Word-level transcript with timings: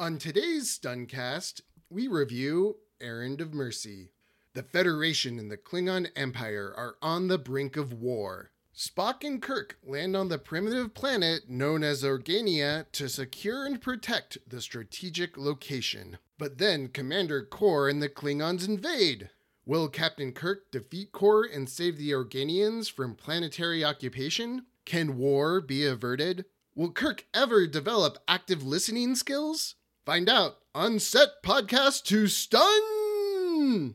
On 0.00 0.16
today's 0.16 0.78
Stuncast, 0.78 1.60
we 1.90 2.08
review 2.08 2.76
Errand 3.02 3.42
of 3.42 3.52
Mercy. 3.52 4.12
The 4.54 4.62
Federation 4.62 5.38
and 5.38 5.50
the 5.50 5.58
Klingon 5.58 6.08
Empire 6.16 6.72
are 6.74 6.96
on 7.02 7.28
the 7.28 7.36
brink 7.36 7.76
of 7.76 7.92
war. 7.92 8.50
Spock 8.74 9.22
and 9.24 9.42
Kirk 9.42 9.76
land 9.86 10.16
on 10.16 10.28
the 10.28 10.38
primitive 10.38 10.94
planet 10.94 11.50
known 11.50 11.84
as 11.84 12.02
Organia 12.02 12.86
to 12.92 13.10
secure 13.10 13.66
and 13.66 13.78
protect 13.78 14.38
the 14.48 14.62
strategic 14.62 15.36
location. 15.36 16.16
But 16.38 16.56
then 16.56 16.88
Commander 16.88 17.44
Kor 17.44 17.86
and 17.86 18.02
the 18.02 18.08
Klingons 18.08 18.66
invade. 18.66 19.28
Will 19.66 19.88
Captain 19.88 20.32
Kirk 20.32 20.70
defeat 20.70 21.12
Kor 21.12 21.44
and 21.44 21.68
save 21.68 21.98
the 21.98 22.12
Organians 22.12 22.90
from 22.90 23.14
planetary 23.14 23.84
occupation? 23.84 24.64
Can 24.86 25.18
war 25.18 25.60
be 25.60 25.84
averted? 25.84 26.46
Will 26.74 26.90
Kirk 26.90 27.26
ever 27.34 27.66
develop 27.66 28.16
active 28.26 28.62
listening 28.62 29.14
skills? 29.14 29.74
Find 30.10 30.28
out 30.28 30.56
on 30.74 30.98
Set 30.98 31.40
Podcast 31.44 32.02
to 32.06 32.26
Stun! 32.26 33.94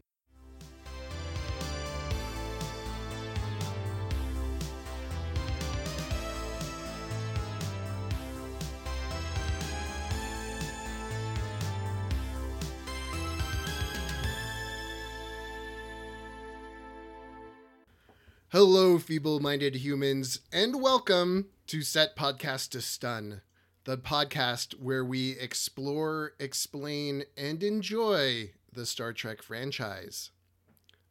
Hello, 18.54 18.98
feeble 19.00 19.42
minded 19.42 19.76
humans, 19.76 20.40
and 20.54 20.82
welcome 20.82 21.48
to 21.68 21.82
Set 21.82 22.16
Podcast 22.16 22.70
to 22.70 22.80
Stun, 22.80 23.42
the 23.86 23.98
podcast 23.98 24.74
where 24.80 25.06
we 25.06 25.32
explore, 25.40 26.34
explain, 26.40 27.24
and 27.38 27.62
enjoy 27.62 28.52
the 28.74 28.86
Star 28.86 29.14
Trek 29.14 29.44
franchise. 29.44 30.32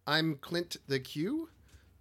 I'm 0.07 0.35
Clint 0.37 0.77
the 0.89 0.99
Q, 0.99 1.51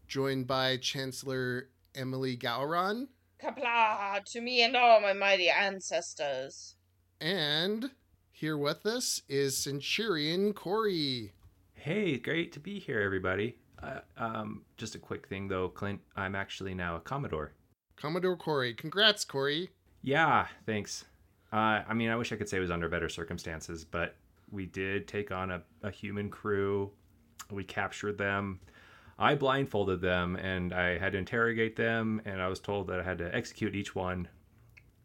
joined 0.07 0.47
by 0.47 0.77
Chancellor 0.77 1.69
Emily 1.95 2.35
Gowron 2.35 3.07
Qapla' 3.41 4.23
to 4.25 4.41
me 4.41 4.63
and 4.63 4.75
all 4.75 4.99
my 4.99 5.13
mighty 5.13 5.49
ancestors. 5.49 6.75
and 7.21 7.91
here 8.31 8.58
with 8.58 8.85
us 8.87 9.21
is 9.30 9.55
Centurion 9.55 10.53
Corey. 10.53 11.33
Hey, 11.75 12.17
great 12.17 12.52
to 12.53 12.59
be 12.59 12.80
here, 12.80 12.99
everybody. 12.99 13.58
Uh, 13.81 13.99
um, 14.17 14.63
just 14.75 14.95
a 14.95 14.99
quick 14.99 15.27
thing 15.27 15.47
though, 15.47 15.69
Clint. 15.69 16.02
I'm 16.15 16.33
actually 16.35 16.73
now 16.73 16.95
a 16.95 16.99
Commodore. 16.99 17.53
Commodore 17.95 18.35
Corey. 18.37 18.73
Congrats, 18.73 19.23
Corey. 19.23 19.69
Yeah, 20.03 20.47
thanks. 20.65 21.05
Uh, 21.51 21.81
I 21.87 21.93
mean, 21.93 22.09
I 22.09 22.15
wish 22.15 22.31
I 22.31 22.35
could 22.35 22.49
say 22.49 22.57
it 22.57 22.61
was 22.61 22.71
under 22.71 22.89
better 22.89 23.09
circumstances, 23.09 23.85
but 23.85 24.15
we 24.51 24.65
did 24.65 25.07
take 25.07 25.31
on 25.31 25.49
a, 25.49 25.61
a 25.81 25.89
human 25.89 26.29
crew. 26.29 26.91
We 27.49 27.63
captured 27.63 28.17
them. 28.17 28.59
I 29.17 29.35
blindfolded 29.35 30.01
them 30.01 30.35
and 30.35 30.73
I 30.73 30.97
had 30.97 31.13
to 31.13 31.17
interrogate 31.17 31.75
them, 31.75 32.21
and 32.25 32.41
I 32.41 32.47
was 32.47 32.59
told 32.59 32.87
that 32.87 32.99
I 32.99 33.03
had 33.03 33.17
to 33.19 33.33
execute 33.33 33.75
each 33.75 33.95
one. 33.95 34.27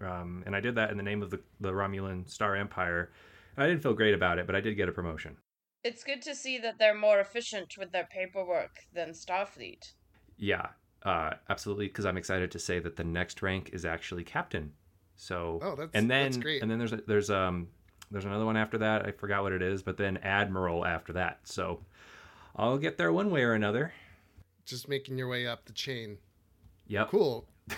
Um, 0.00 0.42
and 0.46 0.56
I 0.56 0.60
did 0.60 0.74
that 0.76 0.90
in 0.90 0.96
the 0.96 1.02
name 1.02 1.22
of 1.22 1.30
the, 1.30 1.40
the 1.60 1.72
Romulan 1.72 2.28
Star 2.28 2.56
Empire. 2.56 3.12
I 3.56 3.66
didn't 3.66 3.82
feel 3.82 3.94
great 3.94 4.14
about 4.14 4.38
it, 4.38 4.46
but 4.46 4.56
I 4.56 4.60
did 4.60 4.74
get 4.76 4.88
a 4.88 4.92
promotion. 4.92 5.36
It's 5.84 6.04
good 6.04 6.22
to 6.22 6.34
see 6.34 6.58
that 6.58 6.78
they're 6.78 6.94
more 6.96 7.20
efficient 7.20 7.74
with 7.78 7.92
their 7.92 8.08
paperwork 8.10 8.76
than 8.92 9.10
Starfleet. 9.10 9.92
Yeah, 10.36 10.68
uh, 11.04 11.32
absolutely. 11.48 11.88
Because 11.88 12.06
I'm 12.06 12.16
excited 12.16 12.50
to 12.52 12.58
say 12.58 12.78
that 12.78 12.96
the 12.96 13.04
next 13.04 13.42
rank 13.42 13.70
is 13.72 13.84
actually 13.84 14.24
captain. 14.24 14.72
So, 15.18 15.58
Oh, 15.62 15.70
that's- 15.72 15.90
and 15.94 16.10
then 16.10 16.24
that's 16.30 16.36
great. 16.38 16.62
and 16.62 16.70
then 16.70 16.78
there's 16.78 16.92
a, 16.92 17.00
there's 17.06 17.28
um 17.30 17.68
there's 18.10 18.24
another 18.24 18.46
one 18.46 18.56
after 18.56 18.78
that. 18.78 19.04
I 19.04 19.10
forgot 19.10 19.42
what 19.42 19.52
it 19.52 19.60
is, 19.60 19.82
but 19.82 19.96
then 19.98 20.16
admiral 20.18 20.86
after 20.86 21.12
that. 21.14 21.40
So, 21.44 21.84
I'll 22.56 22.78
get 22.78 22.96
there 22.96 23.12
one 23.12 23.30
way 23.30 23.42
or 23.42 23.52
another. 23.52 23.92
Just 24.64 24.88
making 24.88 25.18
your 25.18 25.28
way 25.28 25.46
up 25.46 25.66
the 25.66 25.72
chain. 25.74 26.16
Yep. 26.86 27.10
Cool. 27.10 27.46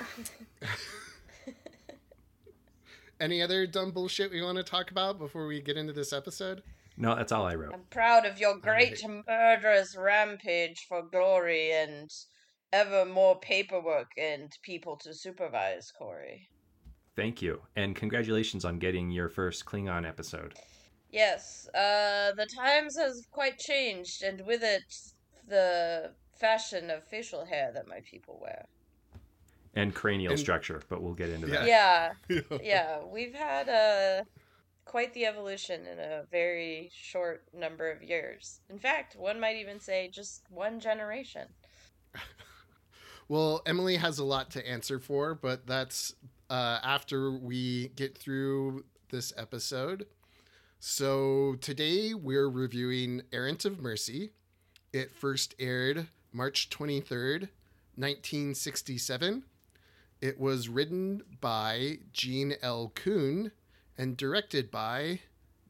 Any 3.21 3.43
other 3.43 3.67
dumb 3.67 3.91
bullshit 3.91 4.31
we 4.31 4.41
want 4.43 4.57
to 4.59 4.65
talk 4.65 4.91
about 4.91 5.19
before 5.19 5.47
we 5.47 5.61
get 5.61 5.77
into 5.77 5.93
this 5.93 6.13
episode? 6.13 6.63
No, 6.97 7.15
that's 7.15 7.33
all 7.33 7.45
I 7.47 7.55
wrote. 7.55 7.75
I'm 7.75 7.83
proud 7.91 8.25
of 8.25 8.39
your 8.39 8.57
great 8.59 9.03
murderous 9.27 9.97
rampage 9.97 10.87
for 10.89 11.03
glory 11.03 11.73
and 11.73 12.11
ever 12.73 13.05
more 13.05 13.39
paperwork 13.41 14.11
and 14.17 14.51
people 14.63 14.97
to 14.99 15.13
supervise, 15.15 15.93
Corey. 15.99 16.49
Thank 17.21 17.43
you, 17.43 17.61
and 17.77 17.95
congratulations 17.95 18.65
on 18.65 18.79
getting 18.79 19.11
your 19.11 19.29
first 19.29 19.67
Klingon 19.67 20.09
episode. 20.09 20.55
Yes, 21.11 21.69
uh, 21.75 22.33
the 22.35 22.47
times 22.57 22.97
has 22.97 23.27
quite 23.31 23.59
changed, 23.59 24.23
and 24.23 24.41
with 24.47 24.63
it, 24.63 24.83
the 25.47 26.13
fashion 26.41 26.89
of 26.89 27.05
facial 27.05 27.45
hair 27.45 27.73
that 27.75 27.87
my 27.87 28.01
people 28.11 28.39
wear. 28.41 28.65
And 29.75 29.95
cranial 29.95 30.31
And- 30.33 30.41
structure, 30.41 30.81
but 30.89 31.03
we'll 31.03 31.13
get 31.13 31.29
into 31.29 31.49
Yeah. 31.49 32.15
that. 32.27 32.31
Yeah, 32.31 32.59
yeah, 32.63 33.01
we've 33.05 33.35
had 33.35 33.69
uh, 33.69 34.25
quite 34.87 35.13
the 35.13 35.27
evolution 35.27 35.85
in 35.87 35.99
a 35.99 36.23
very 36.31 36.89
short 36.91 37.45
number 37.53 37.91
of 37.91 38.03
years. 38.03 38.63
In 38.71 38.79
fact, 38.79 39.15
one 39.15 39.39
might 39.39 39.57
even 39.57 39.79
say 39.79 40.09
just 40.11 40.45
one 40.49 40.81
generation. 40.81 41.49
Well, 43.29 43.63
Emily 43.65 43.97
has 43.99 44.19
a 44.19 44.25
lot 44.25 44.51
to 44.53 44.69
answer 44.69 44.99
for, 44.99 45.37
but 45.37 45.65
that's 45.65 46.15
uh, 46.51 46.81
after 46.83 47.31
we 47.31 47.89
get 47.97 48.19
through 48.19 48.85
this 49.11 49.33
episode. 49.37 50.07
So 50.81 51.57
today 51.61 52.13
we're 52.13 52.49
reviewing 52.49 53.23
Errand 53.33 53.65
of 53.65 53.81
Mercy. 53.81 54.31
It 54.93 55.13
first 55.13 55.55
aired 55.59 56.09
March 56.33 56.69
23rd, 56.71 57.49
1967. 57.97 59.45
It 60.21 60.39
was 60.39 60.69
written 60.69 61.23
by 61.41 61.99
Gene 62.13 62.55
L. 62.61 62.93
Coon 62.95 63.53
and 63.97 64.17
directed 64.17 64.71
by 64.71 65.21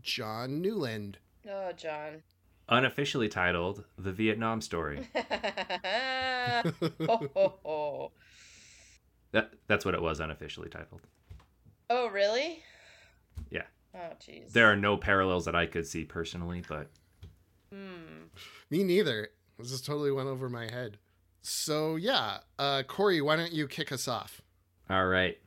John 0.03 0.61
Newland. 0.61 1.19
Oh, 1.49 1.73
John. 1.73 2.23
Unofficially 2.69 3.29
titled 3.29 3.85
"The 3.99 4.13
Vietnam 4.13 4.61
Story." 4.61 5.09
ho, 5.15 6.63
ho, 7.35 7.55
ho. 7.65 8.13
That 9.33 9.53
that's 9.67 9.85
what 9.85 9.95
it 9.95 10.03
was 10.03 10.21
unofficially 10.21 10.69
titled. 10.69 11.03
Oh, 11.89 12.09
really? 12.09 12.63
Yeah. 13.51 13.65
Oh, 13.95 14.15
jeez. 14.21 14.53
There 14.53 14.71
are 14.71 14.77
no 14.77 14.97
parallels 14.97 15.45
that 15.47 15.55
I 15.55 15.67
could 15.67 15.87
see 15.87 16.05
personally, 16.05 16.63
but 16.69 16.89
Hmm. 17.73 18.25
Me 18.71 18.83
neither. 18.83 19.29
This 19.59 19.71
just 19.71 19.87
totally 19.87 20.11
went 20.11 20.29
over 20.29 20.49
my 20.49 20.65
head. 20.71 20.99
So 21.43 21.97
yeah, 21.97 22.39
uh, 22.59 22.83
Corey, 22.87 23.21
why 23.21 23.37
don't 23.37 23.53
you 23.53 23.67
kick 23.69 23.93
us 23.93 24.09
off? 24.09 24.43
All 24.89 25.07
right. 25.07 25.39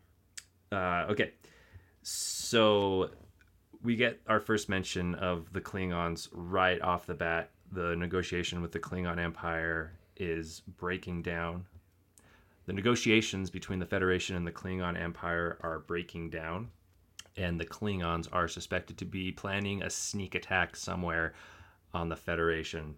Uh, 0.72 1.06
okay. 1.10 1.34
So 2.02 3.10
we 3.82 3.96
get 3.96 4.22
our 4.28 4.40
first 4.40 4.70
mention 4.70 5.16
of 5.16 5.52
the 5.54 5.62
Klingons 5.62 6.30
right 6.32 6.82
off 6.82 7.06
the 7.06 7.14
bat. 7.14 7.52
The 7.72 7.96
negotiation 7.96 8.62
with 8.62 8.72
the 8.72 8.80
Klingon 8.80 9.20
Empire 9.20 9.94
is 10.16 10.62
breaking 10.78 11.24
down. 11.24 11.66
The 12.66 12.74
negotiations 12.74 13.50
between 13.50 13.80
the 13.80 13.86
Federation 13.86 14.36
and 14.36 14.48
the 14.48 14.52
Klingon 14.52 14.98
Empire 15.00 15.58
are 15.62 15.80
breaking 15.80 16.30
down, 16.30 16.70
and 17.36 17.60
the 17.60 17.66
Klingons 17.66 18.28
are 18.32 18.48
suspected 18.48 18.98
to 19.00 19.06
be 19.06 19.32
planning 19.32 19.84
a 19.84 19.90
sneak 19.90 20.34
attack 20.36 20.76
somewhere 20.76 21.34
on 21.94 22.08
the 22.10 22.16
Federation. 22.16 22.96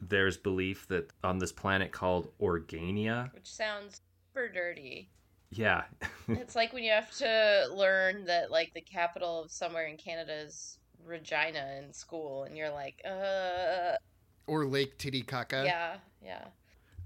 There's 0.00 0.36
belief 0.36 0.86
that 0.88 1.10
on 1.24 1.38
this 1.38 1.50
planet 1.50 1.90
called 1.90 2.28
Organia, 2.40 3.32
Which 3.34 3.50
sounds 3.50 4.00
super 4.32 4.48
dirty. 4.48 5.10
yeah, 5.50 5.82
it's 6.28 6.54
like 6.54 6.72
when 6.72 6.84
you 6.84 6.92
have 6.92 7.10
to 7.18 7.68
learn 7.74 8.26
that, 8.26 8.52
like, 8.52 8.72
the 8.74 8.80
capital 8.80 9.42
of 9.42 9.50
somewhere 9.50 9.88
in 9.88 9.96
Canada 9.96 10.32
is 10.42 10.78
Regina 11.04 11.80
in 11.82 11.92
school, 11.92 12.44
and 12.44 12.56
you're 12.56 12.70
like, 12.70 13.00
uh, 13.04 13.96
Or 14.46 14.66
Lake 14.66 14.96
Titicaca. 14.98 15.64
yeah, 15.66 15.96
yeah. 16.22 16.44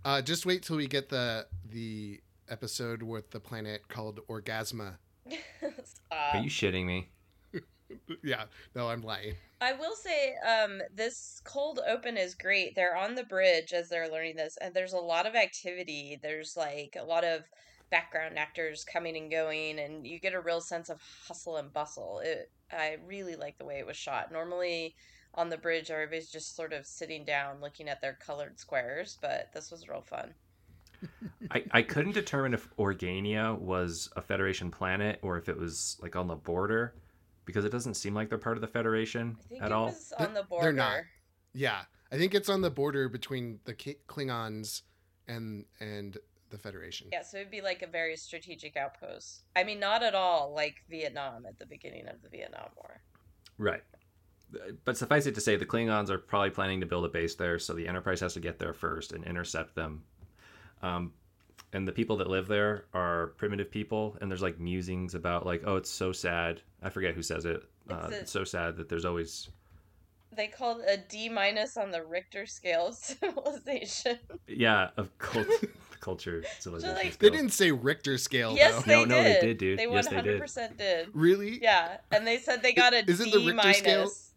Uh, 0.04 0.20
just 0.20 0.46
wait 0.46 0.62
till 0.62 0.76
we 0.76 0.86
get 0.86 1.08
the 1.08 1.46
the 1.70 2.20
episode 2.48 3.02
with 3.02 3.30
the 3.30 3.40
planet 3.40 3.86
called 3.88 4.20
Orgasma. 4.28 4.96
Stop. 5.30 6.34
Are 6.34 6.40
you 6.40 6.50
shitting 6.50 6.86
me? 6.86 7.08
Yeah, 8.24 8.44
no, 8.74 8.88
I'm 8.88 9.02
lying. 9.02 9.34
I 9.60 9.74
will 9.74 9.94
say, 9.94 10.34
um, 10.48 10.80
this 10.94 11.42
cold 11.44 11.78
open 11.86 12.16
is 12.16 12.34
great. 12.34 12.74
They're 12.74 12.96
on 12.96 13.14
the 13.14 13.24
bridge 13.24 13.74
as 13.74 13.90
they're 13.90 14.08
learning 14.08 14.36
this, 14.36 14.56
and 14.62 14.72
there's 14.72 14.94
a 14.94 14.98
lot 14.98 15.26
of 15.26 15.34
activity. 15.34 16.18
There's 16.22 16.56
like 16.56 16.96
a 16.98 17.04
lot 17.04 17.22
of 17.22 17.42
background 17.90 18.38
actors 18.38 18.82
coming 18.82 19.16
and 19.18 19.30
going, 19.30 19.78
and 19.78 20.06
you 20.06 20.18
get 20.18 20.32
a 20.32 20.40
real 20.40 20.62
sense 20.62 20.88
of 20.88 21.02
hustle 21.28 21.58
and 21.58 21.70
bustle. 21.70 22.20
It, 22.24 22.50
I 22.72 22.96
really 23.06 23.36
like 23.36 23.58
the 23.58 23.66
way 23.66 23.78
it 23.78 23.86
was 23.86 23.96
shot. 23.96 24.32
Normally, 24.32 24.94
on 25.34 25.48
the 25.48 25.56
bridge, 25.56 25.90
everybody's 25.90 26.30
just 26.30 26.54
sort 26.56 26.72
of 26.72 26.86
sitting 26.86 27.24
down 27.24 27.60
looking 27.60 27.88
at 27.88 28.00
their 28.00 28.14
colored 28.14 28.58
squares, 28.58 29.18
but 29.20 29.50
this 29.54 29.70
was 29.70 29.88
real 29.88 30.02
fun. 30.02 30.34
I, 31.50 31.64
I 31.72 31.82
couldn't 31.82 32.12
determine 32.12 32.54
if 32.54 32.68
Organia 32.76 33.58
was 33.58 34.08
a 34.14 34.22
Federation 34.22 34.70
planet 34.70 35.18
or 35.22 35.36
if 35.36 35.48
it 35.48 35.58
was 35.58 35.96
like 36.00 36.14
on 36.14 36.28
the 36.28 36.36
border. 36.36 36.94
because 37.44 37.64
it 37.64 37.70
doesn't 37.72 37.94
seem 37.94 38.14
like 38.14 38.28
they're 38.28 38.38
part 38.38 38.56
of 38.56 38.60
the 38.60 38.68
Federation 38.68 39.36
I 39.40 39.48
think 39.48 39.62
at 39.62 39.66
it 39.66 39.72
all. 39.72 39.86
was 39.86 40.12
on 40.18 40.32
the 40.34 40.44
border. 40.44 40.64
They're 40.66 40.72
not. 40.72 41.00
Yeah, 41.54 41.82
I 42.12 42.18
think 42.18 42.34
it's 42.34 42.48
on 42.48 42.60
the 42.60 42.70
border 42.70 43.08
between 43.08 43.58
the 43.64 43.74
Klingons 43.74 44.82
and 45.26 45.64
and 45.80 46.18
the 46.50 46.58
Federation. 46.58 47.08
Yeah, 47.12 47.22
so 47.22 47.38
it'd 47.38 47.50
be 47.50 47.62
like 47.62 47.82
a 47.82 47.86
very 47.88 48.16
strategic 48.16 48.76
outpost. 48.76 49.42
I 49.56 49.64
mean, 49.64 49.80
not 49.80 50.02
at 50.04 50.14
all 50.14 50.52
like 50.54 50.84
Vietnam 50.88 51.46
at 51.46 51.58
the 51.58 51.66
beginning 51.66 52.06
of 52.08 52.22
the 52.22 52.28
Vietnam 52.28 52.68
War. 52.76 53.00
Right. 53.58 53.82
But 54.84 54.96
suffice 54.96 55.26
it 55.26 55.34
to 55.36 55.40
say, 55.40 55.56
the 55.56 55.66
Klingons 55.66 56.10
are 56.10 56.18
probably 56.18 56.50
planning 56.50 56.80
to 56.80 56.86
build 56.86 57.04
a 57.04 57.08
base 57.08 57.34
there, 57.34 57.58
so 57.58 57.72
the 57.74 57.88
Enterprise 57.88 58.20
has 58.20 58.34
to 58.34 58.40
get 58.40 58.58
there 58.58 58.72
first 58.74 59.12
and 59.12 59.24
intercept 59.24 59.74
them. 59.74 60.04
Um, 60.82 61.12
and 61.72 61.86
the 61.88 61.92
people 61.92 62.16
that 62.18 62.28
live 62.28 62.48
there 62.48 62.84
are 62.92 63.28
primitive 63.38 63.70
people, 63.70 64.16
and 64.20 64.30
there's 64.30 64.42
like 64.42 64.58
musings 64.60 65.14
about 65.14 65.46
like, 65.46 65.62
oh, 65.64 65.76
it's 65.76 65.90
so 65.90 66.12
sad. 66.12 66.60
I 66.82 66.90
forget 66.90 67.14
who 67.14 67.22
says 67.22 67.44
it. 67.46 67.62
Uh, 67.90 67.94
It's 68.08 68.12
a- 68.16 68.20
it's 68.20 68.32
so 68.32 68.44
sad 68.44 68.76
that 68.76 68.88
there's 68.88 69.04
always 69.04 69.48
They 70.34 70.48
called 70.48 70.80
a 70.86 70.96
D 70.96 71.28
minus 71.28 71.76
on 71.76 71.90
the 71.90 72.02
Richter 72.04 72.44
scale 72.46 72.88
of 72.88 72.94
civilization. 72.96 74.18
yeah 74.46 74.90
of 74.96 75.16
cult- 75.18 75.46
culture 76.00 76.44
civilization. 76.58 76.96
like- 76.96 77.18
They 77.18 77.30
didn't 77.30 77.50
say 77.52 77.70
Richter 77.70 78.18
scale 78.18 78.54
yes, 78.54 78.74
though. 78.74 78.80
they 78.82 78.92
No, 78.94 79.00
did. 79.04 79.08
no, 79.08 79.22
they 79.22 79.40
did, 79.40 79.58
dude. 79.58 79.78
They 79.78 79.88
Yes, 79.90 80.08
100% 80.08 80.76
did. 80.76 81.08
Really? 81.14 81.58
Yeah, 81.62 81.98
and 82.10 82.26
they 82.26 82.38
said 82.38 82.62
they 82.62 82.72
got 82.74 82.92
a 82.92 83.08
Isn't 83.08 83.30
the 83.30 83.38
D 83.38 83.52
Richter 83.52 83.72
scale- 83.72 83.98
minus. 84.00 84.31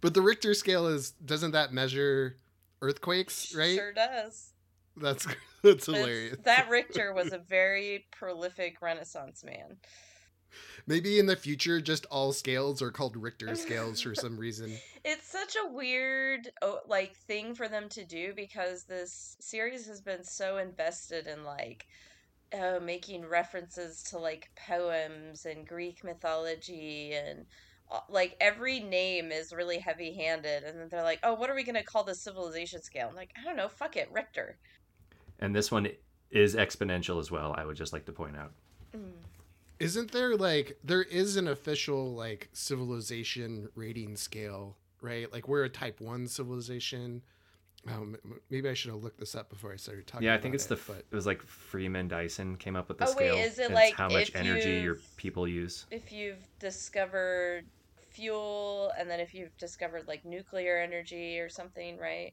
But 0.00 0.14
the 0.14 0.22
Richter 0.22 0.54
scale 0.54 0.86
is 0.86 1.12
doesn't 1.12 1.52
that 1.52 1.72
measure 1.72 2.36
earthquakes, 2.82 3.54
right? 3.54 3.76
Sure 3.76 3.92
does. 3.92 4.52
That's 4.96 5.26
that's 5.62 5.86
hilarious. 5.86 6.38
That 6.44 6.68
Richter 6.70 7.12
was 7.12 7.32
a 7.32 7.38
very 7.38 8.06
prolific 8.10 8.80
Renaissance 8.80 9.44
man. 9.44 9.76
Maybe 10.86 11.18
in 11.18 11.26
the 11.26 11.36
future, 11.36 11.80
just 11.80 12.06
all 12.06 12.32
scales 12.32 12.80
are 12.80 12.92
called 12.92 13.16
Richter 13.16 13.54
scales 13.56 14.00
for 14.00 14.14
some 14.14 14.38
reason. 14.38 14.72
It's 15.08 15.28
such 15.28 15.54
a 15.54 15.72
weird 15.72 16.50
oh, 16.62 16.80
like 16.88 17.14
thing 17.14 17.54
for 17.54 17.68
them 17.68 17.88
to 17.90 18.04
do 18.04 18.32
because 18.34 18.82
this 18.84 19.36
series 19.38 19.86
has 19.86 20.00
been 20.00 20.24
so 20.24 20.56
invested 20.56 21.28
in 21.28 21.44
like 21.44 21.86
uh, 22.52 22.80
making 22.82 23.24
references 23.24 24.02
to 24.04 24.18
like 24.18 24.50
poems 24.56 25.46
and 25.46 25.64
Greek 25.64 26.02
mythology 26.02 27.12
and 27.12 27.46
like 28.08 28.36
every 28.40 28.80
name 28.80 29.30
is 29.30 29.52
really 29.52 29.78
heavy-handed 29.78 30.64
and 30.64 30.78
then 30.78 30.88
they're 30.88 31.02
like, 31.02 31.20
"Oh, 31.22 31.34
what 31.34 31.50
are 31.50 31.54
we 31.54 31.64
going 31.64 31.76
to 31.76 31.84
call 31.84 32.04
the 32.04 32.14
civilization 32.14 32.82
scale?" 32.82 33.08
I'm 33.08 33.16
like, 33.16 33.30
"I 33.40 33.44
don't 33.44 33.56
know, 33.56 33.68
fuck 33.68 33.96
it, 33.96 34.08
Richter." 34.12 34.56
And 35.38 35.54
this 35.54 35.70
one 35.70 35.88
is 36.30 36.54
exponential 36.54 37.20
as 37.20 37.30
well. 37.30 37.54
I 37.56 37.64
would 37.64 37.76
just 37.76 37.92
like 37.92 38.04
to 38.06 38.12
point 38.12 38.36
out. 38.36 38.52
Mm. 38.96 39.12
Isn't 39.78 40.10
there 40.12 40.36
like 40.36 40.78
there 40.82 41.02
is 41.02 41.36
an 41.36 41.48
official 41.48 42.14
like 42.14 42.48
civilization 42.52 43.68
rating 43.74 44.16
scale, 44.16 44.76
right? 45.00 45.30
Like 45.32 45.48
we're 45.48 45.64
a 45.64 45.68
type 45.68 46.00
one 46.00 46.26
civilization. 46.26 47.22
Oh, 47.88 48.02
m- 48.02 48.16
maybe 48.50 48.68
I 48.68 48.74
should 48.74 48.90
have 48.92 49.02
looked 49.02 49.18
this 49.20 49.34
up 49.34 49.48
before 49.48 49.72
I 49.72 49.76
started 49.76 50.06
talking. 50.06 50.26
Yeah, 50.26 50.34
I 50.34 50.38
think 50.38 50.54
about 50.54 50.56
it's 50.56 50.66
the 50.66 50.74
it, 50.74 50.78
f 50.80 50.86
but 50.88 51.04
it 51.10 51.14
was 51.14 51.26
like 51.26 51.42
Freeman 51.42 52.08
Dyson 52.08 52.56
came 52.56 52.76
up 52.76 52.88
with 52.88 52.98
the 52.98 53.04
Oh, 53.04 53.14
wait, 53.16 53.30
scale. 53.30 53.36
is 53.36 53.58
it 53.58 53.64
It's 53.64 53.72
like 53.72 53.94
how 53.94 54.08
much 54.08 54.32
energy 54.34 54.80
your 54.80 54.96
people 55.16 55.46
use? 55.46 55.86
If 55.90 56.12
you've 56.12 56.44
discovered 56.58 57.66
fuel 58.10 58.92
and 58.98 59.10
then 59.10 59.20
if 59.20 59.34
you've 59.34 59.56
discovered 59.58 60.08
like 60.08 60.24
nuclear 60.24 60.78
energy 60.78 61.38
or 61.38 61.48
something, 61.48 61.98
right? 61.98 62.32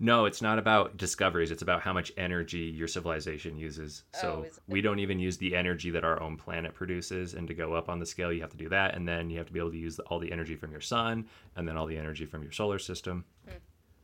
No, 0.00 0.24
it's 0.26 0.42
not 0.42 0.58
about 0.58 0.96
discoveries. 0.96 1.50
It's 1.50 1.62
about 1.62 1.80
how 1.80 1.92
much 1.92 2.12
energy 2.16 2.58
your 2.58 2.88
civilization 2.88 3.56
uses. 3.56 4.02
Oh, 4.16 4.18
So 4.20 4.42
is 4.48 4.60
we 4.66 4.80
don't 4.80 4.98
even 4.98 5.18
use 5.18 5.38
the 5.38 5.54
energy 5.54 5.90
that 5.90 6.04
our 6.04 6.20
own 6.20 6.36
planet 6.36 6.74
produces. 6.74 7.34
And 7.34 7.46
to 7.48 7.54
go 7.54 7.74
up 7.74 7.88
on 7.88 8.00
the 8.00 8.06
scale, 8.06 8.32
you 8.32 8.40
have 8.40 8.50
to 8.50 8.56
do 8.56 8.68
that. 8.70 8.94
And 8.96 9.06
then 9.06 9.30
you 9.30 9.38
have 9.38 9.46
to 9.46 9.52
be 9.52 9.60
able 9.60 9.70
to 9.70 9.78
use 9.78 9.98
all 10.00 10.18
the 10.18 10.32
energy 10.32 10.56
from 10.56 10.72
your 10.72 10.80
sun 10.80 11.26
and 11.56 11.66
then 11.66 11.76
all 11.76 11.86
the 11.86 11.96
energy 11.96 12.26
from 12.26 12.42
your 12.42 12.52
solar 12.52 12.78
system. 12.78 13.24
Hmm. 13.48 13.54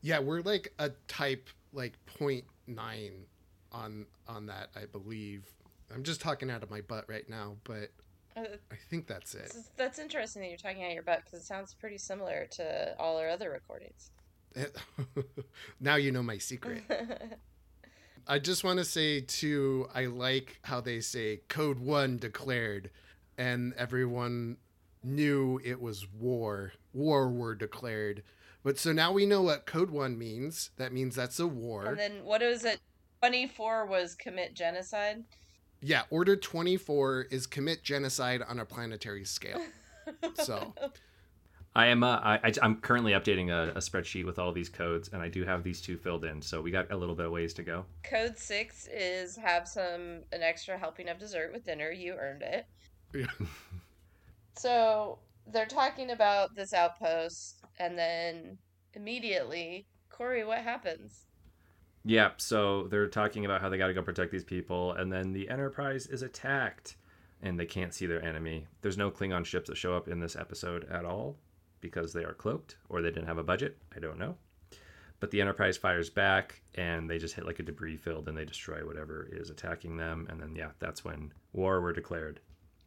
Yeah, 0.03 0.19
we're 0.19 0.41
like 0.43 0.73
a 0.79 0.91
type 1.09 1.49
like 1.73 1.95
0.9 2.19 2.45
on 3.73 4.07
on 4.29 4.47
that, 4.47 4.71
I 4.77 4.87
believe. 4.87 5.45
I'm 5.95 6.03
just 6.03 6.21
talking 6.21 6.51
out 6.51 6.63
of 6.63 6.71
my 6.71 6.81
butt 6.81 7.05
right 7.09 7.29
now, 7.29 7.57
but 7.65 7.91
Uh, 8.37 8.45
I 8.71 8.77
think 8.89 9.07
that's 9.07 9.35
it. 9.35 9.53
that's 9.77 9.99
interesting 9.99 10.43
that 10.43 10.49
you're 10.49 10.57
talking 10.57 10.85
out 10.85 10.93
your 10.93 11.03
butt 11.03 11.23
because 11.25 11.41
it 11.41 11.45
sounds 11.45 11.75
pretty 11.75 11.99
similar 11.99 12.47
to 12.53 12.95
all 12.99 13.19
our 13.19 13.29
other 13.29 13.51
recordings. 13.51 14.11
now 15.81 15.97
you 15.97 16.13
know 16.13 16.23
my 16.23 16.39
secret. 16.39 16.83
I 18.27 18.39
just 18.39 18.63
want 18.65 18.79
to 18.79 18.85
say 18.85 19.21
too, 19.21 19.89
I 19.95 20.07
like 20.07 20.59
how 20.63 20.81
they 20.81 21.01
say 21.01 21.41
code 21.49 21.79
one 21.81 22.19
declared, 22.19 22.91
and 23.39 23.73
everyone 23.75 24.59
knew 25.03 25.61
it 25.65 25.81
was 25.81 26.07
war. 26.13 26.73
War 26.93 27.29
were 27.31 27.55
declared. 27.55 28.23
But 28.63 28.79
so 28.79 28.93
now 28.93 29.13
we 29.13 29.25
know 29.27 29.43
what 29.43 29.67
code 29.67 29.91
one 29.91 30.19
means. 30.19 30.71
That 30.77 30.93
means 30.93 31.17
that's 31.17 31.41
a 31.41 31.47
war. 31.47 31.87
and 31.87 31.99
then 31.99 32.25
what 32.25 32.43
was 32.43 32.65
it? 32.65 32.79
24 33.23 33.87
was 33.87 34.15
commit 34.15 34.55
genocide. 34.55 35.25
yeah, 35.83 36.03
order 36.11 36.37
24 36.37 37.27
is 37.31 37.47
commit 37.47 37.83
genocide 37.83 38.43
on 38.47 38.59
a 38.61 38.65
planetary 38.65 39.25
scale. 39.25 39.61
So 40.35 40.75
I 41.77 41.87
am. 41.87 42.03
Uh, 42.03 42.17
I, 42.17 42.41
I, 42.43 42.53
I'm 42.63 42.77
currently 42.81 43.13
updating 43.13 43.51
a, 43.51 43.71
a 43.77 43.79
spreadsheet 43.81 44.25
with 44.27 44.41
all 44.41 44.51
these 44.51 44.69
codes, 44.69 45.11
and 45.13 45.23
I 45.23 45.29
do 45.29 45.45
have 45.45 45.63
these 45.63 45.81
two 45.81 45.97
filled 45.97 46.25
in. 46.25 46.43
So 46.43 46.61
we 46.61 46.73
got 46.73 46.91
a 46.91 46.97
little 46.97 47.15
bit 47.15 47.27
of 47.27 47.33
ways 47.33 47.55
to 47.55 47.63
go. 47.63 47.85
Code 48.03 48.37
6 48.37 48.89
is 48.93 49.37
have 49.37 49.69
some 49.69 50.23
an 50.33 50.43
extra 50.43 50.77
helping 50.77 51.09
of 51.09 51.19
dessert 51.19 51.53
with 51.53 51.65
dinner. 51.65 51.93
You 51.93 52.15
earned 52.15 52.43
it. 52.43 52.67
Yeah. 53.15 53.27
So 54.57 55.19
they're 55.47 55.67
talking 55.67 56.11
about 56.11 56.55
this 56.55 56.73
outpost, 56.73 57.61
and 57.79 57.99
then 57.99 58.59
immediately, 58.95 59.87
Corey, 60.09 60.45
what 60.45 60.59
happens? 60.59 61.27
Yeah, 62.05 62.31
so 62.39 62.85
they're 62.85 63.09
talking 63.09 63.45
about 63.45 63.61
how 63.61 63.69
they 63.69 63.79
got 63.79 63.89
to 63.89 63.95
go 63.95 64.03
protect 64.03 64.33
these 64.33 64.45
people, 64.45 64.93
and 64.93 65.13
then 65.13 65.33
the 65.33 65.51
Enterprise 65.51 66.07
is 66.07 66.23
attacked, 66.23 66.97
and 67.43 67.59
they 67.59 67.67
can't 67.67 67.93
see 67.93 68.07
their 68.07 68.25
enemy. 68.25 68.67
There's 68.81 68.97
no 68.97 69.11
Klingon 69.11 69.45
ships 69.45 69.69
that 69.69 69.77
show 69.77 69.95
up 69.95 70.09
in 70.09 70.21
this 70.21 70.37
episode 70.37 70.85
at 70.91 71.05
all 71.05 71.37
because 71.81 72.13
they 72.13 72.25
are 72.25 72.35
cloaked 72.35 72.77
or 72.89 73.01
they 73.01 73.11
didn't 73.11 73.27
have 73.27 73.39
a 73.39 73.43
budget. 73.43 73.79
I 73.95 74.01
don't 74.01 74.19
know. 74.19 74.37
But 75.21 75.31
the 75.31 75.41
Enterprise 75.41 75.77
fires 75.77 76.09
back, 76.09 76.63
and 76.75 77.09
they 77.09 77.19
just 77.19 77.35
hit 77.35 77.45
like 77.45 77.59
a 77.59 77.63
debris 77.63 77.99
field, 77.99 78.29
and 78.29 78.37
they 78.37 78.47
destroy 78.47 78.87
whatever 78.87 79.29
is 79.31 79.51
attacking 79.51 79.99
them. 79.99 80.27
And 80.31 80.41
then, 80.41 80.57
yeah, 80.57 80.71
that's 80.79 81.05
when 81.05 81.33
war 81.53 81.81
were 81.83 81.93
declared. 81.93 82.41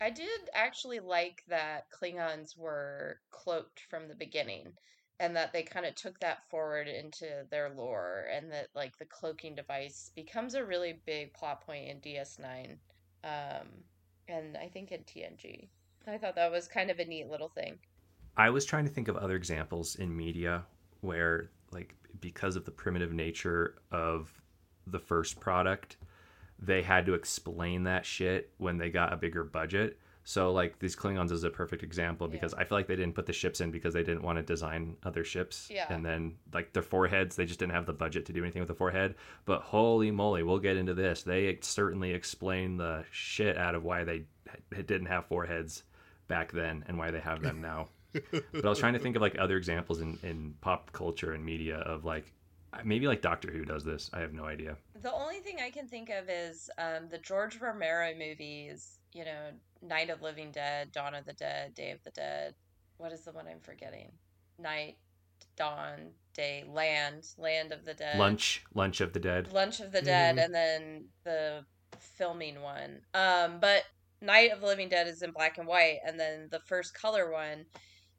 I 0.03 0.09
did 0.09 0.49
actually 0.53 0.99
like 0.99 1.43
that 1.47 1.85
Klingons 1.89 2.57
were 2.57 3.19
cloaked 3.31 3.79
from 3.89 4.09
the 4.09 4.15
beginning 4.15 4.73
and 5.21 5.33
that 5.37 5.53
they 5.53 5.63
kind 5.63 5.85
of 5.85 5.95
took 5.95 6.19
that 6.19 6.43
forward 6.49 6.89
into 6.89 7.45
their 7.49 7.69
lore 7.69 8.27
and 8.35 8.51
that 8.51 8.67
like 8.75 8.97
the 8.97 9.05
cloaking 9.05 9.55
device 9.55 10.11
becomes 10.13 10.55
a 10.55 10.65
really 10.65 10.99
big 11.05 11.33
plot 11.33 11.65
point 11.65 11.87
in 11.87 12.01
DS9 12.01 12.71
um 13.23 13.67
and 14.27 14.57
I 14.57 14.67
think 14.67 14.91
in 14.91 15.01
TNG. 15.01 15.69
I 16.05 16.17
thought 16.17 16.35
that 16.35 16.51
was 16.51 16.67
kind 16.67 16.91
of 16.91 16.99
a 16.99 17.05
neat 17.05 17.29
little 17.29 17.49
thing. 17.49 17.79
I 18.35 18.49
was 18.49 18.65
trying 18.65 18.85
to 18.85 18.91
think 18.91 19.07
of 19.07 19.15
other 19.15 19.35
examples 19.35 19.95
in 19.95 20.15
media 20.15 20.63
where, 21.01 21.49
like, 21.71 21.95
because 22.19 22.55
of 22.55 22.65
the 22.65 22.71
primitive 22.71 23.13
nature 23.13 23.75
of 23.91 24.41
the 24.87 24.99
first 24.99 25.39
product, 25.39 25.97
they 26.63 26.81
had 26.81 27.05
to 27.05 27.13
explain 27.13 27.83
that 27.83 28.05
shit 28.05 28.51
when 28.57 28.77
they 28.77 28.89
got 28.89 29.13
a 29.13 29.17
bigger 29.17 29.43
budget. 29.43 29.99
So, 30.25 30.53
like, 30.53 30.79
these 30.79 30.95
Klingons 30.95 31.31
is 31.31 31.43
a 31.43 31.49
perfect 31.49 31.83
example 31.83 32.29
because 32.29 32.53
I 32.53 32.63
feel 32.63 32.77
like 32.77 32.87
they 32.87 32.95
didn't 32.95 33.13
put 33.13 33.25
the 33.25 33.33
ships 33.33 33.59
in 33.59 33.71
because 33.71 33.93
they 33.93 34.03
didn't 34.03 34.21
want 34.21 34.37
to 34.37 34.41
design 34.41 34.95
other 35.03 35.25
ships. 35.25 35.67
Yeah. 35.69 35.85
And 35.89 36.05
then, 36.05 36.35
like, 36.53 36.71
their 36.71 36.81
foreheads, 36.81 37.35
they 37.35 37.45
just 37.45 37.59
didn't 37.59 37.73
have 37.73 37.85
the 37.85 37.93
budget 37.93 38.25
to 38.27 38.33
do 38.33 38.41
anything 38.41 38.61
with 38.61 38.69
the 38.69 38.75
forehead. 38.75 39.15
But 39.43 39.63
holy 39.63 40.11
moly, 40.11 40.43
we'll 40.43 40.59
get 40.59 40.77
into 40.77 40.93
this. 40.93 41.23
They 41.23 41.57
certainly 41.61 42.11
explain 42.13 42.77
the 42.77 43.03
shit 43.11 43.57
out 43.57 43.75
of 43.75 43.83
why 43.83 44.05
they 44.05 44.23
didn't 44.71 45.07
have 45.07 45.25
foreheads 45.25 45.83
back 46.29 46.53
then 46.53 46.85
and 46.87 46.97
why 46.97 47.11
they 47.11 47.19
have 47.19 47.41
them 47.41 47.59
now 47.59 47.89
but 48.31 48.65
I 48.65 48.69
was 48.69 48.79
trying 48.79 48.93
to 48.93 48.99
think 48.99 49.15
of 49.15 49.21
like 49.21 49.37
other 49.39 49.57
examples 49.57 50.01
in, 50.01 50.17
in 50.23 50.53
pop 50.61 50.91
culture 50.91 51.33
and 51.33 51.43
media 51.43 51.77
of 51.77 52.05
like 52.05 52.31
maybe 52.83 53.07
like 53.07 53.21
Doctor 53.21 53.51
Who 53.51 53.65
does 53.65 53.83
this. 53.83 54.09
I 54.13 54.19
have 54.19 54.33
no 54.33 54.45
idea. 54.45 54.77
The 55.01 55.13
only 55.13 55.39
thing 55.39 55.57
I 55.61 55.69
can 55.69 55.87
think 55.87 56.09
of 56.09 56.29
is 56.29 56.69
um, 56.77 57.09
the 57.09 57.17
George 57.17 57.59
Romero 57.59 58.13
movies, 58.17 58.99
you 59.13 59.25
know, 59.25 59.49
Night 59.81 60.09
of 60.09 60.21
Living 60.21 60.51
Dead, 60.51 60.91
Dawn 60.91 61.13
of 61.15 61.25
the 61.25 61.33
Dead, 61.33 61.73
Day 61.75 61.91
of 61.91 62.03
the 62.03 62.11
Dead. 62.11 62.55
What 62.97 63.11
is 63.11 63.25
the 63.25 63.31
one 63.31 63.47
I'm 63.47 63.59
forgetting? 63.59 64.11
Night, 64.59 64.97
Dawn, 65.57 66.11
Day, 66.33 66.63
Land, 66.67 67.25
Land 67.37 67.71
of 67.71 67.85
the 67.85 67.93
Dead. 67.93 68.17
Lunch, 68.17 68.63
Lunch 68.73 69.01
of 69.01 69.13
the 69.13 69.19
Dead. 69.19 69.51
Lunch 69.51 69.79
of 69.79 69.91
the 69.91 70.01
Dead, 70.01 70.37
Mhm. 70.37 70.45
and 70.45 70.55
then 70.55 71.09
the 71.23 71.65
filming 71.99 72.61
one. 72.61 73.01
Um, 73.13 73.59
but 73.59 73.83
Night 74.21 74.51
of 74.51 74.61
the 74.61 74.67
Living 74.67 74.89
Dead 74.89 75.07
is 75.07 75.21
in 75.21 75.31
black 75.31 75.57
and 75.57 75.67
white, 75.67 75.99
and 76.05 76.19
then 76.19 76.47
the 76.49 76.61
first 76.61 76.93
color 76.93 77.31
one, 77.31 77.65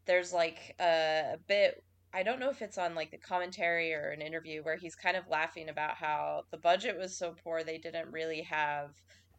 there's 0.07 0.33
like 0.33 0.75
a, 0.81 1.33
a 1.35 1.39
bit. 1.47 1.83
I 2.15 2.23
don't 2.23 2.39
know 2.39 2.51
if 2.51 2.63
it's 2.63 2.79
on 2.79 2.95
like 2.95 3.11
the 3.11 3.19
commentary 3.19 3.93
or 3.93 4.11
an 4.11 4.23
interview 4.23 4.63
where 4.63 4.77
he's 4.77 4.95
kind 4.95 5.17
of 5.17 5.29
laughing 5.29 5.69
about 5.69 5.97
how 5.97 6.45
the 6.53 6.59
budget 6.59 6.97
was 6.97 7.19
so 7.19 7.35
poor 7.43 7.65
they 7.65 7.79
didn't 7.79 8.13
really 8.13 8.43
have 8.43 8.91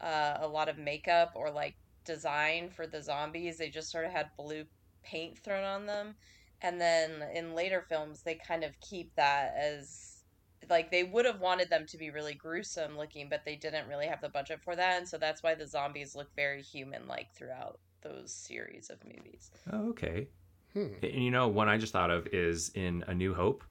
uh, 0.01 0.37
a 0.41 0.47
lot 0.47 0.67
of 0.67 0.77
makeup 0.77 1.31
or 1.35 1.49
like 1.51 1.75
design 2.05 2.69
for 2.69 2.85
the 2.85 3.01
zombies. 3.01 3.57
They 3.57 3.69
just 3.69 3.91
sort 3.91 4.05
of 4.05 4.11
had 4.11 4.27
blue 4.37 4.65
paint 5.03 5.39
thrown 5.39 5.63
on 5.63 5.85
them. 5.85 6.15
And 6.61 6.79
then 6.81 7.23
in 7.33 7.55
later 7.55 7.85
films, 7.87 8.23
they 8.23 8.37
kind 8.45 8.63
of 8.63 8.79
keep 8.81 9.11
that 9.15 9.53
as 9.57 10.23
like 10.69 10.91
they 10.91 11.03
would 11.03 11.25
have 11.25 11.39
wanted 11.39 11.69
them 11.69 11.85
to 11.87 11.97
be 11.97 12.09
really 12.09 12.33
gruesome 12.33 12.97
looking, 12.97 13.29
but 13.29 13.41
they 13.45 13.55
didn't 13.55 13.87
really 13.87 14.07
have 14.07 14.21
the 14.21 14.29
budget 14.29 14.59
for 14.63 14.75
that. 14.75 14.97
And 14.97 15.07
so 15.07 15.17
that's 15.17 15.43
why 15.43 15.55
the 15.55 15.67
zombies 15.67 16.15
look 16.15 16.29
very 16.35 16.61
human 16.61 17.07
like 17.07 17.27
throughout 17.37 17.79
those 18.01 18.33
series 18.33 18.89
of 18.89 18.97
movies. 19.03 19.49
Oh, 19.71 19.89
okay. 19.89 20.27
Hmm. 20.75 20.87
And 21.01 21.23
you 21.23 21.31
know, 21.31 21.47
one 21.47 21.69
I 21.69 21.77
just 21.77 21.93
thought 21.93 22.11
of 22.11 22.27
is 22.27 22.69
in 22.75 23.03
A 23.07 23.13
New 23.15 23.33
Hope, 23.33 23.63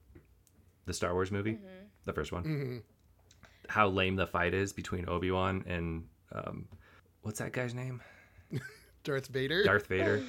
the 0.86 0.92
Star 0.94 1.12
Wars 1.12 1.30
movie, 1.30 1.52
Mhm. 1.52 1.86
the 2.06 2.12
first 2.12 2.32
one. 2.32 2.42
hmm 2.42 2.76
How 3.68 3.88
lame 3.88 4.16
the 4.16 4.26
fight 4.26 4.54
is 4.54 4.72
between 4.72 5.08
Obi 5.08 5.30
Wan 5.30 5.62
and 5.66 6.08
um, 6.32 6.66
what's 7.22 7.38
that 7.38 7.52
guy's 7.52 7.74
name? 7.74 8.02
Darth 9.04 9.28
Vader. 9.28 9.62
Darth 9.64 9.86
Vader. 9.86 10.22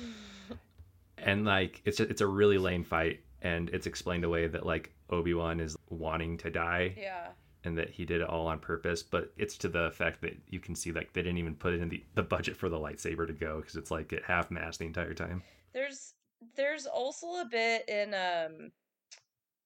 and 1.18 1.46
like 1.46 1.82
it's 1.86 2.00
a, 2.00 2.04
it's 2.10 2.22
a 2.22 2.28
really 2.28 2.58
lame 2.58 2.84
fight, 2.84 3.22
and 3.42 3.70
it's 3.70 3.88
explained 3.88 4.24
away 4.26 4.48
that 4.48 4.66
like 4.66 4.92
Obi 5.10 5.34
Wan 5.34 5.60
is 5.60 5.76
wanting 5.90 6.38
to 6.40 6.50
die 6.50 6.94
Yeah. 6.98 7.28
and 7.64 7.78
that 7.78 7.90
he 7.90 8.06
did 8.06 8.22
it 8.22 8.28
all 8.28 8.48
on 8.48 8.60
purpose. 8.60 9.02
But 9.04 9.32
it's 9.38 9.58
to 9.60 9.70
the 9.70 9.84
effect 9.86 10.22
that 10.22 10.38
you 10.50 10.60
can 10.60 10.76
see 10.76 10.92
like 10.92 11.14
they 11.14 11.22
didn't 11.22 11.38
even 11.38 11.56
put 11.56 11.74
it 11.74 11.82
in 11.82 11.90
the 11.90 12.04
the 12.16 12.24
budget 12.24 12.58
for 12.58 12.68
the 12.70 12.78
lightsaber 12.78 13.26
to 13.28 13.34
go 13.34 13.58
because 13.62 13.76
it's 13.76 13.92
like 13.92 14.12
at 14.14 14.24
half 14.24 14.52
mast 14.52 14.80
the 14.80 14.86
entire 14.86 15.14
time. 15.14 15.42
There's 15.74 16.15
there's 16.56 16.86
also 16.86 17.28
a 17.28 17.48
bit 17.50 17.88
in 17.88 18.14
um 18.14 18.72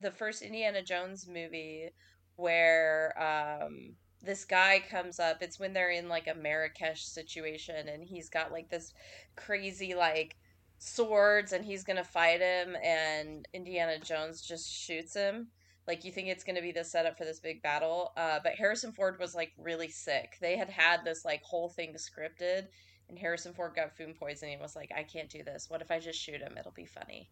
the 0.02 0.12
first 0.12 0.42
Indiana 0.42 0.82
Jones 0.82 1.28
movie 1.28 1.90
where 2.36 3.14
um 3.20 3.96
this 4.22 4.44
guy 4.46 4.84
comes 4.90 5.20
up. 5.20 5.42
It's 5.42 5.60
when 5.60 5.74
they're 5.74 5.92
in 5.92 6.10
like 6.10 6.28
a 6.28 6.36
Marrakesh 6.36 7.06
situation 7.06 7.88
and 7.88 8.04
he's 8.04 8.30
got 8.30 8.52
like 8.52 8.70
this 8.70 8.94
crazy 9.36 9.96
like 9.96 10.36
swords 10.78 11.54
and 11.54 11.64
he's 11.64 11.84
gonna 11.84 12.04
fight 12.04 12.42
him 12.42 12.76
and 12.84 13.48
Indiana 13.54 13.98
Jones 14.00 14.42
just 14.42 14.70
shoots 14.70 15.14
him. 15.14 15.48
Like 15.88 16.04
you 16.04 16.12
think 16.12 16.28
it's 16.28 16.44
gonna 16.44 16.62
be 16.62 16.74
the 16.74 16.84
setup 16.84 17.18
for 17.18 17.24
this 17.24 17.40
big 17.40 17.62
battle. 17.62 18.12
Uh, 18.18 18.40
but 18.44 18.56
Harrison 18.56 18.92
Ford 18.92 19.18
was 19.20 19.36
like 19.36 19.54
really 19.58 19.90
sick. 19.90 20.38
They 20.42 20.58
had 20.58 20.70
had 20.70 21.06
this 21.06 21.24
like 21.24 21.42
whole 21.44 21.70
thing 21.70 21.94
scripted 21.94 22.68
and 23.10 23.18
Harrison 23.20 23.54
Ford 23.54 23.74
got 23.76 23.96
food 23.98 24.16
poisoning 24.20 24.54
and 24.54 24.62
was 24.62 24.76
like, 24.76 24.92
I 24.96 25.04
can't 25.04 25.30
do 25.30 25.44
this. 25.44 25.70
What 25.70 25.82
if 25.82 25.92
I 25.92 26.00
just 26.00 26.20
shoot 26.20 26.42
him? 26.42 26.56
It'll 26.58 26.72
be 26.72 26.86
funny. 26.86 27.30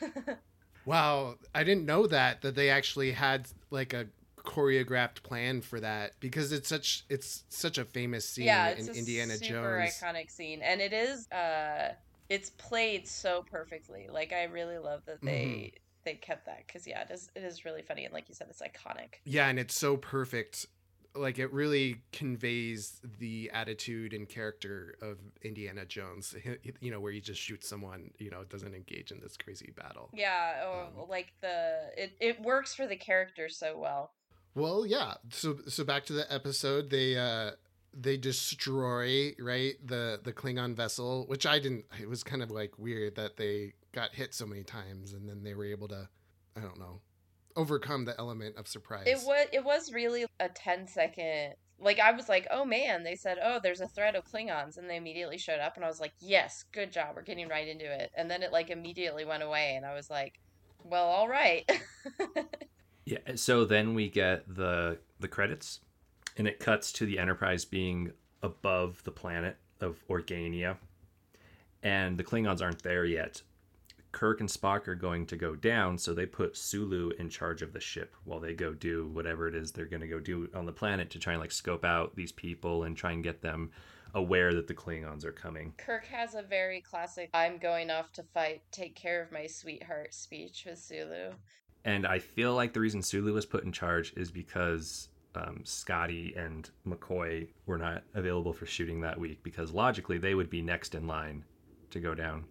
Wow, 0.86 1.36
I 1.54 1.62
didn't 1.62 1.84
know 1.84 2.06
that 2.06 2.40
that 2.42 2.54
they 2.54 2.70
actually 2.70 3.12
had 3.12 3.48
like 3.70 3.92
a 3.92 4.06
choreographed 4.38 5.22
plan 5.22 5.60
for 5.60 5.78
that 5.80 6.12
because 6.20 6.52
it's 6.52 6.68
such 6.68 7.04
it's 7.10 7.44
such 7.50 7.76
a 7.76 7.84
famous 7.84 8.26
scene 8.26 8.46
yeah, 8.46 8.68
it's 8.68 8.88
in 8.88 8.94
a 8.94 8.98
Indiana 8.98 9.34
super 9.34 9.78
Jones. 9.78 10.00
iconic 10.02 10.30
scene, 10.30 10.62
and 10.62 10.80
it 10.80 10.92
is. 10.92 11.30
uh 11.30 11.92
It's 12.30 12.50
played 12.50 13.06
so 13.06 13.44
perfectly. 13.50 14.08
Like 14.10 14.32
I 14.32 14.44
really 14.44 14.78
love 14.78 15.02
that 15.06 15.20
they 15.20 15.74
they 16.04 16.14
kept 16.14 16.46
that 16.46 16.66
because 16.66 16.86
yeah, 16.86 17.02
it 17.02 17.10
is 17.10 17.30
it 17.36 17.44
is 17.44 17.64
really 17.66 17.82
funny 17.82 18.06
and 18.06 18.14
like 18.14 18.28
you 18.30 18.34
said, 18.34 18.46
it's 18.48 18.62
iconic. 18.62 19.16
Yeah, 19.24 19.48
and 19.48 19.58
it's 19.58 19.74
so 19.78 19.98
perfect. 19.98 20.66
Like 21.14 21.38
it 21.38 21.52
really 21.52 22.02
conveys 22.12 23.00
the 23.18 23.50
attitude 23.52 24.12
and 24.12 24.28
character 24.28 24.96
of 25.02 25.18
Indiana 25.42 25.84
Jones. 25.84 26.34
You 26.80 26.90
know, 26.90 27.00
where 27.00 27.12
he 27.12 27.20
just 27.20 27.40
shoots 27.40 27.68
someone. 27.68 28.10
You 28.18 28.30
know, 28.30 28.44
doesn't 28.44 28.74
engage 28.74 29.10
in 29.10 29.20
this 29.20 29.36
crazy 29.36 29.72
battle. 29.76 30.10
Yeah, 30.14 30.62
oh, 30.64 31.02
Um, 31.02 31.08
like 31.08 31.32
the 31.40 31.90
it 31.96 32.12
it 32.20 32.40
works 32.40 32.74
for 32.74 32.86
the 32.86 32.96
character 32.96 33.48
so 33.48 33.76
well. 33.78 34.12
Well, 34.54 34.86
yeah. 34.86 35.14
So 35.30 35.58
so 35.68 35.84
back 35.84 36.04
to 36.06 36.12
the 36.12 36.32
episode. 36.32 36.90
They 36.90 37.16
uh 37.16 37.52
they 37.92 38.16
destroy 38.16 39.32
right 39.38 39.74
the 39.84 40.20
the 40.22 40.32
Klingon 40.32 40.74
vessel, 40.74 41.24
which 41.26 41.46
I 41.46 41.58
didn't. 41.58 41.86
It 42.00 42.08
was 42.08 42.22
kind 42.22 42.42
of 42.42 42.50
like 42.50 42.78
weird 42.78 43.16
that 43.16 43.36
they 43.36 43.72
got 43.92 44.14
hit 44.14 44.32
so 44.34 44.46
many 44.46 44.62
times 44.62 45.12
and 45.12 45.28
then 45.28 45.42
they 45.42 45.54
were 45.54 45.64
able 45.64 45.88
to, 45.88 46.08
I 46.56 46.60
don't 46.60 46.78
know, 46.78 47.00
overcome 47.56 48.04
the 48.04 48.18
element 48.18 48.56
of 48.56 48.68
surprise. 48.68 49.06
It 49.06 49.18
was 49.24 49.46
it 49.52 49.64
was 49.64 49.92
really 49.92 50.26
a 50.38 50.48
10 50.48 50.86
second 50.86 51.54
like 51.82 51.98
I 51.98 52.12
was 52.12 52.28
like, 52.28 52.46
"Oh 52.50 52.66
man, 52.66 53.04
they 53.04 53.16
said, 53.16 53.38
"Oh, 53.42 53.58
there's 53.62 53.80
a 53.80 53.88
threat 53.88 54.14
of 54.14 54.24
Klingons." 54.30 54.76
And 54.76 54.88
they 54.88 54.96
immediately 54.96 55.38
showed 55.38 55.60
up 55.60 55.76
and 55.76 55.84
I 55.84 55.88
was 55.88 56.00
like, 56.00 56.12
"Yes, 56.20 56.64
good 56.72 56.92
job. 56.92 57.16
We're 57.16 57.22
getting 57.22 57.48
right 57.48 57.66
into 57.66 57.90
it." 57.90 58.10
And 58.14 58.30
then 58.30 58.42
it 58.42 58.52
like 58.52 58.68
immediately 58.68 59.24
went 59.24 59.42
away 59.42 59.76
and 59.76 59.86
I 59.86 59.94
was 59.94 60.10
like, 60.10 60.38
"Well, 60.84 61.06
all 61.06 61.28
right." 61.28 61.64
Yeah. 63.10 63.18
So 63.34 63.64
then 63.64 63.94
we 63.94 64.08
get 64.08 64.44
the 64.54 64.98
the 65.18 65.26
credits, 65.26 65.80
and 66.36 66.46
it 66.46 66.60
cuts 66.60 66.92
to 66.92 67.06
the 67.06 67.18
Enterprise 67.18 67.64
being 67.64 68.12
above 68.42 69.02
the 69.02 69.10
planet 69.10 69.56
of 69.80 70.06
Organia, 70.08 70.76
and 71.82 72.16
the 72.16 72.24
Klingons 72.24 72.62
aren't 72.62 72.82
there 72.82 73.04
yet. 73.04 73.42
Kirk 74.12 74.40
and 74.40 74.48
Spock 74.48 74.88
are 74.88 74.94
going 74.94 75.26
to 75.26 75.36
go 75.36 75.54
down, 75.54 75.96
so 75.96 76.12
they 76.12 76.26
put 76.26 76.56
Sulu 76.56 77.10
in 77.18 77.28
charge 77.28 77.62
of 77.62 77.72
the 77.72 77.80
ship 77.80 78.14
while 78.24 78.40
they 78.40 78.54
go 78.54 78.74
do 78.74 79.08
whatever 79.08 79.46
it 79.46 79.54
is 79.54 79.70
they're 79.70 79.84
going 79.84 80.00
to 80.00 80.08
go 80.08 80.20
do 80.20 80.48
on 80.54 80.66
the 80.66 80.72
planet 80.72 81.10
to 81.10 81.18
try 81.18 81.34
and 81.34 81.40
like 81.40 81.52
scope 81.52 81.84
out 81.84 82.16
these 82.16 82.32
people 82.32 82.84
and 82.84 82.96
try 82.96 83.12
and 83.12 83.22
get 83.22 83.40
them 83.40 83.70
aware 84.14 84.52
that 84.54 84.66
the 84.66 84.74
Klingons 84.74 85.24
are 85.24 85.32
coming. 85.32 85.72
Kirk 85.76 86.04
has 86.06 86.34
a 86.34 86.42
very 86.42 86.80
classic 86.80 87.30
I'm 87.32 87.58
going 87.58 87.90
off 87.90 88.12
to 88.12 88.22
fight, 88.34 88.62
take 88.72 88.94
care 88.94 89.22
of 89.22 89.30
my 89.30 89.46
sweetheart 89.46 90.12
speech 90.14 90.64
with 90.66 90.78
Sulu. 90.78 91.32
And 91.84 92.06
I 92.06 92.18
feel 92.18 92.54
like 92.54 92.72
the 92.72 92.80
reason 92.80 93.02
Sulu 93.02 93.32
was 93.32 93.46
put 93.46 93.64
in 93.64 93.72
charge 93.72 94.12
is 94.16 94.30
because 94.30 95.08
um, 95.34 95.60
Scotty 95.64 96.34
and 96.36 96.68
McCoy 96.86 97.48
were 97.66 97.78
not 97.78 98.02
available 98.14 98.52
for 98.52 98.66
shooting 98.66 99.00
that 99.02 99.18
week 99.18 99.42
because 99.42 99.72
logically 99.72 100.18
they 100.18 100.34
would 100.34 100.50
be 100.50 100.60
next 100.60 100.94
in 100.94 101.06
line 101.06 101.44
to 101.90 102.00
go 102.00 102.14
down. 102.14 102.44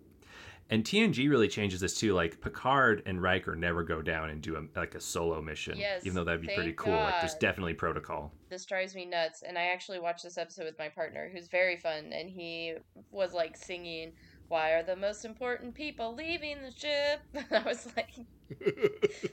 And 0.72 0.84
TNG 0.84 1.28
really 1.30 1.48
changes 1.48 1.80
this 1.82 1.96
too. 1.96 2.14
Like 2.14 2.40
Picard 2.42 3.02
and 3.08 3.22
Riker 3.22 3.56
never 3.56 3.84
go 3.84 4.04
down 4.04 4.30
and 4.30 4.40
do 4.40 4.56
a, 4.56 4.80
like 4.80 4.94
a 4.94 5.02
solo 5.02 5.42
mission, 5.42 5.78
Yes, 5.78 6.06
even 6.06 6.16
though 6.16 6.24
that'd 6.24 6.42
be 6.42 6.48
pretty 6.48 6.70
thank 6.70 6.78
cool. 6.78 6.94
Like 6.94 7.22
there's 7.22 7.34
definitely 7.36 7.74
protocol. 7.74 8.32
This 8.50 8.66
drives 8.66 8.94
me 8.94 9.06
nuts. 9.06 9.42
And 9.42 9.58
I 9.58 9.64
actually 9.64 10.00
watched 10.00 10.24
this 10.24 10.38
episode 10.38 10.66
with 10.66 10.78
my 10.78 10.90
partner, 10.90 11.30
who's 11.34 11.48
very 11.48 11.78
fun, 11.78 12.12
and 12.14 12.30
he 12.30 12.76
was 13.10 13.34
like 13.34 13.58
singing, 13.58 14.12
Why 14.48 14.72
are 14.72 14.84
the 14.84 14.96
most 14.96 15.26
important 15.26 15.74
people 15.74 16.14
leaving 16.14 16.58
the 16.62 16.72
ship? 16.72 17.22
And 17.34 17.46
I 17.52 17.68
was 17.68 17.88
like, 17.98 18.12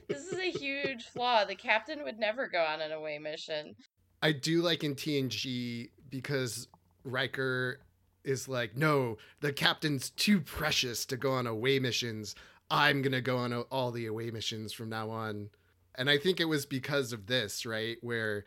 This 0.09 0.27
is 0.27 0.39
a 0.39 0.51
huge 0.59 1.05
flaw. 1.05 1.45
The 1.45 1.55
captain 1.55 2.03
would 2.05 2.19
never 2.19 2.49
go 2.49 2.63
on 2.65 2.81
an 2.81 2.93
away 2.93 3.19
mission. 3.19 3.77
I 4.23 4.33
do 4.33 4.63
like 4.63 4.85
in 4.85 4.95
TNG 4.95 5.91
because 6.09 6.69
Riker 7.05 7.81
is 8.27 8.49
like, 8.49 8.77
no, 8.77 9.17
the 9.41 9.53
captain's 9.53 10.11
too 10.11 10.41
precious 10.41 11.07
to 11.07 11.17
go 11.17 11.33
on 11.33 11.47
away 11.47 11.79
missions. 11.79 12.35
I'm 12.71 13.01
gonna 13.01 13.21
go 13.21 13.39
on 13.39 13.53
all 13.55 13.91
the 13.93 14.07
away 14.07 14.31
missions 14.31 14.73
from 14.73 14.89
now 14.91 15.11
on. 15.11 15.51
And 15.95 16.11
I 16.11 16.19
think 16.19 16.41
it 16.41 16.45
was 16.47 16.67
because 16.67 17.13
of 17.13 17.27
this, 17.27 17.65
right? 17.65 17.97
Where 18.03 18.45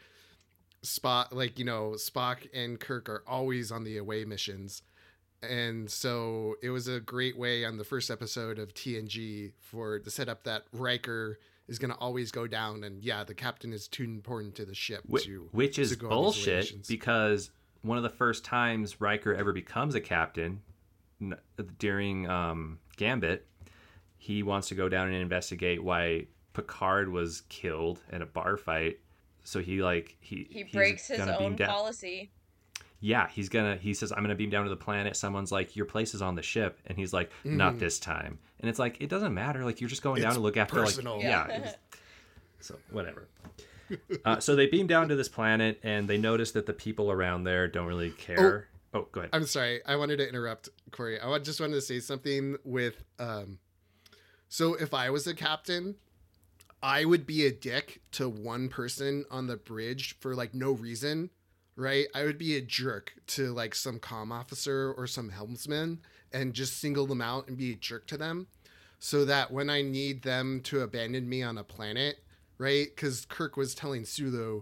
Spock, 0.83 1.31
like, 1.31 1.57
you 1.57 1.65
know, 1.65 1.93
Spock 1.95 2.47
and 2.53 2.79
Kirk 2.79 3.09
are 3.09 3.23
always 3.27 3.71
on 3.71 3.83
the 3.83 3.97
away 3.97 4.25
missions. 4.25 4.83
And 5.41 5.89
so 5.89 6.55
it 6.61 6.69
was 6.69 6.87
a 6.87 6.99
great 6.99 7.37
way 7.37 7.65
on 7.65 7.77
the 7.77 7.83
first 7.83 8.11
episode 8.11 8.59
of 8.59 8.73
TNG 8.73 9.53
for 9.59 9.99
to 9.99 10.11
set 10.11 10.29
up 10.29 10.43
that 10.43 10.63
Riker 10.73 11.39
is 11.67 11.79
going 11.79 11.91
to 11.91 11.97
always 11.97 12.31
go 12.31 12.45
down. 12.45 12.83
And 12.83 13.01
yeah, 13.01 13.23
the 13.23 13.33
captain 13.33 13.71
is 13.71 13.87
too 13.87 14.03
important 14.03 14.55
to 14.55 14.65
the 14.65 14.75
ship 14.75 15.01
Wh- 15.09 15.21
to. 15.21 15.49
which 15.51 15.75
to 15.75 15.81
is 15.81 15.95
go 15.95 16.09
on 16.09 16.11
these 16.11 16.45
bullshit 16.45 16.87
because 16.87 17.51
one 17.81 17.97
of 17.97 18.03
the 18.03 18.09
first 18.09 18.43
times 18.45 18.99
Riker 19.01 19.33
ever 19.33 19.53
becomes 19.53 19.95
a 19.95 20.01
captain 20.01 20.61
n- 21.21 21.37
during 21.77 22.27
um, 22.29 22.79
Gambit, 22.97 23.45
he 24.17 24.43
wants 24.43 24.67
to 24.69 24.75
go 24.75 24.89
down 24.89 25.07
and 25.07 25.15
investigate 25.15 25.83
why 25.83 26.27
Picard 26.53 27.09
was 27.09 27.41
killed 27.49 27.99
in 28.11 28.21
a 28.21 28.25
bar 28.25 28.57
fight. 28.57 28.99
So 29.43 29.59
he 29.61 29.81
like 29.81 30.17
he 30.19 30.47
He 30.51 30.63
breaks 30.63 31.07
his 31.07 31.17
gonna 31.19 31.37
beam 31.37 31.47
own 31.47 31.55
down- 31.55 31.69
policy. 31.69 32.31
Yeah, 33.01 33.29
he's 33.29 33.47
gonna. 33.47 33.77
He 33.77 33.93
says, 33.93 34.11
"I'm 34.11 34.21
gonna 34.23 34.35
beam 34.35 34.49
down 34.49 34.65
to 34.65 34.69
the 34.69 34.75
planet." 34.75 35.15
Someone's 35.15 35.53
like, 35.53 35.77
"Your 35.77 35.85
place 35.85 36.13
is 36.13 36.21
on 36.21 36.35
the 36.35 36.41
ship," 36.41 36.79
and 36.85 36.97
he's 36.97 37.13
like, 37.13 37.31
"Not 37.45 37.75
Mhm. 37.75 37.79
this 37.79 37.97
time." 37.97 38.39
And 38.59 38.69
it's 38.69 38.77
like, 38.77 38.99
it 38.99 39.07
doesn't 39.07 39.33
matter. 39.33 39.63
Like 39.63 39.79
you're 39.79 39.89
just 39.89 40.01
going 40.03 40.21
down 40.21 40.33
to 40.33 40.41
look 40.41 40.57
after 40.57 40.75
personal. 40.75 41.15
like 41.15 41.23
Yeah. 41.23 41.47
yeah. 41.47 41.73
so 42.59 42.77
whatever. 42.91 43.29
Uh, 44.25 44.39
so 44.39 44.55
they 44.55 44.67
beam 44.67 44.87
down 44.87 45.09
to 45.09 45.15
this 45.15 45.29
planet, 45.29 45.79
and 45.83 46.07
they 46.07 46.17
notice 46.17 46.51
that 46.51 46.65
the 46.65 46.73
people 46.73 47.11
around 47.11 47.43
there 47.43 47.67
don't 47.67 47.87
really 47.87 48.11
care. 48.11 48.67
Oh, 48.93 49.07
go 49.11 49.21
ahead. 49.21 49.29
I'm 49.33 49.45
sorry. 49.45 49.81
I 49.85 49.95
wanted 49.95 50.17
to 50.17 50.27
interrupt, 50.27 50.69
Corey. 50.91 51.19
I 51.19 51.39
just 51.39 51.59
wanted 51.59 51.75
to 51.75 51.81
say 51.81 51.99
something 51.99 52.57
with. 52.63 53.03
Um, 53.17 53.59
so 54.47 54.73
if 54.73 54.93
I 54.93 55.09
was 55.11 55.27
a 55.27 55.35
captain, 55.35 55.95
I 56.81 57.05
would 57.05 57.25
be 57.27 57.45
a 57.45 57.51
dick 57.51 58.01
to 58.13 58.27
one 58.29 58.69
person 58.69 59.25
on 59.29 59.47
the 59.47 59.57
bridge 59.57 60.17
for 60.19 60.33
like 60.33 60.53
no 60.53 60.71
reason, 60.71 61.29
right? 61.75 62.07
I 62.15 62.23
would 62.23 62.37
be 62.37 62.55
a 62.55 62.61
jerk 62.61 63.13
to 63.27 63.53
like 63.53 63.75
some 63.75 63.99
comm 63.99 64.31
officer 64.31 64.93
or 64.97 65.05
some 65.05 65.29
helmsman 65.29 65.99
and 66.31 66.53
just 66.53 66.79
single 66.79 67.05
them 67.05 67.21
out 67.21 67.47
and 67.47 67.57
be 67.57 67.73
a 67.73 67.75
jerk 67.75 68.07
to 68.07 68.17
them 68.17 68.47
so 68.99 69.25
that 69.25 69.51
when 69.51 69.69
I 69.69 69.81
need 69.81 70.23
them 70.23 70.61
to 70.65 70.81
abandon 70.81 71.27
me 71.27 71.43
on 71.43 71.57
a 71.57 71.63
planet, 71.63 72.23
right? 72.59 72.87
Because 72.87 73.25
Kirk 73.25 73.57
was 73.57 73.73
telling 73.73 74.05
Sulu, 74.05 74.61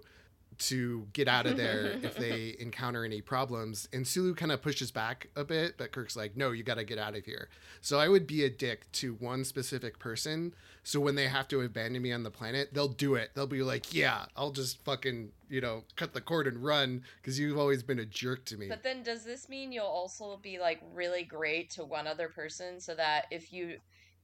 to 0.58 1.08
get 1.14 1.28
out 1.28 1.46
of 1.46 1.58
there 1.58 1.88
if 2.02 2.16
they 2.16 2.56
encounter 2.60 3.06
any 3.06 3.22
problems. 3.22 3.88
And 3.94 4.08
Sulu 4.08 4.34
kind 4.36 4.52
of 4.52 4.62
pushes 4.62 4.92
back 4.92 5.30
a 5.36 5.44
bit, 5.44 5.78
but 5.78 5.92
Kirk's 5.92 6.16
like, 6.16 6.36
no, 6.36 6.52
you 6.52 6.64
got 6.64 6.76
to 6.76 6.84
get 6.84 6.98
out 6.98 7.16
of 7.16 7.26
here. 7.26 7.50
So 7.82 8.00
I 8.00 8.10
would 8.10 8.28
be 8.28 8.44
a 8.44 8.50
dick 8.50 8.92
to 8.94 9.14
one 9.16 9.44
specific 9.44 10.00
person. 10.00 10.54
So 10.84 11.00
when 11.00 11.16
they 11.16 11.28
have 11.28 11.48
to 11.50 11.62
abandon 11.62 12.02
me 12.02 12.12
on 12.12 12.24
the 12.24 12.32
planet, 12.32 12.74
they'll 12.74 12.88
do 12.88 13.16
it. 13.16 13.32
They'll 13.36 13.48
be 13.48 13.64
like, 13.64 13.94
yeah, 13.94 14.26
I'll 14.36 14.52
just 14.52 14.84
fucking, 14.84 15.32
you 15.50 15.62
know, 15.62 15.84
cut 15.96 16.14
the 16.14 16.22
cord 16.22 16.48
and 16.48 16.64
run 16.64 17.04
because 17.22 17.40
you've 17.40 17.58
always 17.58 17.84
been 17.84 18.00
a 18.00 18.06
jerk 18.06 18.46
to 18.46 18.58
me. 18.58 18.68
But 18.68 18.84
then 18.84 19.04
does 19.04 19.24
this 19.24 19.50
mean 19.50 19.72
you'll 19.72 19.86
also 19.86 20.40
be 20.42 20.60
like 20.60 20.82
really 20.94 21.24
great 21.24 21.70
to 21.72 21.84
one 21.84 22.08
other 22.08 22.30
person 22.30 22.80
so 22.80 22.96
that 22.96 23.26
if 23.32 23.52
you 23.52 23.78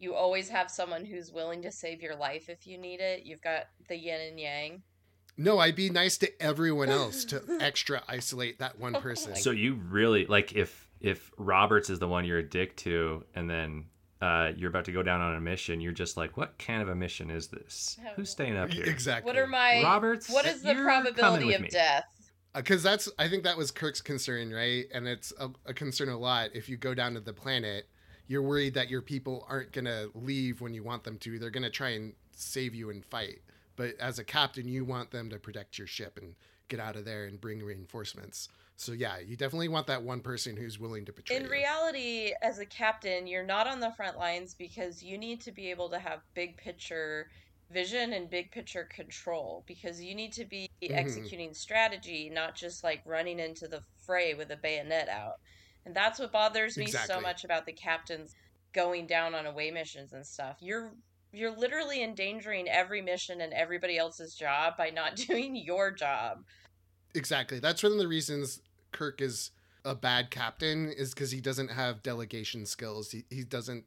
you 0.03 0.13
always 0.13 0.49
have 0.49 0.69
someone 0.69 1.05
who's 1.05 1.31
willing 1.31 1.61
to 1.63 1.71
save 1.71 2.01
your 2.01 2.15
life 2.15 2.49
if 2.49 2.67
you 2.67 2.77
need 2.77 2.99
it. 2.99 3.25
You've 3.25 3.41
got 3.41 3.67
the 3.87 3.97
yin 3.97 4.19
and 4.21 4.39
yang. 4.39 4.83
No, 5.37 5.57
I'd 5.57 5.75
be 5.75 5.89
nice 5.89 6.17
to 6.19 6.41
everyone 6.41 6.89
else 6.89 7.25
to 7.25 7.41
extra 7.59 8.03
isolate 8.07 8.59
that 8.59 8.77
one 8.77 8.93
person. 8.93 9.35
So 9.35 9.49
you 9.49 9.75
really 9.89 10.25
like 10.27 10.53
if 10.53 10.87
if 10.99 11.31
Roberts 11.37 11.89
is 11.89 11.99
the 11.99 12.07
one 12.07 12.25
you're 12.25 12.37
a 12.37 12.47
dick 12.47 12.75
to, 12.77 13.23
and 13.33 13.49
then 13.49 13.85
uh, 14.21 14.51
you're 14.55 14.69
about 14.69 14.85
to 14.85 14.91
go 14.91 15.01
down 15.01 15.21
on 15.21 15.35
a 15.35 15.41
mission, 15.41 15.81
you're 15.81 15.91
just 15.91 16.17
like, 16.17 16.37
what 16.37 16.57
kind 16.59 16.81
of 16.81 16.89
a 16.89 16.95
mission 16.95 17.31
is 17.31 17.47
this? 17.47 17.97
Who's 18.15 18.29
staying 18.29 18.57
up 18.57 18.71
here? 18.71 18.85
exactly. 18.85 19.27
What 19.27 19.37
are 19.37 19.47
my 19.47 19.81
Roberts? 19.81 20.29
What 20.29 20.45
is 20.45 20.61
the 20.61 20.75
probability 20.75 21.53
of 21.53 21.61
me. 21.61 21.69
death? 21.69 22.05
because 22.55 22.83
that's 22.83 23.09
I 23.17 23.27
think 23.27 23.43
that 23.43 23.57
was 23.57 23.71
Kirk's 23.71 24.01
concern, 24.01 24.51
right? 24.51 24.85
And 24.93 25.07
it's 25.07 25.33
a, 25.39 25.49
a 25.65 25.73
concern 25.73 26.09
a 26.09 26.17
lot. 26.17 26.51
If 26.53 26.69
you 26.69 26.77
go 26.77 26.93
down 26.93 27.15
to 27.15 27.19
the 27.19 27.33
planet, 27.33 27.87
you're 28.33 28.41
worried 28.41 28.73
that 28.73 28.89
your 28.89 29.03
people 29.03 29.45
aren't 29.47 29.71
gonna 29.71 30.07
leave 30.15 30.59
when 30.59 30.73
you 30.73 30.81
want 30.81 31.03
them 31.03 31.19
to. 31.19 31.37
They're 31.37 31.51
gonna 31.51 31.69
try 31.69 31.89
and 31.89 32.13
save 32.31 32.73
you 32.73 32.89
and 32.89 33.05
fight. 33.05 33.41
But 33.75 33.95
as 33.99 34.17
a 34.17 34.23
captain, 34.23 34.67
you 34.67 34.83
want 34.85 35.11
them 35.11 35.29
to 35.29 35.37
protect 35.37 35.77
your 35.77 35.85
ship 35.87 36.17
and 36.19 36.33
get 36.67 36.79
out 36.79 36.95
of 36.95 37.05
there 37.05 37.25
and 37.25 37.39
bring 37.39 37.61
reinforcements. 37.61 38.49
So 38.75 38.91
yeah, 38.91 39.19
you 39.19 39.37
definitely 39.37 39.67
want 39.67 39.85
that 39.87 40.01
one 40.01 40.21
person 40.21 40.57
who's 40.57 40.79
willing 40.79 41.05
to 41.05 41.13
betray. 41.13 41.37
In 41.37 41.43
you. 41.43 41.49
reality, 41.49 42.33
as 42.41 42.57
a 42.57 42.65
captain, 42.65 43.27
you're 43.27 43.45
not 43.45 43.67
on 43.67 43.79
the 43.79 43.91
front 43.91 44.17
lines 44.17 44.55
because 44.55 45.03
you 45.03 45.17
need 45.19 45.39
to 45.41 45.51
be 45.51 45.69
able 45.69 45.89
to 45.89 45.99
have 45.99 46.21
big 46.33 46.57
picture 46.57 47.27
vision 47.69 48.13
and 48.13 48.29
big 48.29 48.51
picture 48.51 48.85
control 48.85 49.63
because 49.67 50.01
you 50.01 50.15
need 50.15 50.33
to 50.33 50.45
be 50.45 50.67
Mhm. 50.81 50.91
executing 50.91 51.53
strategy, 51.53 52.29
not 52.29 52.55
just 52.55 52.83
like 52.83 53.03
running 53.05 53.39
into 53.39 53.67
the 53.67 53.83
fray 54.05 54.33
with 54.33 54.49
a 54.51 54.57
bayonet 54.57 55.07
out. 55.07 55.39
And 55.85 55.95
that's 55.95 56.19
what 56.19 56.31
bothers 56.31 56.77
me 56.77 56.87
so 56.87 57.19
much 57.19 57.43
about 57.43 57.65
the 57.65 57.73
captains 57.73 58.35
going 58.73 59.05
down 59.05 59.35
on 59.35 59.45
away 59.45 59.71
missions 59.71 60.13
and 60.13 60.25
stuff. 60.25 60.57
You're 60.59 60.93
you're 61.31 61.55
literally 61.55 62.03
endangering 62.03 62.69
every 62.69 63.01
mission 63.01 63.41
and 63.41 63.53
everybody 63.53 63.97
else's 63.97 64.35
job 64.35 64.77
by 64.77 64.89
not 64.89 65.15
doing 65.27 65.55
your 65.55 65.91
job. 65.91 66.43
Exactly. 67.15 67.59
That's 67.59 67.83
one 67.83 67.91
of 67.91 67.97
the 67.97 68.07
reasons 68.07 68.61
Kirk 68.91 69.21
is 69.21 69.51
a 69.83 69.95
bad 69.95 70.31
captain 70.31 70.91
is 70.91 71.13
because 71.13 71.31
he 71.31 71.41
doesn't 71.41 71.69
have 71.69 72.03
delegation 72.03 72.65
skills. 72.65 73.11
He, 73.11 73.25
he 73.29 73.43
doesn't 73.43 73.83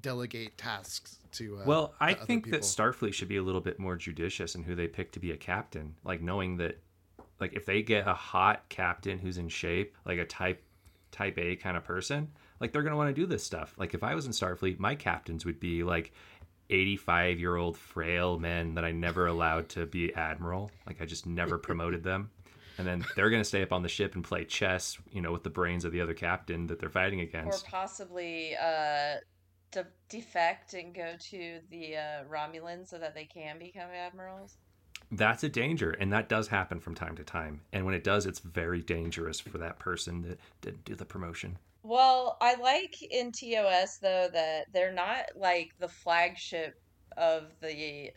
delegate 0.00 0.56
tasks 0.56 1.18
to. 1.32 1.58
Uh, 1.58 1.64
Well, 1.66 1.94
I 2.00 2.12
to 2.12 2.18
other 2.18 2.26
think 2.26 2.50
that. 2.50 2.62
Starfleet 2.62 3.14
should 3.14 3.28
be 3.28 3.36
a 3.36 3.42
little 3.42 3.60
bit 3.60 3.78
more 3.78 3.96
judicious 3.96 4.54
in 4.54 4.62
who 4.62 4.74
they 4.74 4.86
pick 4.86 5.12
to 5.12 5.20
be 5.20 5.32
a 5.32 5.36
captain. 5.36 5.94
Like 6.04 6.20
knowing 6.22 6.56
that, 6.58 6.78
like 7.40 7.54
if 7.54 7.66
they 7.66 7.82
get 7.82 8.06
a 8.06 8.14
hot 8.14 8.68
captain 8.68 9.18
who's 9.18 9.38
in 9.38 9.48
shape, 9.48 9.96
like 10.04 10.18
a 10.18 10.26
type 10.26 10.62
type 11.10 11.38
A 11.38 11.56
kind 11.56 11.76
of 11.76 11.84
person, 11.84 12.28
like 12.60 12.72
they're 12.72 12.82
gonna 12.82 12.96
want 12.96 13.14
to 13.14 13.20
do 13.20 13.26
this 13.26 13.44
stuff. 13.44 13.74
Like 13.78 13.94
if 13.94 14.02
I 14.02 14.14
was 14.14 14.26
in 14.26 14.32
Starfleet, 14.32 14.78
my 14.78 14.94
captains 14.94 15.44
would 15.44 15.60
be 15.60 15.82
like 15.82 16.12
85 16.70 17.38
year 17.38 17.56
old 17.56 17.76
frail 17.76 18.38
men 18.38 18.74
that 18.74 18.84
I 18.84 18.92
never 18.92 19.26
allowed 19.26 19.68
to 19.70 19.86
be 19.86 20.14
admiral. 20.14 20.70
Like 20.86 21.00
I 21.00 21.04
just 21.04 21.26
never 21.26 21.58
promoted 21.68 22.02
them. 22.02 22.30
And 22.78 22.86
then 22.86 23.04
they're 23.14 23.30
gonna 23.30 23.44
stay 23.44 23.62
up 23.62 23.72
on 23.72 23.82
the 23.82 23.88
ship 23.88 24.14
and 24.14 24.24
play 24.24 24.44
chess, 24.44 24.96
you 25.10 25.20
know, 25.20 25.32
with 25.32 25.42
the 25.42 25.50
brains 25.50 25.84
of 25.84 25.92
the 25.92 26.00
other 26.00 26.14
captain 26.14 26.66
that 26.68 26.78
they're 26.78 26.88
fighting 26.88 27.20
against. 27.20 27.66
Or 27.66 27.70
possibly 27.70 28.56
uh, 28.56 29.16
de- 29.70 29.86
defect 30.08 30.74
and 30.74 30.94
go 30.94 31.14
to 31.18 31.58
the 31.70 31.96
uh, 31.96 32.24
Romulans 32.30 32.88
so 32.88 32.98
that 32.98 33.14
they 33.14 33.24
can 33.24 33.58
become 33.58 33.90
admirals. 33.94 34.56
That's 35.12 35.42
a 35.44 35.48
danger 35.48 35.90
and 35.92 36.12
that 36.12 36.28
does 36.28 36.48
happen 36.48 36.80
from 36.80 36.94
time 36.94 37.16
to 37.16 37.24
time 37.24 37.62
and 37.72 37.84
when 37.84 37.94
it 37.94 38.04
does 38.04 38.26
it's 38.26 38.38
very 38.40 38.80
dangerous 38.82 39.40
for 39.40 39.58
that 39.58 39.78
person 39.78 40.22
that 40.22 40.38
didn't 40.60 40.84
do 40.84 40.94
the 40.94 41.04
promotion 41.04 41.58
Well, 41.82 42.36
I 42.40 42.54
like 42.56 43.02
in 43.02 43.32
TOS 43.32 43.98
though 43.98 44.28
that 44.32 44.66
they're 44.72 44.92
not 44.92 45.26
like 45.36 45.74
the 45.78 45.88
flagship 45.88 46.80
of 47.16 47.58
the 47.60 48.12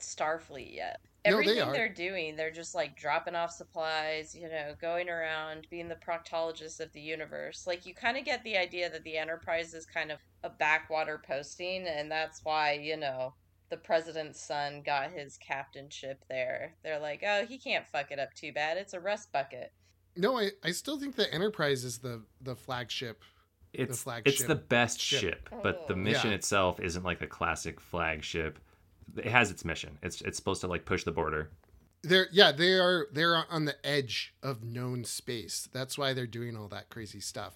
Starfleet 0.00 0.74
yet. 0.74 1.00
No, 1.24 1.42
they 1.42 1.60
Everything 1.60 1.60
are. 1.60 1.76
are 1.76 1.88
doing, 1.88 2.34
they're 2.36 2.50
just 2.50 2.74
like 2.74 2.96
dropping 2.96 3.36
off 3.36 3.52
supplies, 3.52 4.34
you 4.34 4.48
know, 4.48 4.74
going 4.80 5.08
around, 5.08 5.68
being 5.70 5.88
the 5.88 5.96
proctologist 5.96 6.80
of 6.80 6.92
the 6.92 7.00
universe. 7.00 7.66
Like 7.66 7.86
you 7.86 7.94
kind 7.94 8.16
of 8.16 8.24
get 8.24 8.42
the 8.42 8.56
idea 8.56 8.90
that 8.90 9.04
the 9.04 9.16
Enterprise 9.18 9.72
is 9.74 9.86
kind 9.86 10.10
of 10.10 10.18
a 10.42 10.50
backwater 10.50 11.18
posting, 11.24 11.86
and 11.86 12.10
that's 12.10 12.40
why, 12.44 12.72
you 12.72 12.96
know, 12.96 13.34
the 13.72 13.76
president's 13.78 14.38
son 14.40 14.82
got 14.84 15.10
his 15.10 15.38
captainship 15.38 16.22
there. 16.28 16.74
They're 16.84 17.00
like, 17.00 17.24
oh, 17.26 17.46
he 17.46 17.56
can't 17.58 17.86
fuck 17.88 18.10
it 18.12 18.18
up 18.18 18.34
too 18.34 18.52
bad. 18.52 18.76
It's 18.76 18.92
a 18.92 19.00
rust 19.00 19.32
bucket. 19.32 19.72
No, 20.14 20.38
I, 20.38 20.50
I 20.62 20.72
still 20.72 21.00
think 21.00 21.16
the 21.16 21.32
Enterprise 21.32 21.82
is 21.84 21.98
the 21.98 22.22
the 22.42 22.54
flagship. 22.54 23.22
it's 23.72 23.92
it's 23.92 24.02
flagship 24.02 24.46
the 24.46 24.54
best 24.54 25.00
ship. 25.00 25.20
ship, 25.20 25.48
oh, 25.52 25.60
but 25.62 25.88
the 25.88 25.94
Oh. 25.94 25.96
mission 25.96 26.30
Yeah. 26.30 26.36
itself 26.36 26.78
isn't 26.80 27.02
like 27.02 27.22
a 27.22 27.26
classic 27.26 27.80
flagship 27.80 28.58
it 29.16 29.24
has 29.26 29.50
its 29.50 29.64
mission 29.64 29.98
it's 30.02 30.20
it's 30.20 30.36
supposed 30.36 30.60
to 30.60 30.66
like 30.66 30.84
push 30.84 31.04
the 31.04 31.12
border 31.12 31.50
They're 32.02 32.28
yeah, 32.30 32.52
they 32.52 32.74
are 32.74 33.06
they're 33.12 33.36
on 33.50 33.64
the 33.64 33.76
edge 33.86 34.34
of 34.42 34.62
known 34.62 35.04
space. 35.04 35.68
That's 35.72 35.96
why 35.96 36.12
they're 36.12 36.26
doing 36.26 36.56
all 36.56 36.68
that 36.68 36.90
crazy 36.90 37.20
stuff. 37.20 37.54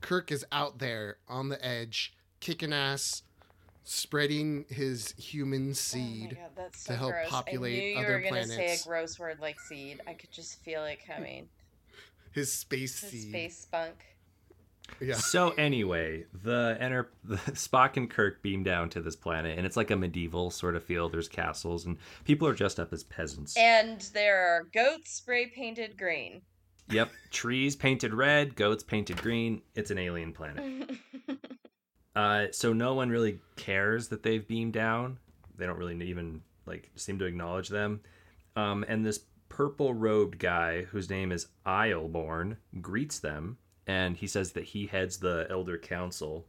Kirk 0.00 0.30
is 0.30 0.44
out 0.52 0.78
there 0.78 1.16
on 1.28 1.48
the 1.48 1.64
edge, 1.64 2.14
kicking 2.40 2.72
ass, 2.72 3.22
spreading 3.90 4.64
his 4.68 5.12
human 5.16 5.70
oh 5.70 5.72
seed. 5.72 6.36
Oh 6.38 6.42
god, 6.42 6.50
that's 6.56 6.84
to 6.84 6.92
so 6.92 6.96
help 6.98 7.12
gross. 7.12 7.28
populate 7.28 7.74
I 7.74 7.78
knew 7.78 7.88
you 7.92 7.98
other 7.98 8.12
were 8.14 8.20
gonna 8.20 8.46
say 8.46 8.74
a 8.74 8.86
gross 8.86 9.18
word 9.18 9.38
like 9.40 9.58
seed. 9.60 10.00
I 10.06 10.12
could 10.14 10.30
just 10.30 10.62
feel 10.62 10.84
it 10.84 10.98
coming. 11.06 11.48
His 12.32 12.52
space 12.52 13.00
The 13.00 13.06
seed. 13.08 13.28
space 13.30 13.58
spunk. 13.58 13.94
Yeah. 15.02 15.16
so 15.16 15.50
anyway 15.50 16.24
the 16.32 16.76
enter 16.80 17.10
the 17.24 17.36
spock 17.36 17.98
and 17.98 18.08
kirk 18.08 18.42
beam 18.42 18.62
down 18.64 18.88
to 18.90 19.02
this 19.02 19.16
planet 19.16 19.58
and 19.58 19.66
it's 19.66 19.76
like 19.76 19.90
a 19.90 19.96
medieval 19.96 20.50
sort 20.50 20.76
of 20.76 20.82
feel 20.82 21.10
there's 21.10 21.28
castles 21.28 21.84
and 21.84 21.98
people 22.24 22.48
are 22.48 22.54
dressed 22.54 22.80
up 22.80 22.90
as 22.94 23.04
peasants 23.04 23.54
And 23.58 24.00
there 24.14 24.38
are 24.48 24.64
goats 24.72 25.10
spray 25.12 25.46
painted 25.54 25.98
green. 25.98 26.40
yep 26.90 27.10
trees 27.30 27.76
painted 27.76 28.14
red 28.14 28.56
goats 28.56 28.82
painted 28.82 29.18
green 29.18 29.60
it's 29.74 29.90
an 29.90 29.98
alien 29.98 30.32
planet 30.32 30.90
Uh, 32.18 32.48
so 32.50 32.72
no 32.72 32.94
one 32.94 33.10
really 33.10 33.38
cares 33.54 34.08
that 34.08 34.24
they've 34.24 34.48
beamed 34.48 34.72
down. 34.72 35.18
They 35.56 35.66
don't 35.66 35.78
really 35.78 35.94
even 36.08 36.42
like 36.66 36.90
seem 36.96 37.16
to 37.20 37.26
acknowledge 37.26 37.68
them. 37.68 38.00
Um, 38.56 38.84
and 38.88 39.06
this 39.06 39.20
purple 39.48 39.94
robed 39.94 40.40
guy, 40.40 40.82
whose 40.82 41.08
name 41.08 41.30
is 41.30 41.46
Ayelborne, 41.64 42.56
greets 42.80 43.20
them, 43.20 43.56
and 43.86 44.16
he 44.16 44.26
says 44.26 44.50
that 44.52 44.64
he 44.64 44.86
heads 44.86 45.18
the 45.18 45.46
Elder 45.48 45.78
Council. 45.78 46.44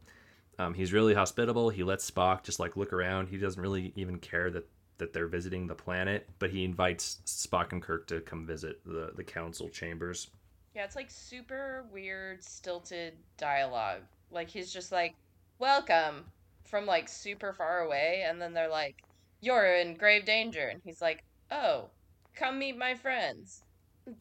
Um, 0.58 0.74
he's 0.74 0.92
really 0.92 1.14
hospitable. 1.14 1.70
He 1.70 1.84
lets 1.84 2.10
Spock 2.10 2.42
just 2.42 2.58
like 2.58 2.76
look 2.76 2.92
around. 2.92 3.28
He 3.28 3.38
doesn't 3.38 3.62
really 3.62 3.92
even 3.94 4.18
care 4.18 4.50
that 4.50 4.68
that 4.98 5.12
they're 5.12 5.28
visiting 5.28 5.68
the 5.68 5.74
planet, 5.76 6.28
but 6.40 6.50
he 6.50 6.64
invites 6.64 7.18
Spock 7.26 7.70
and 7.72 7.80
Kirk 7.80 8.08
to 8.08 8.20
come 8.22 8.44
visit 8.44 8.80
the 8.84 9.12
the 9.14 9.22
council 9.24 9.68
chambers. 9.68 10.30
yeah, 10.74 10.84
it's 10.84 10.96
like 10.96 11.10
super 11.10 11.84
weird, 11.92 12.42
stilted 12.42 13.14
dialogue. 13.38 14.02
Like 14.32 14.48
he's 14.50 14.72
just 14.72 14.90
like, 14.92 15.14
"Welcome," 15.60 16.24
from 16.64 16.86
like 16.86 17.08
super 17.08 17.52
far 17.52 17.80
away, 17.80 18.24
and 18.26 18.40
then 18.40 18.54
they're 18.54 18.68
like, 18.68 19.04
"You're 19.40 19.76
in 19.76 19.94
grave 19.94 20.24
danger," 20.24 20.66
and 20.66 20.80
he's 20.82 21.02
like, 21.02 21.22
"Oh, 21.50 21.90
come 22.34 22.58
meet 22.58 22.76
my 22.76 22.94
friends." 22.94 23.62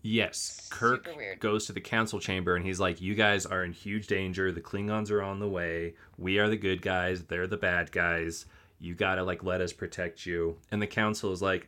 Yes, 0.02 0.68
Kirk 0.70 1.08
goes 1.40 1.66
to 1.68 1.74
the 1.74 1.82
council 1.82 2.20
chamber 2.20 2.56
and 2.56 2.66
he's 2.66 2.80
like, 2.80 3.02
"You 3.02 3.16
guys 3.16 3.46
are 3.46 3.64
in 3.64 3.72
huge 3.72 4.08
danger. 4.08 4.52
The 4.52 4.62
Klingons 4.62 5.10
are 5.10 5.22
on 5.22 5.40
the 5.40 5.48
way. 5.48 5.96
We 6.18 6.38
are 6.40 6.50
the 6.50 6.58
good 6.58 6.82
guys. 6.82 7.24
They're 7.24 7.48
the 7.48 7.58
bad 7.58 7.92
guys. 7.92 8.46
You 8.80 8.94
gotta 8.94 9.24
like 9.24 9.42
let 9.42 9.62
us 9.62 9.74
protect 9.74 10.26
you." 10.26 10.60
And 10.72 10.82
the 10.82 10.88
council 10.88 11.32
is 11.32 11.42
like, 11.42 11.68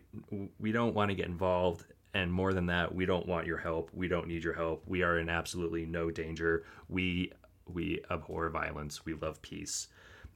"We 0.60 0.72
don't 0.72 0.94
want 0.94 1.10
to 1.10 1.16
get 1.16 1.28
involved, 1.28 1.86
and 2.14 2.32
more 2.32 2.54
than 2.54 2.66
that, 2.68 2.94
we 2.94 3.06
don't 3.06 3.26
want 3.26 3.48
your 3.48 3.58
help. 3.58 3.90
We 3.94 4.10
don't 4.10 4.28
need 4.28 4.44
your 4.44 4.54
help. 4.54 4.84
We 4.86 5.02
are 5.02 5.18
in 5.18 5.30
absolutely 5.30 5.86
no 5.86 6.12
danger. 6.12 6.66
We 6.90 7.32
we 7.74 8.02
abhor 8.10 8.50
violence. 8.50 9.06
We 9.06 9.14
love 9.14 9.42
peace." 9.42 9.88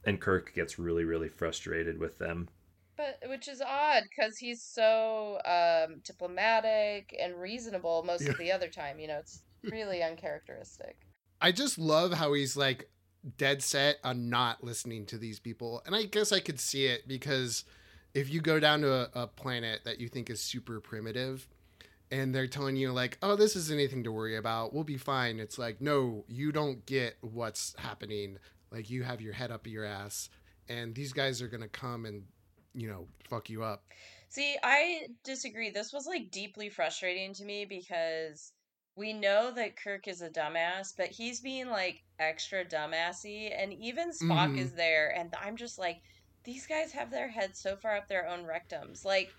And 0.04 0.20
Kirk 0.20 0.54
gets 0.54 0.78
really 0.78 1.04
really 1.04 1.28
frustrated 1.28 1.98
with 1.98 2.18
them. 2.18 2.48
But 2.96 3.18
which 3.28 3.46
is 3.48 3.60
odd 3.60 4.04
because 4.04 4.38
he's 4.38 4.62
so 4.62 5.38
um, 5.44 6.00
diplomatic 6.04 7.14
and 7.20 7.38
reasonable 7.38 8.02
most 8.04 8.22
Yeah. 8.22 8.30
of 8.30 8.38
the 8.38 8.52
other 8.52 8.68
time. 8.68 8.98
You 8.98 9.08
know, 9.08 9.18
it's 9.18 9.42
really 9.70 10.02
uncharacteristic. 10.02 10.96
I 11.40 11.52
just 11.52 11.78
love 11.78 12.14
how 12.14 12.32
he's 12.32 12.56
like 12.56 12.88
dead 13.36 13.62
set 13.62 13.96
on 14.04 14.30
not 14.30 14.64
listening 14.64 15.04
to 15.06 15.18
these 15.18 15.38
people. 15.38 15.82
And 15.84 15.94
I 15.94 16.04
guess 16.04 16.32
I 16.32 16.40
could 16.40 16.60
see 16.60 16.86
it 16.86 17.06
because 17.06 17.64
if 18.14 18.30
you 18.30 18.40
go 18.40 18.58
down 18.58 18.80
to 18.82 18.92
a, 18.92 19.22
a 19.22 19.26
planet 19.26 19.80
that 19.84 20.00
you 20.00 20.08
think 20.08 20.30
is 20.30 20.40
super 20.40 20.80
primitive 20.80 21.46
and 22.10 22.34
they're 22.34 22.46
telling 22.46 22.76
you 22.76 22.92
like, 22.92 23.18
"Oh, 23.22 23.36
this 23.36 23.56
isn't 23.56 23.74
anything 23.74 24.04
to 24.04 24.12
worry 24.12 24.36
about. 24.36 24.72
We'll 24.72 24.84
be 24.84 24.96
fine." 24.96 25.40
It's 25.40 25.58
like, 25.58 25.80
"No, 25.80 26.24
you 26.28 26.52
don't 26.52 26.84
get 26.86 27.16
what's 27.20 27.74
happening. 27.78 28.38
Like 28.70 28.90
you 28.90 29.02
have 29.04 29.20
your 29.20 29.32
head 29.32 29.50
up 29.50 29.66
your 29.66 29.84
ass, 29.84 30.28
and 30.68 30.94
these 30.94 31.12
guys 31.12 31.40
are 31.40 31.48
going 31.48 31.62
to 31.62 31.68
come 31.68 32.04
and, 32.04 32.24
you 32.74 32.88
know, 32.88 33.08
fuck 33.28 33.48
you 33.50 33.62
up." 33.62 33.84
See, 34.28 34.56
I 34.62 35.06
disagree. 35.24 35.70
This 35.70 35.92
was 35.92 36.06
like 36.06 36.30
deeply 36.30 36.68
frustrating 36.68 37.32
to 37.34 37.44
me 37.44 37.64
because 37.64 38.52
we 38.96 39.12
know 39.12 39.50
that 39.52 39.76
Kirk 39.76 40.08
is 40.08 40.22
a 40.22 40.30
dumbass, 40.30 40.94
but 40.96 41.08
he's 41.08 41.40
being 41.40 41.68
like 41.68 42.02
extra 42.18 42.64
dumbassy, 42.64 43.52
and 43.56 43.72
even 43.74 44.10
Spock 44.10 44.54
Mhm. 44.54 44.58
is 44.58 44.72
there, 44.72 45.14
and 45.16 45.34
I'm 45.38 45.56
just 45.56 45.78
like, 45.78 46.00
these 46.44 46.66
guys 46.66 46.92
have 46.92 47.10
their 47.10 47.28
heads 47.28 47.60
so 47.60 47.76
far 47.76 47.96
up 47.96 48.08
their 48.08 48.26
own 48.26 48.44
rectums. 48.44 49.04
Like, 49.04 49.30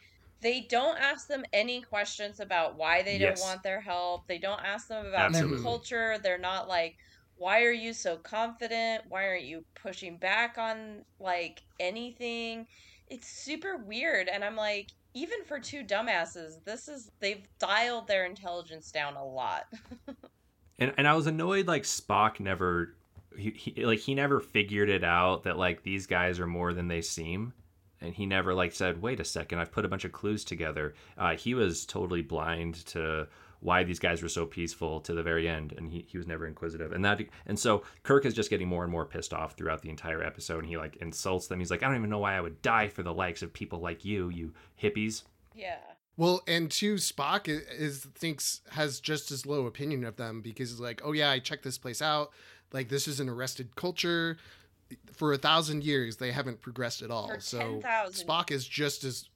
they 0.41 0.61
don't 0.69 0.97
ask 0.99 1.27
them 1.27 1.43
any 1.53 1.81
questions 1.81 2.39
about 2.39 2.75
why 2.75 3.01
they 3.01 3.17
Yes. 3.17 3.39
don't 3.39 3.47
want 3.47 3.63
their 3.63 3.81
help. 3.81 4.27
They 4.27 4.37
don't 4.37 4.63
ask 4.63 4.87
them 4.87 5.05
about 5.05 5.33
their 5.33 5.47
culture. 5.61 6.17
They're 6.21 6.37
not 6.37 6.67
like, 6.67 6.97
why 7.35 7.63
are 7.63 7.71
you 7.71 7.93
so 7.93 8.17
confident? 8.17 9.03
Why 9.09 9.27
aren't 9.27 9.43
you 9.45 9.63
pushing 9.75 10.17
back 10.17 10.57
on 10.57 11.05
like 11.19 11.61
anything? 11.79 12.67
It's 13.07 13.27
super 13.27 13.77
weird. 13.77 14.27
And 14.27 14.43
I'm 14.43 14.55
like, 14.55 14.89
even 15.13 15.43
for 15.45 15.59
two 15.59 15.83
dumbasses, 15.83 16.63
this 16.65 16.87
is, 16.87 17.09
they've 17.19 17.47
dialed 17.59 18.07
their 18.07 18.25
intelligence 18.25 18.91
down 18.91 19.15
a 19.15 19.25
lot. 19.25 19.63
and 20.79 20.93
and 20.97 21.07
I 21.07 21.13
was 21.15 21.27
annoyed 21.27 21.67
like 21.67 21.83
Spock 21.83 22.39
never 22.39 22.95
he, 23.35 23.51
he 23.51 23.85
like 23.85 23.99
he 23.99 24.15
never 24.15 24.39
figured 24.39 24.89
it 24.89 25.03
out 25.03 25.43
that 25.43 25.57
like 25.57 25.83
these 25.83 26.07
guys 26.07 26.39
are 26.39 26.47
more 26.47 26.73
than 26.73 26.87
they 26.87 27.01
seem 27.01 27.53
and 28.01 28.13
he 28.13 28.25
never 28.25 28.53
like 28.53 28.71
said 28.73 29.01
wait 29.01 29.19
a 29.19 29.25
second 29.25 29.59
I've 29.59 29.71
put 29.71 29.85
a 29.85 29.87
bunch 29.87 30.05
of 30.05 30.11
clues 30.11 30.43
together 30.43 30.93
uh, 31.17 31.35
he 31.35 31.53
was 31.53 31.85
totally 31.85 32.21
blind 32.21 32.85
to 32.87 33.27
why 33.59 33.83
these 33.83 33.97
guys 33.97 34.21
were 34.21 34.29
so 34.29 34.45
peaceful 34.45 34.99
to 35.01 35.13
the 35.15 35.23
very 35.23 35.49
end 35.49 35.73
and 35.75 35.89
he, 35.89 36.05
he 36.07 36.17
was 36.17 36.27
never 36.27 36.45
inquisitive 36.45 36.91
and 36.91 37.03
that 37.05 37.19
and 37.47 37.57
so 37.57 37.83
Kirk 38.03 38.25
is 38.25 38.35
just 38.35 38.49
getting 38.51 38.67
more 38.67 38.83
and 38.83 38.91
more 38.91 39.05
pissed 39.05 39.33
off 39.33 39.53
throughout 39.53 39.81
the 39.81 39.89
entire 39.89 40.21
episode 40.23 40.59
and 40.59 40.67
he 40.67 40.77
like 40.77 40.95
insults 40.97 41.47
them 41.47 41.59
he's 41.59 41.71
like 41.71 41.81
I 41.81 41.87
don't 41.87 41.97
even 41.97 42.09
know 42.09 42.19
why 42.19 42.35
I 42.37 42.41
would 42.41 42.61
die 42.61 42.87
for 42.87 43.01
the 43.03 43.13
likes 43.13 43.41
of 43.41 43.51
people 43.53 43.79
like 43.79 44.05
you 44.05 44.29
you 44.29 44.53
hippies 44.81 45.23
Yeah. 45.55 45.77
Well, 46.19 46.41
and 46.47 46.71
two, 46.71 46.95
Spock 46.95 47.47
i- 47.47 47.63
is 47.75 47.99
thinks 48.15 48.61
has 48.71 48.99
just 48.99 49.29
as 49.31 49.45
low 49.45 49.67
opinion 49.67 50.03
of 50.03 50.15
them 50.15 50.41
because 50.41 50.71
he's 50.71 50.79
like, 50.79 50.99
oh 51.03 51.11
yeah, 51.11 51.29
I 51.29 51.37
checked 51.37 51.63
this 51.63 51.77
place 51.77 52.01
out. 52.01 52.31
Like 52.73 52.89
this 52.89 53.07
is 53.07 53.19
an 53.19 53.29
arrested 53.29 53.75
culture. 53.75 54.37
For 55.13 55.33
a 55.33 55.37
thousand 55.37 55.83
years, 55.83 56.17
they 56.17 56.31
haven't 56.31 56.61
progressed 56.61 57.01
at 57.01 57.11
all. 57.11 57.27
For 57.29 57.39
so 57.39 57.59
10,000. 57.59 58.27
Spock 58.27 58.51
is 58.51 58.67
just 58.67 59.03
as 59.03 59.29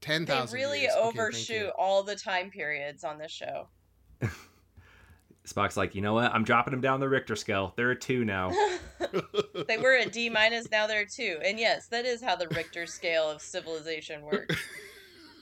ten 0.00 0.24
They 0.24 0.44
really 0.52 0.82
years. 0.82 0.94
Overshoot 0.96 1.56
you. 1.56 1.72
all 1.76 2.02
the 2.02 2.16
time 2.16 2.50
periods 2.50 3.04
on 3.04 3.18
this 3.18 3.32
show. 3.32 3.68
Spock's 5.46 5.76
like 5.76 5.94
you 5.94 6.00
know 6.00 6.14
what 6.14 6.32
I'm 6.32 6.44
dropping 6.44 6.74
him 6.74 6.80
down 6.80 6.98
the 6.98 7.08
Richter 7.08 7.36
scale 7.36 7.72
there 7.76 7.88
are 7.88 7.94
two 7.94 8.24
now 8.24 8.50
they 9.68 9.78
were 9.78 9.94
a 9.94 10.06
D 10.06 10.28
minus, 10.30 10.70
now 10.70 10.86
they're 10.86 11.02
a 11.02 11.08
two. 11.08 11.38
And 11.44 11.58
yes, 11.58 11.86
that 11.88 12.04
is 12.04 12.22
how 12.22 12.36
the 12.36 12.48
Richter 12.48 12.86
scale 12.86 13.30
of 13.30 13.40
civilization 13.40 14.22
works. 14.22 14.56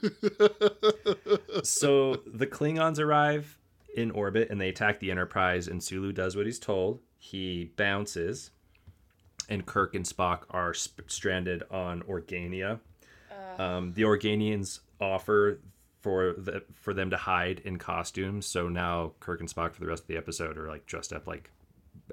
so 1.63 2.17
the 2.27 2.47
Klingons 2.47 2.99
arrive 2.99 3.59
in 3.97 4.11
orbit 4.11 4.51
and 4.51 4.61
they 4.61 4.69
attack 4.69 5.01
the 5.01 5.11
Enterprise, 5.11 5.69
and 5.69 5.83
Sulu 5.83 6.13
does 6.13 6.37
what 6.37 6.47
he's 6.47 6.59
told. 6.59 7.01
He 7.19 7.71
bounces, 7.77 8.51
and 9.49 9.65
Kirk 9.67 9.95
and 9.95 10.05
Spock 10.05 10.43
are 10.51 10.73
sp- 10.75 11.07
stranded 11.09 11.63
on 11.71 12.03
Organia. 12.03 12.81
Uh, 13.31 13.63
Um, 13.63 13.93
the 13.93 14.03
Organians 14.03 14.81
offer 15.01 15.61
for 16.01 16.35
the 16.37 16.63
for 16.73 16.93
them 16.93 17.11
to 17.11 17.17
hide 17.17 17.61
in 17.65 17.79
costumes. 17.79 18.47
So 18.47 18.69
now 18.69 19.13
Kirk 19.21 19.41
and 19.41 19.49
Spock 19.49 19.73
for 19.75 19.81
the 19.81 19.87
rest 19.87 20.03
of 20.05 20.09
the 20.09 20.17
episode 20.17 20.59
are 20.59 20.69
like 20.69 20.87
dressed 20.87 21.13
up 21.13 21.27
like 21.27 21.51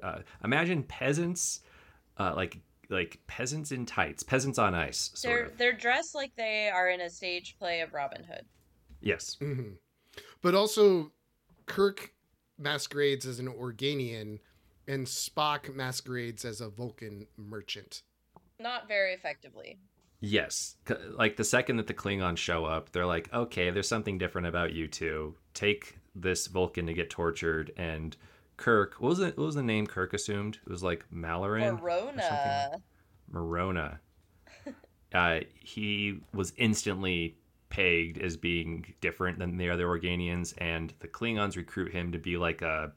uh, 0.01 0.19
imagine 0.43 0.83
peasants, 0.83 1.61
uh, 2.17 2.33
like 2.35 2.59
like 2.89 3.19
peasants 3.27 3.71
in 3.71 3.85
tights, 3.85 4.21
peasants 4.23 4.59
on 4.59 4.75
ice, 4.75 5.11
sort 5.13 5.21
they're 5.35 5.45
of. 5.45 5.57
they're 5.57 5.73
dressed 5.73 6.13
like 6.15 6.35
they 6.35 6.69
are 6.69 6.89
in 6.89 7.01
a 7.01 7.09
stage 7.09 7.55
play 7.57 7.81
of 7.81 7.93
Robin 7.93 8.23
Hood. 8.23 8.45
Yes. 9.01 9.37
Mhm. 9.41 9.77
But 10.41 10.55
also, 10.55 11.11
Kirk 11.65 12.13
masquerades 12.57 13.25
as 13.25 13.39
an 13.39 13.47
Organian, 13.47 14.39
and 14.87 15.05
Spock 15.05 15.73
masquerades 15.73 16.45
as 16.45 16.61
a 16.61 16.69
Vulcan 16.69 17.27
merchant. 17.37 18.03
Not 18.59 18.87
very 18.87 19.13
effectively. 19.13 19.79
Yes. 20.19 20.75
Like 21.17 21.35
the 21.35 21.43
second 21.43 21.77
that 21.77 21.87
the 21.87 21.93
Klingons 21.93 22.37
show 22.37 22.65
up, 22.65 22.91
they're 22.91 23.05
like, 23.07 23.33
okay, 23.33 23.71
there's 23.71 23.87
something 23.87 24.17
different 24.17 24.47
about 24.47 24.73
you 24.73 24.87
two. 24.87 25.35
Take 25.53 25.97
this 26.13 26.47
Vulcan 26.47 26.85
to 26.85 26.93
get 26.93 27.09
tortured. 27.09 27.71
And 27.75 28.15
Kirk, 28.57 28.95
what 28.99 29.09
was 29.09 29.17
the, 29.17 29.25
what 29.27 29.37
was 29.39 29.55
the 29.55 29.63
name 29.63 29.87
Kirk 29.87 30.13
assumed? 30.13 30.59
It 30.65 30.69
was 30.69 30.83
like 30.83 31.05
Malaran? 31.11 31.79
Morona. 31.79 32.75
Morona. 33.33 33.97
uh, 35.13 35.39
he 35.59 36.19
was 36.33 36.53
instantly 36.57 37.37
pegged 37.69 38.19
as 38.19 38.37
being 38.37 38.93
different 39.01 39.39
than 39.39 39.57
the 39.57 39.71
other 39.71 39.87
Organians, 39.87 40.53
and 40.59 40.93
the 40.99 41.07
Klingons 41.07 41.55
recruit 41.55 41.91
him 41.91 42.11
to 42.11 42.19
be 42.19 42.37
like 42.37 42.61
a 42.61 42.91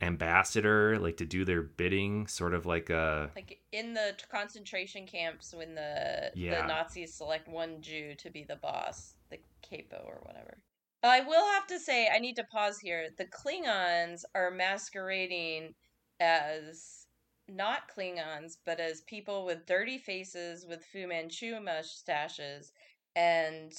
ambassador, 0.00 0.98
like 0.98 1.16
to 1.18 1.26
do 1.26 1.44
their 1.44 1.62
bidding, 1.62 2.26
sort 2.26 2.54
of 2.54 2.66
like 2.66 2.90
a 2.90 3.30
Like 3.36 3.60
in 3.72 3.94
the 3.94 4.16
concentration 4.30 5.06
camps 5.06 5.54
when 5.54 5.74
the 5.74 6.32
Yeah. 6.34 6.62
the 6.62 6.68
Nazis 6.68 7.14
select 7.14 7.48
one 7.48 7.80
Jew 7.82 8.14
to 8.16 8.30
be 8.30 8.44
the 8.44 8.56
boss, 8.56 9.14
the 9.30 9.38
capo 9.62 10.02
or 10.04 10.20
whatever. 10.22 10.58
I 11.02 11.20
will 11.20 11.46
have 11.52 11.66
to 11.68 11.78
say 11.78 12.08
I 12.08 12.18
need 12.18 12.36
to 12.36 12.44
pause 12.44 12.78
here. 12.78 13.08
The 13.16 13.26
Klingons 13.26 14.24
are 14.34 14.50
masquerading 14.50 15.74
as 16.20 17.06
not 17.48 17.90
Klingons, 17.94 18.58
but 18.64 18.80
as 18.80 19.00
people 19.02 19.44
with 19.44 19.66
dirty 19.66 19.98
faces 19.98 20.66
with 20.66 20.84
Fu 20.84 21.06
Manchu 21.06 21.58
mustaches 21.60 22.72
and 23.16 23.72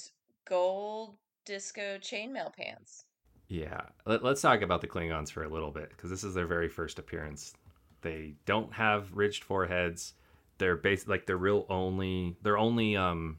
gold 0.44 1.16
disco 1.44 1.98
chainmail 1.98 2.52
pants. 2.54 3.04
Yeah, 3.52 3.82
Let, 4.06 4.24
let's 4.24 4.40
talk 4.40 4.62
about 4.62 4.80
the 4.80 4.86
Klingons 4.86 5.30
for 5.30 5.44
a 5.44 5.48
little 5.48 5.70
bit 5.70 5.90
because 5.90 6.08
this 6.08 6.24
is 6.24 6.32
their 6.32 6.46
very 6.46 6.70
first 6.70 6.98
appearance. 6.98 7.52
They 8.00 8.32
don't 8.46 8.72
have 8.72 9.12
ridged 9.12 9.44
foreheads. 9.44 10.14
They're 10.56 10.74
bas 10.74 11.06
like 11.06 11.26
their 11.26 11.36
real 11.36 11.66
only 11.68 12.34
their 12.40 12.56
only 12.56 12.96
um 12.96 13.36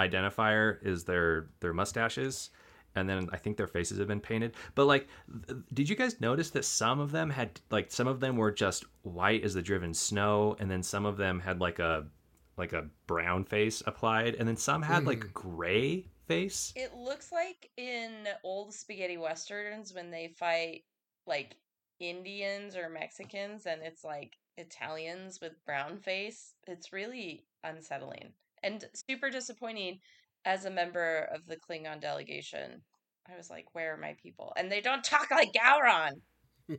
identifier 0.00 0.84
is 0.84 1.04
their 1.04 1.50
their 1.60 1.72
mustaches, 1.72 2.50
and 2.96 3.08
then 3.08 3.28
I 3.32 3.36
think 3.36 3.56
their 3.56 3.68
faces 3.68 3.98
have 3.98 4.08
been 4.08 4.20
painted. 4.20 4.54
But 4.74 4.86
like, 4.86 5.06
th- 5.46 5.60
did 5.72 5.88
you 5.88 5.94
guys 5.94 6.20
notice 6.20 6.50
that 6.50 6.64
some 6.64 6.98
of 6.98 7.12
them 7.12 7.30
had 7.30 7.60
like 7.70 7.92
some 7.92 8.08
of 8.08 8.18
them 8.18 8.36
were 8.36 8.50
just 8.50 8.86
white 9.02 9.44
as 9.44 9.54
the 9.54 9.62
driven 9.62 9.94
snow, 9.94 10.56
and 10.58 10.68
then 10.68 10.82
some 10.82 11.06
of 11.06 11.16
them 11.16 11.38
had 11.38 11.60
like 11.60 11.78
a 11.78 12.06
like 12.56 12.72
a 12.72 12.88
brown 13.06 13.44
face 13.44 13.84
applied, 13.86 14.34
and 14.34 14.48
then 14.48 14.56
some 14.56 14.82
had 14.82 15.04
like 15.04 15.32
gray 15.32 16.06
face. 16.28 16.72
It 16.76 16.94
looks 16.94 17.32
like 17.32 17.70
in 17.76 18.28
old 18.44 18.72
spaghetti 18.72 19.16
westerns 19.16 19.94
when 19.94 20.10
they 20.10 20.28
fight 20.28 20.84
like 21.26 21.56
Indians 21.98 22.76
or 22.76 22.88
Mexicans 22.88 23.66
and 23.66 23.82
it's 23.82 24.04
like 24.04 24.36
Italians 24.56 25.40
with 25.40 25.64
brown 25.64 25.98
face. 25.98 26.54
It's 26.66 26.92
really 26.92 27.44
unsettling 27.64 28.32
and 28.62 28.84
super 28.94 29.30
disappointing 29.30 30.00
as 30.44 30.64
a 30.64 30.70
member 30.70 31.28
of 31.34 31.46
the 31.46 31.56
Klingon 31.56 32.00
delegation. 32.00 32.82
I 33.30 33.36
was 33.36 33.50
like, 33.50 33.74
where 33.74 33.94
are 33.94 33.98
my 33.98 34.14
people? 34.22 34.52
And 34.56 34.70
they 34.70 34.80
don't 34.80 35.04
talk 35.04 35.30
like 35.30 35.52
Gowron. 35.52 36.20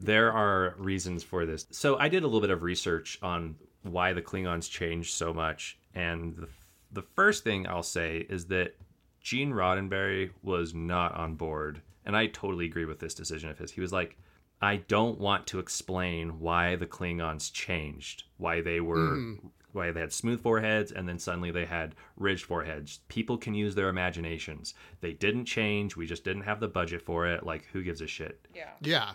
There 0.00 0.32
are 0.32 0.74
reasons 0.78 1.24
for 1.24 1.44
this. 1.44 1.66
So 1.72 1.98
I 1.98 2.08
did 2.08 2.22
a 2.22 2.26
little 2.26 2.40
bit 2.40 2.50
of 2.50 2.62
research 2.62 3.18
on 3.20 3.56
why 3.82 4.12
the 4.12 4.22
Klingons 4.22 4.70
changed 4.70 5.14
so 5.14 5.34
much, 5.34 5.76
and 5.92 6.36
the, 6.36 6.48
the 6.92 7.02
first 7.02 7.44
thing 7.44 7.66
I'll 7.66 7.82
say 7.82 8.26
is 8.28 8.46
that 8.46 8.76
Gene 9.20 9.50
Roddenberry 9.52 10.30
was 10.42 10.74
not 10.74 11.14
on 11.14 11.34
board, 11.34 11.82
and 12.04 12.16
I 12.16 12.26
totally 12.26 12.64
agree 12.66 12.84
with 12.86 12.98
this 13.00 13.14
decision 13.14 13.50
of 13.50 13.58
his. 13.58 13.72
He 13.72 13.80
was 13.80 13.92
like, 13.92 14.16
"I 14.62 14.76
don't 14.76 15.18
want 15.18 15.46
to 15.48 15.58
explain 15.58 16.38
why 16.40 16.76
the 16.76 16.86
Klingons 16.86 17.52
changed, 17.52 18.24
why 18.36 18.60
they 18.60 18.80
were." 18.80 19.16
Mhm. 19.16 19.50
Why 19.72 19.90
they 19.92 20.00
had 20.00 20.14
smooth 20.14 20.40
foreheads 20.42 20.90
and 20.92 21.06
then 21.06 21.18
suddenly 21.18 21.50
they 21.50 21.66
had 21.66 21.94
ridged 22.16 22.46
foreheads. 22.46 23.00
People 23.08 23.36
can 23.36 23.52
use 23.52 23.74
their 23.74 23.90
imaginations. 23.90 24.72
They 25.02 25.12
didn't 25.12 25.44
change. 25.44 25.94
We 25.94 26.06
just 26.06 26.24
didn't 26.24 26.44
have 26.44 26.58
the 26.58 26.68
budget 26.68 27.02
for 27.02 27.26
it. 27.26 27.44
Like, 27.44 27.66
who 27.66 27.82
gives 27.82 28.00
a 28.00 28.06
shit? 28.06 28.48
Yeah. 28.54 28.70
Yeah. 28.80 29.12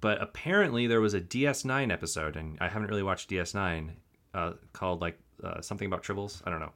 but 0.00 0.22
apparently 0.22 0.86
there 0.86 1.00
was 1.00 1.12
a 1.14 1.20
DS9 1.20 1.90
episode, 1.90 2.36
and 2.36 2.56
I 2.60 2.68
haven't 2.68 2.88
really 2.88 3.02
watched 3.02 3.28
DS9, 3.30 3.96
uh, 4.32 4.52
called 4.72 5.00
like 5.00 5.18
uh, 5.42 5.60
something 5.60 5.86
about 5.86 6.04
tribbles. 6.04 6.40
I 6.46 6.50
don't 6.50 6.60
know. 6.60 6.72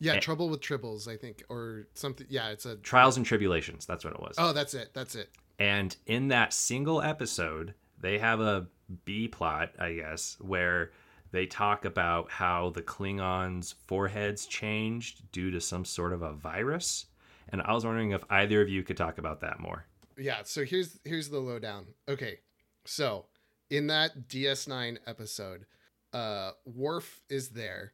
Yeah, 0.00 0.14
Eh. 0.14 0.20
trouble 0.20 0.48
with 0.48 0.60
tribbles, 0.60 1.06
I 1.06 1.16
think, 1.16 1.42
or 1.48 1.86
something. 1.94 2.26
Yeah, 2.30 2.48
it's 2.48 2.64
a 2.66 2.76
Trials 2.76 3.16
and 3.16 3.26
Tribble-ations. 3.26 3.84
That's 3.86 4.04
what 4.04 4.14
it 4.14 4.20
was. 4.20 4.34
Oh, 4.38 4.52
that's 4.52 4.74
it. 4.74 4.92
That's 4.94 5.14
it. 5.14 5.30
And 5.58 5.94
in 6.06 6.28
that 6.28 6.52
single 6.54 7.02
episode, 7.02 7.74
they 8.00 8.18
have 8.18 8.40
a 8.40 8.66
B 9.04 9.28
plot, 9.28 9.72
I 9.78 9.92
guess, 9.92 10.36
where 10.40 10.92
they 11.32 11.44
talk 11.46 11.84
about 11.84 12.30
how 12.30 12.70
the 12.70 12.82
Klingons' 12.82 13.74
foreheads 13.86 14.46
changed 14.46 15.30
due 15.32 15.50
to 15.50 15.60
some 15.60 15.84
sort 15.84 16.12
of 16.14 16.22
a 16.22 16.32
virus. 16.32 17.06
And 17.50 17.60
I 17.62 17.72
was 17.74 17.84
wondering 17.84 18.12
if 18.12 18.24
either 18.30 18.62
of 18.62 18.68
you 18.70 18.82
could 18.82 18.96
talk 18.96 19.18
about 19.18 19.40
that 19.40 19.60
more. 19.60 19.84
Yeah, 20.16 20.42
so 20.44 20.64
here's 20.64 20.98
here's 21.04 21.28
the 21.28 21.38
lowdown. 21.40 21.86
Okay. 22.08 22.40
So, 22.84 23.26
in 23.68 23.86
that 23.88 24.28
DS9 24.28 24.98
episode, 25.06 25.66
uh 26.12 26.52
Worf 26.64 27.20
is 27.28 27.50
there 27.50 27.92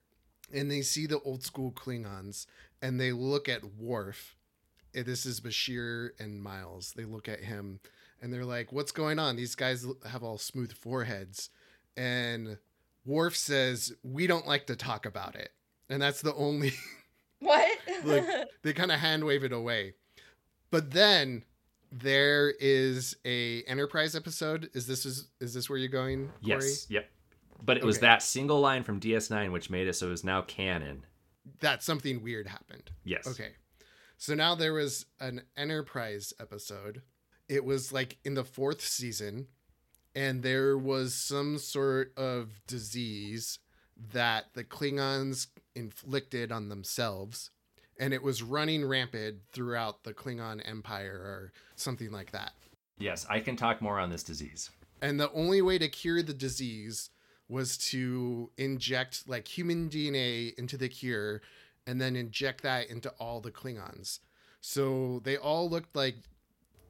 and 0.52 0.70
they 0.70 0.82
see 0.82 1.06
the 1.06 1.20
old 1.20 1.42
school 1.42 1.72
Klingons 1.72 2.46
and 2.82 3.00
they 3.00 3.12
look 3.12 3.48
at 3.48 3.74
Worf. 3.78 4.36
This 4.92 5.26
is 5.26 5.40
Bashir 5.40 6.10
and 6.18 6.42
Miles. 6.42 6.92
They 6.96 7.04
look 7.04 7.28
at 7.28 7.40
him 7.40 7.80
and 8.20 8.32
they're 8.32 8.44
like, 8.44 8.72
"What's 8.72 8.92
going 8.92 9.18
on? 9.18 9.36
These 9.36 9.54
guys 9.54 9.86
have 10.08 10.22
all 10.22 10.38
smooth 10.38 10.72
foreheads." 10.72 11.50
And 11.96 12.58
Worf 13.04 13.36
says, 13.36 13.92
"We 14.02 14.26
don't 14.26 14.46
like 14.46 14.66
to 14.68 14.76
talk 14.76 15.04
about 15.04 15.36
it." 15.36 15.50
And 15.88 16.00
that's 16.00 16.22
the 16.22 16.34
only 16.34 16.72
What? 17.40 17.78
Like, 18.04 18.24
they 18.62 18.72
kind 18.72 18.90
of 18.90 18.98
hand 18.98 19.24
wave 19.24 19.44
it 19.44 19.52
away. 19.52 19.94
But 20.70 20.90
then 20.92 21.44
there 21.92 22.50
is 22.58 23.16
a 23.24 23.62
Enterprise 23.64 24.16
episode. 24.16 24.70
Is 24.74 24.86
this 24.86 25.06
is 25.06 25.28
is 25.40 25.54
this 25.54 25.68
where 25.68 25.78
you're 25.78 25.88
going? 25.88 26.26
Corey? 26.44 26.60
Yes. 26.60 26.86
Yep. 26.90 27.08
But 27.62 27.76
it 27.76 27.84
was 27.84 28.00
that 28.00 28.22
single 28.22 28.60
line 28.60 28.82
from 28.82 29.00
DS9 29.00 29.50
which 29.52 29.70
made 29.70 29.88
it 29.88 29.94
so 29.94 30.06
it 30.08 30.10
was 30.10 30.24
now 30.24 30.42
canon. 30.42 31.04
that 31.60 31.82
something 31.82 32.22
weird 32.22 32.48
happened. 32.48 32.90
Yes. 33.04 33.26
Okay. 33.26 33.52
So 34.18 34.34
now 34.34 34.54
there 34.54 34.72
was 34.72 35.06
an 35.20 35.42
Enterprise 35.56 36.32
episode. 36.40 37.02
It 37.48 37.64
was 37.64 37.92
like 37.92 38.18
in 38.24 38.34
the 38.34 38.44
fourth 38.44 38.80
season, 38.80 39.48
and 40.14 40.42
there 40.42 40.76
was 40.76 41.14
some 41.14 41.58
sort 41.58 42.12
of 42.16 42.60
disease 42.66 43.58
that 44.12 44.46
the 44.54 44.64
Klingons 44.64 45.48
inflicted 45.74 46.50
on 46.50 46.68
themselves, 46.68 47.50
and 48.00 48.12
it 48.12 48.22
was 48.22 48.42
running 48.42 48.84
rampant 48.84 49.36
throughout 49.52 50.04
the 50.04 50.14
Klingon 50.14 50.66
Empire 50.66 51.14
or 51.14 51.52
something 51.76 52.10
like 52.10 52.32
that. 52.32 52.52
Yes, 52.98 53.26
I 53.28 53.40
can 53.40 53.56
talk 53.56 53.82
more 53.82 53.98
on 53.98 54.10
this 54.10 54.22
disease. 54.22 54.70
And 55.02 55.20
the 55.20 55.30
only 55.32 55.60
way 55.60 55.76
to 55.78 55.88
cure 55.88 56.22
the 56.22 56.32
disease 56.32 57.10
was 57.48 57.76
to 57.78 58.50
inject 58.56 59.28
like 59.28 59.46
human 59.46 59.88
DNA 59.88 60.54
into 60.58 60.76
the 60.76 60.88
cure 60.88 61.40
and 61.86 62.00
then 62.00 62.16
inject 62.16 62.62
that 62.62 62.90
into 62.90 63.10
all 63.18 63.40
the 63.40 63.52
Klingons. 63.52 64.18
So 64.60 65.20
they 65.24 65.36
all 65.36 65.70
looked 65.70 65.94
like, 65.94 66.16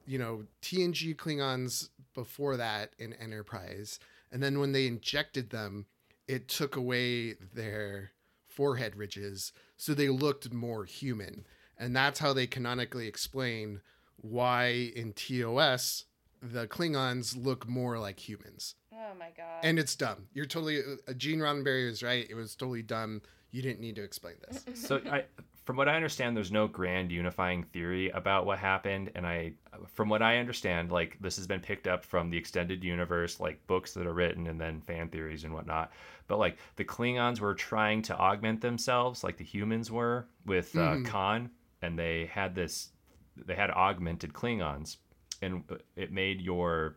you 0.07 0.17
know, 0.17 0.45
TNG 0.61 1.15
Klingons 1.15 1.89
before 2.15 2.57
that 2.57 2.93
in 2.97 3.13
Enterprise. 3.13 3.99
And 4.31 4.41
then 4.41 4.59
when 4.59 4.71
they 4.71 4.87
injected 4.87 5.51
them, 5.51 5.85
it 6.27 6.47
took 6.47 6.75
away 6.75 7.33
their 7.53 8.11
forehead 8.47 8.95
ridges. 8.95 9.53
So 9.77 9.93
they 9.93 10.09
looked 10.09 10.51
more 10.51 10.85
human. 10.85 11.45
And 11.77 11.95
that's 11.95 12.19
how 12.19 12.33
they 12.33 12.47
canonically 12.47 13.07
explain 13.07 13.81
why 14.15 14.91
in 14.95 15.13
TOS 15.13 16.05
the 16.41 16.67
Klingons 16.67 17.35
look 17.41 17.67
more 17.67 17.99
like 17.99 18.27
humans. 18.27 18.75
Oh 18.97 19.13
my 19.19 19.29
god. 19.35 19.61
And 19.63 19.77
it's 19.79 19.95
dumb. 19.95 20.27
You're 20.33 20.45
totally 20.45 20.79
uh, 20.81 21.13
Gene 21.13 21.39
Roddenberry 21.39 21.87
was 21.87 22.03
right. 22.03 22.25
It 22.29 22.35
was 22.35 22.55
totally 22.55 22.81
dumb. 22.83 23.21
You 23.51 23.61
didn't 23.61 23.79
need 23.79 23.95
to 23.95 24.03
explain 24.03 24.35
this. 24.47 24.65
So 24.87 25.01
I 25.09 25.23
from 25.65 25.75
what 25.75 25.89
I 25.89 25.95
understand 25.95 26.37
there's 26.37 26.51
no 26.51 26.65
grand 26.67 27.11
unifying 27.11 27.63
theory 27.63 28.09
about 28.11 28.45
what 28.45 28.57
happened 28.57 29.11
and 29.15 29.27
I 29.27 29.53
from 29.87 30.07
what 30.07 30.21
I 30.21 30.37
understand 30.37 30.91
like 30.93 31.17
this 31.19 31.35
has 31.37 31.45
been 31.47 31.59
picked 31.59 31.87
up 31.87 32.05
from 32.05 32.29
the 32.29 32.37
extended 32.37 32.83
universe 32.85 33.39
like 33.41 33.65
books 33.67 33.93
that 33.95 34.07
are 34.07 34.13
written 34.13 34.47
and 34.47 34.59
then 34.61 34.79
fan 34.81 35.09
theories 35.09 35.43
and 35.43 35.53
whatnot. 35.53 35.91
But 36.27 36.39
like 36.39 36.57
the 36.77 36.85
Klingons 36.85 37.39
were 37.41 37.53
trying 37.53 38.01
to 38.03 38.17
augment 38.17 38.61
themselves 38.61 39.23
like 39.23 39.37
the 39.37 39.43
humans 39.43 39.91
were 39.91 40.27
with 40.45 40.73
uh, 40.75 40.79
Mhm. 40.95 41.05
Khan 41.05 41.49
and 41.81 41.97
they 41.99 42.25
had 42.27 42.55
this 42.55 42.91
they 43.35 43.55
had 43.55 43.69
augmented 43.71 44.33
Klingons 44.33 44.97
and 45.41 45.63
it 45.95 46.11
made 46.11 46.41
your 46.41 46.95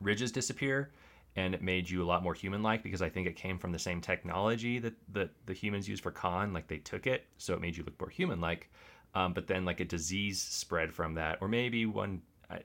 ridges 0.00 0.30
disappear 0.32 0.90
and 1.38 1.54
it 1.54 1.62
made 1.62 1.88
you 1.88 2.02
a 2.02 2.04
lot 2.04 2.24
more 2.24 2.34
human-like 2.34 2.82
because 2.82 3.00
I 3.00 3.08
think 3.08 3.28
it 3.28 3.36
came 3.36 3.58
from 3.58 3.70
the 3.70 3.78
same 3.78 4.00
technology 4.00 4.80
that 4.80 4.94
the, 5.12 5.30
the 5.46 5.52
humans 5.52 5.88
used 5.88 6.02
for 6.02 6.10
Khan. 6.10 6.52
Like 6.52 6.66
they 6.66 6.78
took 6.78 7.06
it, 7.06 7.26
so 7.36 7.54
it 7.54 7.60
made 7.60 7.76
you 7.76 7.84
look 7.84 7.98
more 8.00 8.10
human-like. 8.10 8.68
Um, 9.14 9.34
but 9.34 9.46
then 9.46 9.64
like 9.64 9.78
a 9.78 9.84
disease 9.84 10.40
spread 10.40 10.92
from 10.92 11.14
that, 11.14 11.38
or 11.40 11.46
maybe 11.46 11.86
one, 11.86 12.22
I, 12.50 12.62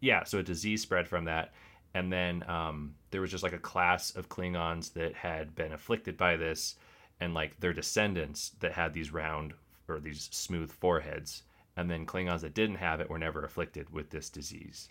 yeah. 0.00 0.22
So 0.22 0.38
a 0.38 0.42
disease 0.42 0.82
spread 0.82 1.08
from 1.08 1.24
that, 1.24 1.52
and 1.94 2.12
then 2.12 2.44
um, 2.48 2.94
there 3.10 3.20
was 3.20 3.30
just 3.30 3.42
like 3.42 3.54
a 3.54 3.58
class 3.58 4.14
of 4.14 4.28
Klingons 4.28 4.92
that 4.92 5.14
had 5.14 5.56
been 5.56 5.72
afflicted 5.72 6.16
by 6.16 6.36
this, 6.36 6.76
and 7.18 7.34
like 7.34 7.58
their 7.58 7.72
descendants 7.72 8.52
that 8.60 8.72
had 8.72 8.94
these 8.94 9.12
round 9.12 9.52
or 9.88 9.98
these 9.98 10.28
smooth 10.30 10.70
foreheads, 10.70 11.42
and 11.76 11.90
then 11.90 12.06
Klingons 12.06 12.42
that 12.42 12.54
didn't 12.54 12.76
have 12.76 13.00
it 13.00 13.10
were 13.10 13.18
never 13.18 13.44
afflicted 13.44 13.90
with 13.90 14.10
this 14.10 14.30
disease. 14.30 14.88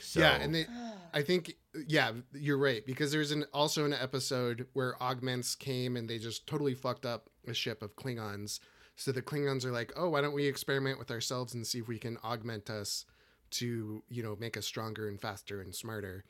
So, 0.00 0.20
yeah, 0.20 0.36
and 0.36 0.54
they, 0.54 0.66
I 1.12 1.22
think 1.22 1.56
yeah, 1.86 2.12
you're 2.32 2.58
right 2.58 2.84
because 2.86 3.12
there's 3.12 3.30
an 3.30 3.44
also 3.52 3.84
an 3.84 3.92
episode 3.92 4.66
where 4.72 5.00
augments 5.02 5.54
came 5.54 5.96
and 5.96 6.08
they 6.08 6.18
just 6.18 6.46
totally 6.46 6.74
fucked 6.74 7.06
up 7.06 7.30
a 7.46 7.54
ship 7.54 7.82
of 7.82 7.96
Klingons. 7.96 8.60
So 8.96 9.12
the 9.12 9.22
Klingons 9.22 9.64
are 9.64 9.70
like, 9.72 9.92
"Oh, 9.96 10.08
why 10.10 10.20
don't 10.20 10.34
we 10.34 10.46
experiment 10.46 10.98
with 10.98 11.10
ourselves 11.10 11.54
and 11.54 11.66
see 11.66 11.78
if 11.78 11.88
we 11.88 11.98
can 11.98 12.16
augment 12.24 12.68
us 12.68 13.04
to, 13.50 14.02
you 14.08 14.22
know, 14.22 14.36
make 14.40 14.56
us 14.56 14.66
stronger 14.66 15.08
and 15.08 15.20
faster 15.20 15.60
and 15.60 15.74
smarter." 15.74 16.24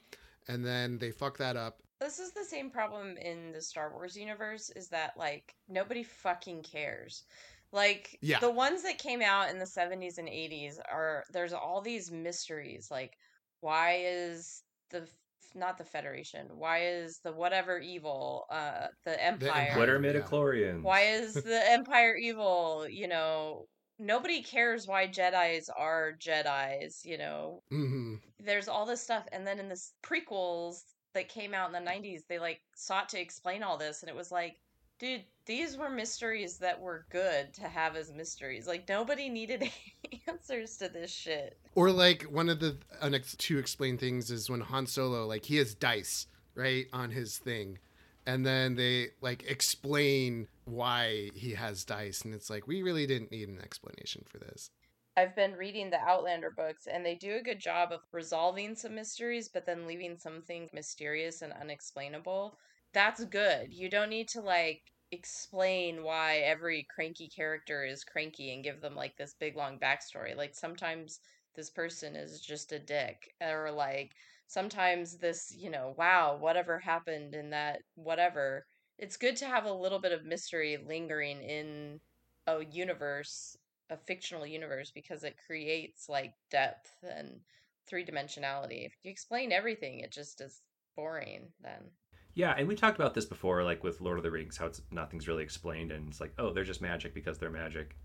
And 0.49 0.65
then 0.65 0.99
they 0.99 1.11
fuck 1.11 1.39
that 1.39 1.57
up. 1.57 1.83
This 2.01 2.19
is 2.19 2.33
the 2.33 2.45
same 2.45 2.71
problem 2.71 3.17
in 3.17 3.53
the 3.53 3.61
Star 3.61 3.91
Wars 3.93 4.17
universe 4.17 4.71
is 4.71 4.89
that 4.89 5.17
like 5.17 5.55
nobody 5.69 6.03
fucking 6.03 6.63
cares. 6.63 7.25
Like 7.73 8.19
Yeah. 8.23 8.39
the 8.39 8.51
ones 8.51 8.83
that 8.85 8.99
came 8.99 9.21
out 9.21 9.51
in 9.51 9.59
the 9.59 9.67
70s 9.67 10.19
and 10.19 10.29
80s 10.29 10.79
are 10.91 11.25
there's 11.33 11.53
all 11.53 11.81
these 11.83 12.11
mysteries 12.11 12.91
like 12.91 13.19
why 13.61 13.99
is 14.05 14.63
the 14.91 15.07
not 15.55 15.79
the 15.79 15.85
Federation? 15.85 16.57
Why 16.57 16.87
is 16.87 17.21
the 17.21 17.33
whatever 17.33 17.79
evil 17.79 18.47
uh 18.51 18.89
the 19.05 19.23
Empire? 19.23 19.69
Empire. 19.69 19.73
Twitter 19.73 19.99
Yeah. 20.11 20.29
midichlorians. 20.29 20.83
Why 20.83 21.03
is 21.03 21.43
the 21.43 21.71
Empire 21.71 22.17
evil? 22.17 22.87
You 22.89 23.09
know, 23.09 23.69
nobody 23.99 24.43
cares 24.43 24.87
why 24.87 25.09
Jedi's 25.09 25.69
are 25.71 26.13
Jedi's, 26.19 27.05
you 27.05 27.19
know, 27.19 27.63
hmm 27.71 28.17
there's 28.39 28.69
all 28.69 28.87
this 28.87 29.03
stuff 29.03 29.27
and 29.33 29.47
then 29.47 29.59
in 29.59 29.69
the 29.69 29.81
prequels 30.03 30.95
that 31.15 31.29
came 31.29 31.55
out 31.55 31.67
in 31.69 31.73
the 31.73 31.81
90s 31.81 32.25
they 32.29 32.39
like 32.39 32.61
sought 32.77 33.09
to 33.09 33.21
explain 33.21 33.63
all 33.63 33.77
this 33.79 34.03
and 34.03 34.11
it 34.11 34.15
was 34.17 34.31
like 34.31 34.57
dude 34.99 35.25
these 35.47 35.79
were 35.79 35.89
mysteries 35.89 36.59
that 36.59 36.79
were 36.79 37.07
good 37.11 37.55
to 37.55 37.63
have 37.63 37.97
as 37.97 38.13
mysteries. 38.13 38.67
Like 38.69 38.87
nobody 38.87 39.31
needed 39.31 39.71
answers 40.29 40.77
to 40.77 40.91
this 40.91 41.11
shit. 41.11 41.59
Or 41.75 41.91
like 41.91 42.25
one 42.25 42.51
of 42.51 42.61
the 42.61 42.77
unex- 43.03 43.37
to 43.39 43.59
explain 43.59 43.97
things 43.97 44.31
is 44.31 44.51
when 44.51 44.61
Han 44.61 44.87
Solo 44.87 45.27
like 45.27 45.47
he 45.47 45.57
has 45.57 45.75
dice 45.75 46.27
right 46.55 46.87
on 46.93 47.11
his 47.11 47.39
thing, 47.39 47.79
and 48.27 48.45
then 48.45 48.75
they 48.77 49.09
like 49.23 49.43
explain 49.51 50.49
why 50.67 51.31
he 51.35 51.55
has 51.55 51.83
dice, 51.83 52.21
and 52.23 52.35
it's 52.35 52.51
like 52.51 52.67
we 52.67 52.83
really 52.83 53.07
didn't 53.07 53.33
need 53.33 53.49
an 53.49 53.61
explanation 53.63 54.25
for 54.29 54.37
this. 54.39 54.71
i've 55.17 55.35
been 55.35 55.55
reading 55.55 55.89
the 55.91 56.01
outlander 56.01 56.51
books 56.51 56.87
and 56.87 57.05
they 57.05 57.15
do 57.15 57.37
a 57.37 57.43
good 57.43 57.59
job 57.59 57.91
of 57.91 58.01
resolving 58.13 58.75
some 58.75 58.95
mysteries 58.95 59.49
but 59.49 59.65
then 59.65 59.87
leaving 59.87 60.17
some 60.17 60.43
things 60.43 60.71
mysterious 60.75 61.41
and 61.43 61.53
unexplainable 61.55 62.59
that's 62.93 63.25
good. 63.25 63.73
You 63.73 63.89
don't 63.91 64.11
need 64.11 64.29
to 64.29 64.41
like 64.41 64.83
explain 65.11 66.03
why 66.03 66.39
every 66.39 66.87
cranky 66.95 67.29
character 67.29 67.85
is 67.85 68.05
cranky 68.05 68.53
and 68.53 68.65
give 68.65 68.81
them 68.81 68.95
like 68.95 69.17
this 69.17 69.35
big 69.39 69.57
long 69.57 69.79
backstory. 69.79 70.37
Like 70.37 70.55
sometimes 70.55 71.21
this 71.55 71.71
person 71.71 72.15
is 72.17 72.41
just 72.41 72.73
a 72.73 72.79
dick 72.79 73.35
or 73.43 73.71
like 73.73 74.13
sometimes 74.47 75.19
this 75.19 75.53
you 75.57 75.71
know 75.71 75.95
wow 75.99 76.37
whatever 76.39 76.79
happened 76.79 77.35
in 77.35 77.51
that 77.51 77.81
whatever 77.97 78.65
it's 78.99 79.17
good 79.17 79.37
to 79.37 79.45
have 79.47 79.65
a 79.65 79.73
little 79.73 79.99
bit 79.99 80.13
of 80.13 80.25
mystery 80.25 80.79
lingering 80.87 81.43
in 81.43 82.01
a 82.47 82.65
universe 82.65 83.57
a 83.91 83.97
fictional 83.97 84.47
universe 84.47 84.93
because 84.95 85.25
it 85.25 85.37
creates 85.47 86.09
like 86.09 86.33
depth 86.51 86.93
and 87.03 87.41
three 87.89 88.05
dimensionality 88.05 88.87
if 88.87 88.93
you 89.03 89.11
explain 89.11 89.51
everything 89.53 89.99
it 89.99 90.13
just 90.13 90.41
is 90.41 90.63
boring 90.97 91.49
then 91.61 91.91
Yeah, 92.39 92.55
and 92.57 92.69
we 92.69 92.77
talked 92.77 92.97
about 92.97 93.15
this 93.15 93.25
before, 93.25 93.65
like 93.65 93.83
with 93.83 94.01
Lord 94.01 94.17
of 94.17 94.23
the 94.23 94.31
Rings, 94.31 94.57
how 94.57 94.67
it's 94.67 94.81
nothing's 94.93 95.27
really 95.27 95.43
explained, 95.43 95.91
and 95.91 96.09
it's 96.09 96.21
like, 96.21 96.33
oh, 96.39 96.53
they're 96.53 96.63
just 96.63 96.81
magic 96.81 97.13
because 97.13 97.37
they're 97.37 97.51
magic. 97.51 97.97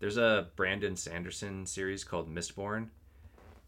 There's 0.00 0.16
a 0.16 0.48
Brandon 0.56 0.96
Sanderson 0.96 1.64
series 1.66 2.02
called 2.02 2.28
Mistborn, 2.28 2.88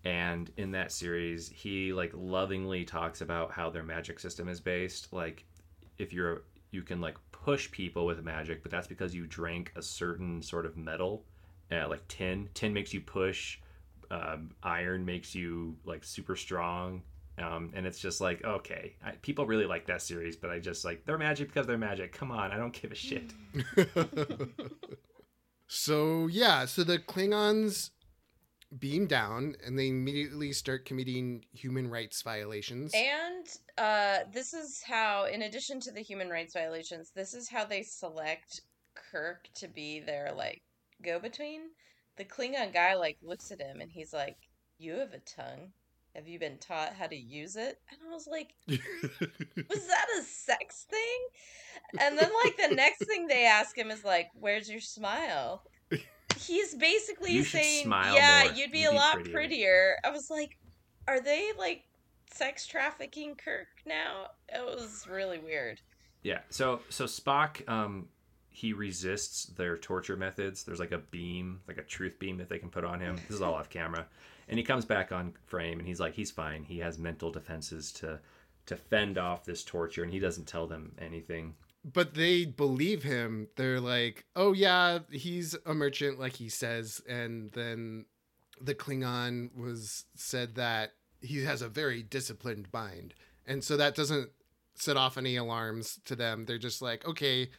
and 0.05 0.51
in 0.57 0.73
that 0.73 0.91
series, 0.91 1.49
he 1.51 1.93
like 1.93 2.11
lovingly 2.15 2.85
talks 2.85 3.21
about 3.21 3.53
how 3.53 3.71
their 3.71 3.85
magic 3.85 4.19
system 4.19 4.49
is 4.49 4.59
based. 4.59 5.13
Like, 5.13 5.45
if 5.99 6.13
you're 6.13 6.43
you 6.73 6.83
can 6.83 7.01
like 7.01 7.17
push 7.31 7.71
people 7.71 8.05
with 8.05 8.25
magic, 8.25 8.65
but 8.65 8.73
that's 8.73 8.89
because 8.89 9.15
you 9.15 9.25
drank 9.25 9.71
a 9.77 9.83
certain 9.83 10.43
sort 10.43 10.67
of 10.67 10.77
metal, 10.77 11.23
uh, 11.71 11.87
like 11.89 12.09
tin. 12.09 12.49
Tin 12.55 12.73
makes 12.73 12.93
you 12.93 13.01
push. 13.01 13.61
Um, 14.11 14.51
iron 14.65 15.05
makes 15.05 15.33
you 15.37 15.77
like 15.85 16.03
super 16.03 16.35
strong 16.35 17.03
um, 17.41 17.71
and 17.75 17.87
it's 17.87 17.99
just 17.99 18.21
like 18.21 18.45
okay 18.45 18.97
I, 19.05 19.13
people 19.23 19.47
really 19.47 19.67
like 19.67 19.87
that 19.87 20.03
series 20.03 20.37
but 20.37 20.51
i 20.51 20.59
just 20.59 20.85
like 20.85 21.05
they're 21.05 21.19
magic 21.19 21.49
because 21.49 21.67
they're 21.67 21.79
magic 21.79 22.13
come 22.13 22.31
on 22.31 22.53
i 22.53 22.57
don't 22.57 22.73
give 22.73 22.93
a 22.93 22.95
shit 22.95 23.33
so 25.69 26.27
yeah, 26.29 26.65
so 26.65 26.85
the 26.85 26.99
Klingons 26.99 27.91
beam 28.79 29.07
down 29.07 29.55
and 29.65 29.79
they 29.79 29.89
immediately 29.89 30.53
start 30.53 30.85
committing 30.85 31.45
human 31.53 31.89
rights 31.89 32.23
violations. 32.23 32.93
And 32.95 33.47
uh, 33.79 34.31
this 34.33 34.53
is 34.53 34.83
how, 34.83 35.25
in 35.25 35.43
addition 35.43 35.81
to 35.81 35.93
the 35.93 36.03
human 36.03 36.29
rights 36.29 36.53
violations, 36.53 37.13
this 37.15 37.35
is 37.35 37.49
how 37.49 37.65
they 37.65 37.83
select 37.83 38.61
Kirk 38.95 39.49
to 39.55 39.69
be 39.69 40.01
their 40.01 40.33
like 40.35 40.63
go 41.03 41.19
between. 41.19 41.63
The 42.17 42.25
Klingon 42.25 42.73
guy 42.73 42.95
like 42.95 43.17
looks 43.23 43.51
at 43.53 43.61
him 43.61 43.81
and 43.81 43.91
he's 43.91 44.13
like, 44.13 44.37
"You 44.79 44.95
have 44.95 45.13
a 45.13 45.21
tongue. 45.21 45.73
Have 46.19 46.27
you 46.27 46.41
been 46.41 46.59
taught 46.59 46.95
how 46.95 47.07
to 47.07 47.15
use 47.17 47.55
it?" 47.55 47.79
And 47.91 48.01
I 48.05 48.13
was 48.13 48.27
like, 48.27 48.53
"Was 48.69 49.87
that 49.87 50.07
a 50.19 50.23
sex 50.23 50.85
thing?" 50.91 51.19
And 52.01 52.19
then 52.19 52.29
like 52.45 52.57
the 52.57 52.75
next 52.75 53.05
thing 53.07 53.29
they 53.29 53.47
ask 53.47 53.79
him 53.79 53.93
is 53.93 54.03
like, 54.03 54.29
"Where's 54.35 54.69
your 54.69 54.81
smile?" 54.81 55.63
He's 56.41 56.75
basically 56.75 57.35
You 57.35 57.45
saying, 57.45 57.89
"Yeah, 57.89 58.47
more. 58.47 58.53
you'd 58.55 58.73
be 58.73 58.81
You'd 58.81 58.89
a 58.89 58.91
be 58.91 58.97
lot 58.97 59.15
prettier." 59.15 59.33
prettier." 59.33 59.97
I 60.05 60.11
was 60.11 60.29
like, 60.29 60.59
"Are 61.07 61.21
they 61.21 61.53
like 61.57 61.85
sex 62.33 62.67
trafficking 62.67 63.37
Kirk 63.37 63.69
now?" 63.87 64.27
It 64.49 64.65
was 64.65 65.07
really 65.09 65.39
weird. 65.39 65.81
Yeah. 66.25 66.41
So 66.51 66.81
so 66.89 67.05
Spock, 67.05 67.69
um, 67.71 68.09
he 68.49 68.73
resists 68.73 69.45
their 69.47 69.77
torture 69.79 70.17
methods. 70.17 70.65
There's 70.65 70.81
like 70.81 70.91
a 70.91 70.99
beam, 70.99 71.61
like 71.69 71.79
a 71.79 71.85
truth 71.85 72.19
beam 72.19 72.39
that 72.39 72.49
they 72.49 72.59
can 72.59 72.71
put 72.71 72.85
on 72.85 72.99
him. 72.99 73.15
This 73.29 73.37
is 73.37 73.41
all 73.43 73.55
off 73.55 73.71
camera, 73.71 74.09
and 74.49 74.59
he 74.59 74.65
comes 74.65 74.85
back 74.85 75.13
on 75.13 75.35
frame, 75.47 75.79
and 75.79 75.87
he's 75.87 76.01
like, 76.01 76.15
he's 76.15 76.31
fine. 76.31 76.63
He 76.65 76.79
has 76.79 76.99
mental 76.99 77.31
defenses 77.31 77.93
to 77.95 78.21
to 78.67 78.77
fend 78.77 79.17
off 79.19 79.45
this 79.45 79.65
torture, 79.65 80.03
and 80.03 80.13
he 80.13 80.19
doesn't 80.19 80.47
tell 80.47 80.67
them 80.67 80.93
anything. 80.99 81.55
but 81.85 82.15
they 82.15 82.45
believe 82.45 83.03
him. 83.03 83.49
They're 83.57 83.81
like, 83.81 84.27
"Oh 84.37 84.53
yeah, 84.53 84.99
he's 85.11 85.57
a 85.65 85.73
merchant 85.75 86.19
like 86.19 86.35
he 86.35 86.49
says." 86.51 87.01
And 87.09 87.51
then 87.53 88.05
the 88.61 88.75
Klingon 88.75 89.55
was 89.57 90.05
said 90.15 90.57
that 90.57 90.93
he 91.23 91.45
has 91.45 91.63
a 91.63 91.69
very 91.69 92.03
disciplined 92.03 92.69
mind. 92.73 93.15
And 93.47 93.65
so 93.65 93.77
that 93.79 93.95
doesn't 93.95 94.31
set 94.75 94.97
off 94.99 95.17
any 95.17 95.37
alarms 95.37 95.99
to 96.05 96.15
them. 96.17 96.45
They're 96.45 96.59
just 96.59 96.83
like, 96.83 97.07
"Okay, 97.07 97.51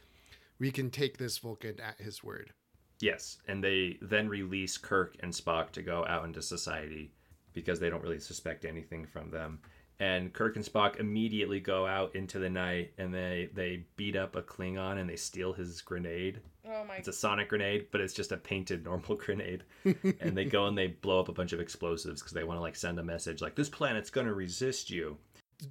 we 0.60 0.70
can 0.70 0.90
take 0.90 1.18
this 1.18 1.38
Vulcan 1.38 1.80
at 1.80 2.00
his 2.00 2.22
word." 2.22 2.52
Yes, 3.00 3.38
and 3.48 3.62
they 3.64 3.98
then 4.02 4.28
release 4.28 4.76
Kirk 4.78 5.16
and 5.20 5.32
Spock 5.32 5.70
to 5.72 5.82
go 5.82 6.04
out 6.06 6.24
into 6.24 6.42
society 6.42 7.10
because 7.52 7.80
they 7.80 7.90
don't 7.90 8.02
really 8.02 8.20
suspect 8.20 8.64
anything 8.64 9.06
from 9.06 9.30
them. 9.30 9.60
And 9.98 10.32
Kirk 10.32 10.56
and 10.56 10.64
Spock 10.64 10.98
immediately 10.98 11.60
go 11.60 11.86
out 11.86 12.14
into 12.14 12.38
the 12.38 12.48
night 12.48 12.92
and 12.96 13.12
they 13.12 13.50
they 13.54 13.84
beat 13.96 14.16
up 14.16 14.34
a 14.36 14.40
Klingon 14.42 14.98
and 14.98 15.08
they 15.08 15.16
steal 15.16 15.52
his 15.52 15.80
grenade. 15.82 16.40
Oh 16.66 16.84
my 16.84 16.96
It's 16.96 17.08
a 17.08 17.12
sonic 17.12 17.48
grenade, 17.50 17.88
but 17.90 18.00
it's 18.00 18.14
just 18.14 18.32
a 18.32 18.36
painted 18.38 18.84
normal 18.84 19.16
grenade. 19.24 19.64
and 19.84 20.36
they 20.36 20.44
go 20.46 20.66
and 20.66 20.76
they 20.78 20.86
blow 20.88 21.20
up 21.20 21.28
a 21.28 21.32
bunch 21.34 21.52
of 21.52 21.60
explosives 21.60 22.20
because 22.22 22.32
they 22.32 22.44
want 22.44 22.56
to 22.56 22.62
like 22.62 22.76
send 22.76 22.98
a 22.98 23.02
message 23.02 23.42
like 23.42 23.56
this 23.56 23.68
planet's 23.68 24.08
going 24.10 24.26
to 24.26 24.32
resist 24.34 24.88
you. 24.90 25.18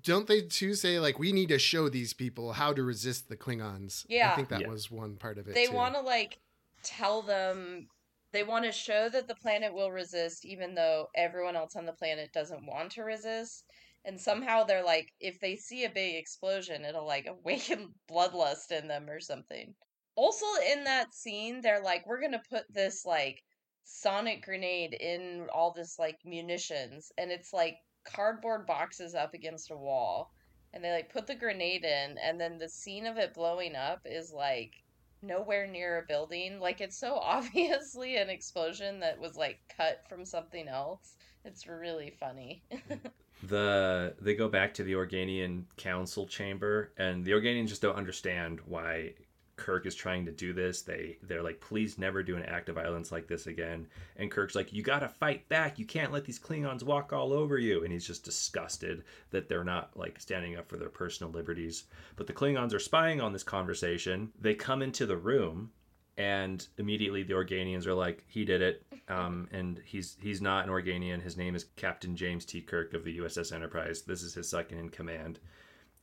Don't 0.04 0.28
they 0.28 0.42
too 0.42 0.76
say 0.76 1.00
like 1.00 1.18
we 1.18 1.32
need 1.32 1.50
to 1.50 1.58
show 1.58 1.90
these 1.90 2.14
people 2.14 2.54
how 2.54 2.72
to 2.74 2.84
resist 2.84 3.30
the 3.30 3.38
Klingons? 3.38 4.06
Yeah. 4.10 4.32
I 4.32 4.36
think 4.36 4.50
that 4.50 4.62
Yeah. 4.62 4.68
was 4.68 4.92
one 4.92 5.16
part 5.16 5.40
of 5.40 5.48
it. 5.48 5.56
they 5.56 5.68
want 5.70 5.96
to 5.96 6.02
like 6.02 6.38
tell 6.84 7.22
them 7.22 7.88
they 8.32 8.44
want 8.44 8.66
to 8.66 8.72
show 8.72 9.10
that 9.10 9.28
the 9.28 9.36
planet 9.36 9.74
will 9.74 9.92
resist 9.92 10.46
even 10.46 10.76
though 10.76 11.08
everyone 11.16 11.56
else 11.56 11.76
on 11.76 11.86
the 11.86 11.94
planet 11.94 12.32
doesn't 12.32 12.66
want 12.66 12.92
to 12.92 13.04
resist. 13.04 13.66
And 14.06 14.20
somehow 14.20 14.64
they're 14.64 14.84
like 14.84 15.08
if 15.20 15.40
they 15.40 15.56
see 15.56 15.84
a 15.84 15.90
big 15.90 16.16
explosion 16.16 16.86
it'll 16.86 17.06
like 17.06 17.28
awaken 17.44 17.94
bloodlust 18.10 18.72
in 18.72 18.88
them 18.88 19.10
or 19.10 19.20
something. 19.20 19.74
Also 20.16 20.46
in 20.72 20.84
that 20.84 21.14
scene 21.14 21.62
they're 21.62 21.82
like 21.82 22.06
we're 22.06 22.22
gonna 22.22 22.42
put 22.50 22.66
this 22.70 23.06
like 23.06 23.42
sonic 23.84 24.44
grenade 24.44 24.94
in 24.94 25.48
all 25.54 25.74
this 25.74 25.98
like 25.98 26.18
munitions 26.24 27.12
and 27.18 27.32
it's 27.32 27.52
like 27.52 27.78
cardboard 28.06 28.68
boxes 28.68 29.16
up 29.16 29.34
against 29.34 29.72
a 29.72 29.78
wall. 29.78 30.32
And 30.72 30.84
they 30.84 30.92
like 30.92 31.12
put 31.12 31.26
the 31.26 31.36
grenade 31.36 31.84
in 31.84 32.18
and 32.20 32.40
then 32.40 32.60
the 32.60 32.70
scene 32.70 33.08
of 33.08 33.18
it 33.18 33.34
blowing 33.34 33.76
up 33.76 34.02
is 34.06 34.32
like 34.32 34.74
nowhere 35.22 35.68
near 35.68 36.00
a 36.00 36.06
building 36.08 36.60
like 36.60 36.82
it's 36.82 36.98
so 36.98 37.16
obviously 37.22 38.18
an 38.18 38.30
explosion 38.30 39.00
that 39.00 39.20
was 39.20 39.36
like 39.36 39.60
cut 39.76 40.04
from 40.08 40.26
something 40.26 40.68
else. 40.68 41.16
It's 41.46 41.68
really 41.68 42.14
funny. 42.20 42.64
Hmm. 42.72 42.96
The 43.42 44.16
they 44.20 44.36
go 44.36 44.50
back 44.50 44.74
to 44.74 44.84
the 44.84 44.96
Organian 44.96 45.64
council 45.78 46.28
chamber 46.28 46.92
and 46.98 47.24
the 47.24 47.32
Organians 47.32 47.70
just 47.70 47.82
don't 47.82 47.96
understand 47.96 48.60
why 48.66 49.14
Kirk 49.60 49.86
is 49.86 49.94
trying 49.94 50.26
to 50.26 50.32
do 50.32 50.54
this. 50.54 50.82
They 50.82 51.18
they're 51.22 51.44
like, 51.44 51.60
please 51.60 51.98
never 51.98 52.24
do 52.24 52.38
an 52.38 52.44
act 52.44 52.70
of 52.70 52.76
violence 52.76 53.12
like 53.12 53.28
this 53.28 53.46
again. 53.46 53.88
And 54.16 54.32
Kirk's 54.32 54.56
like, 54.56 54.72
you 54.72 54.82
gotta 54.82 55.10
fight 55.10 55.48
back. 55.50 55.78
You 55.78 55.86
can't 55.86 56.14
let 56.14 56.24
these 56.24 56.40
Klingons 56.40 56.84
walk 56.84 57.12
all 57.12 57.34
over 57.34 57.58
you. 57.58 57.84
And 57.84 57.92
he's 57.92 58.08
just 58.08 58.24
disgusted 58.24 59.04
that 59.32 59.50
they're 59.50 59.64
not 59.64 59.92
like 59.96 60.20
standing 60.20 60.56
up 60.58 60.70
for 60.70 60.78
their 60.78 60.90
personal 60.90 61.32
liberties. 61.32 61.84
But 62.16 62.26
the 62.26 62.34
Klingons 62.34 62.74
are 62.74 62.80
spying 62.80 63.20
on 63.20 63.34
this 63.34 63.44
conversation. 63.44 64.32
They 64.40 64.56
come 64.56 64.82
into 64.82 65.06
the 65.06 65.18
room 65.18 65.72
and 66.18 66.66
immediately 66.78 67.24
the 67.24 67.34
Organians 67.34 67.86
are 67.86 67.94
like, 67.94 68.24
he 68.28 68.46
did 68.46 68.62
it. 68.62 68.86
Um, 69.10 69.48
and 69.52 69.82
he's 69.86 70.18
he's 70.22 70.40
not 70.40 70.66
an 70.66 70.70
Organian. 70.70 71.20
His 71.20 71.36
name 71.36 71.56
is 71.56 71.66
Captain 71.78 72.16
James 72.16 72.46
T. 72.46 72.62
Kirk 72.62 72.94
of 72.94 73.04
the 73.04 73.18
USS 73.18 73.52
Enterprise. 73.52 74.04
This 74.04 74.22
is 74.22 74.36
his 74.36 74.48
second 74.48 74.78
in 74.78 74.90
command. 74.90 75.40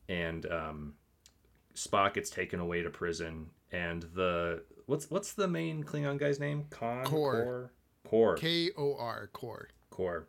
And 0.09 0.45
um, 0.51 0.93
Spock 1.77 2.15
gets 2.15 2.29
taken 2.29 2.59
away 2.59 2.81
to 2.81 2.89
prison. 2.89 3.51
And 3.71 4.03
the 4.15 4.63
what's 4.87 5.09
what's 5.11 5.33
the 5.33 5.47
main 5.47 5.83
Klingon 5.83 6.17
guy's 6.17 6.39
name? 6.39 6.65
Khan 6.69 7.05
Kor. 7.05 7.71
Kor. 8.07 8.35
K 8.35 8.71
O 8.77 8.95
R 8.97 9.29
core. 9.33 9.69
Kor. 9.89 10.27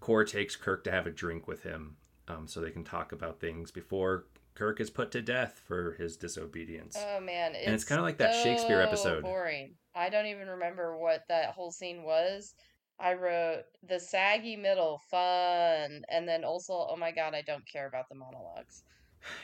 Kor 0.00 0.24
takes 0.24 0.54
Kirk 0.56 0.84
to 0.84 0.90
have 0.90 1.06
a 1.06 1.10
drink 1.10 1.48
with 1.48 1.62
him, 1.62 1.96
um, 2.28 2.46
so 2.46 2.60
they 2.60 2.70
can 2.70 2.84
talk 2.84 3.12
about 3.12 3.40
things 3.40 3.70
before 3.70 4.26
Kirk 4.54 4.78
is 4.80 4.90
put 4.90 5.10
to 5.12 5.22
death 5.22 5.62
for 5.66 5.92
his 5.92 6.16
disobedience. 6.16 6.96
oh 6.98 7.20
man 7.20 7.54
it's, 7.54 7.64
And 7.66 7.74
it's 7.74 7.84
kinda 7.84 8.02
like 8.02 8.18
that 8.18 8.42
Shakespeare 8.42 8.80
episode. 8.82 9.22
boring 9.22 9.74
i 9.96 10.08
don't 10.08 10.26
even 10.26 10.46
remember 10.48 10.96
what 10.98 11.22
that 11.28 11.50
whole 11.50 11.72
scene 11.72 12.02
was 12.04 12.54
i 13.00 13.14
wrote 13.14 13.62
the 13.88 13.98
saggy 13.98 14.54
middle 14.56 15.00
fun 15.10 16.02
and 16.08 16.28
then 16.28 16.44
also 16.44 16.86
oh 16.90 16.96
my 16.96 17.10
god 17.10 17.34
i 17.34 17.42
don't 17.42 17.66
care 17.66 17.86
about 17.88 18.08
the 18.08 18.14
monologues 18.14 18.84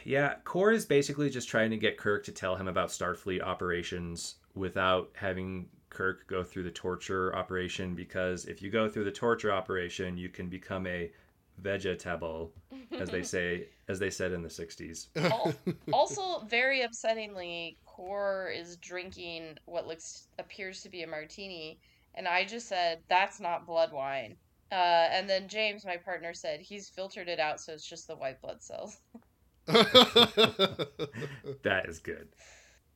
Yeah, 0.05 0.35
Kor 0.45 0.73
is 0.73 0.85
basically 0.85 1.31
just 1.31 1.49
trying 1.49 1.71
to 1.71 1.77
get 1.77 1.97
Kirk 1.97 2.25
to 2.25 2.33
tell 2.33 2.57
him 2.57 2.69
about 2.69 2.89
Starfleet 2.89 3.43
operations 3.43 4.37
without 4.55 5.11
having 5.15 5.69
Kirk 5.91 6.27
go 6.27 6.43
through 6.45 6.63
the 6.65 6.71
torture 6.71 7.35
operation 7.35 7.95
because 7.95 8.47
if 8.47 8.63
you 8.63 8.71
go 8.71 8.89
through 8.89 9.05
the 9.05 9.11
torture 9.11 9.53
operation, 9.53 10.17
you 10.17 10.29
can 10.29 10.49
become 10.49 10.87
a 10.87 11.11
vegetable, 11.59 12.53
as 12.93 13.11
they 13.11 13.23
say, 13.23 13.67
as 13.89 13.99
they 13.99 14.11
said 14.11 14.33
in 14.33 14.43
the 14.43 14.49
60s. 14.49 15.09
Also, 15.93 16.41
very 16.47 16.81
upsettingly, 16.81 17.77
Kor 17.85 18.51
is 18.55 18.77
drinking 18.77 19.59
what 19.67 19.87
looks 19.87 20.29
appears 20.39 20.81
to 20.83 20.89
be 20.89 21.03
a 21.03 21.07
martini, 21.07 21.79
and 22.15 22.27
I 22.27 22.45
just 22.45 22.69
said 22.69 23.01
that's 23.09 23.41
not 23.41 23.67
blood 23.67 23.93
wine. 23.93 24.37
Uh, 24.73 25.09
and 25.11 25.29
then 25.29 25.49
James, 25.49 25.85
my 25.85 25.97
partner, 25.97 26.33
said 26.33 26.61
he's 26.61 26.89
filtered 26.89 27.29
it 27.29 27.41
out, 27.41 27.61
so 27.61 27.73
it's 27.73 27.87
just 27.87 28.07
the 28.07 28.17
white 28.17 28.41
blood 28.41 28.63
cells. 28.63 28.97
That 31.63 31.87
is 31.89 31.99
good. 31.99 32.29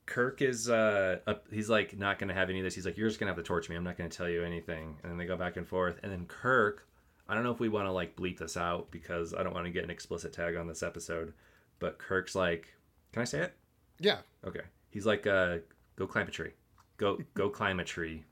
Kirk 0.05 0.41
is 0.41 0.69
uh 0.69 1.17
up, 1.25 1.45
he's 1.51 1.69
like 1.69 1.97
not 1.97 2.19
gonna 2.19 2.33
have 2.33 2.49
any 2.49 2.59
of 2.59 2.63
this. 2.63 2.75
He's 2.75 2.85
like, 2.85 2.97
You're 2.97 3.07
just 3.07 3.19
gonna 3.19 3.31
have 3.31 3.37
to 3.37 3.43
torture 3.43 3.71
me. 3.71 3.75
I'm 3.77 3.83
not 3.83 3.97
gonna 3.97 4.09
tell 4.09 4.29
you 4.29 4.43
anything. 4.43 4.97
And 5.03 5.11
then 5.11 5.17
they 5.17 5.25
go 5.25 5.37
back 5.37 5.57
and 5.57 5.67
forth. 5.67 5.99
And 6.03 6.11
then 6.11 6.25
Kirk, 6.25 6.87
I 7.27 7.33
don't 7.33 7.43
know 7.43 7.51
if 7.51 7.59
we 7.59 7.69
want 7.69 7.87
to 7.87 7.91
like 7.91 8.15
bleep 8.15 8.37
this 8.39 8.55
out 8.57 8.91
because 8.91 9.33
I 9.33 9.43
don't 9.43 9.53
want 9.53 9.65
to 9.65 9.71
get 9.71 9.83
an 9.83 9.89
explicit 9.89 10.33
tag 10.33 10.55
on 10.55 10.67
this 10.67 10.83
episode. 10.83 11.33
But 11.79 11.97
Kirk's 11.97 12.35
like, 12.35 12.73
Can 13.13 13.21
I 13.21 13.25
say 13.25 13.39
it? 13.41 13.55
yeah. 13.99 14.19
Okay. 14.45 14.61
He's 14.91 15.05
like, 15.05 15.25
uh, 15.27 15.57
go 15.95 16.05
climb 16.07 16.27
a 16.27 16.31
tree. 16.31 16.51
Go 16.97 17.17
go 17.33 17.49
climb 17.49 17.79
a 17.79 17.83
tree. 17.83 18.23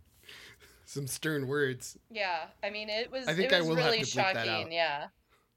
Some 0.84 1.06
stern 1.06 1.46
words. 1.46 1.96
Yeah, 2.10 2.46
I 2.62 2.70
mean 2.70 2.88
it 2.88 3.10
was 3.12 3.26
I 3.28 3.34
think 3.34 3.52
it 3.52 3.56
I 3.56 3.60
was 3.60 3.68
will 3.68 3.76
have 3.76 3.86
really 3.86 3.98
to 4.00 4.04
bleep 4.04 4.14
that 4.34 4.46
shocking. 4.46 4.64
out. 4.78 5.08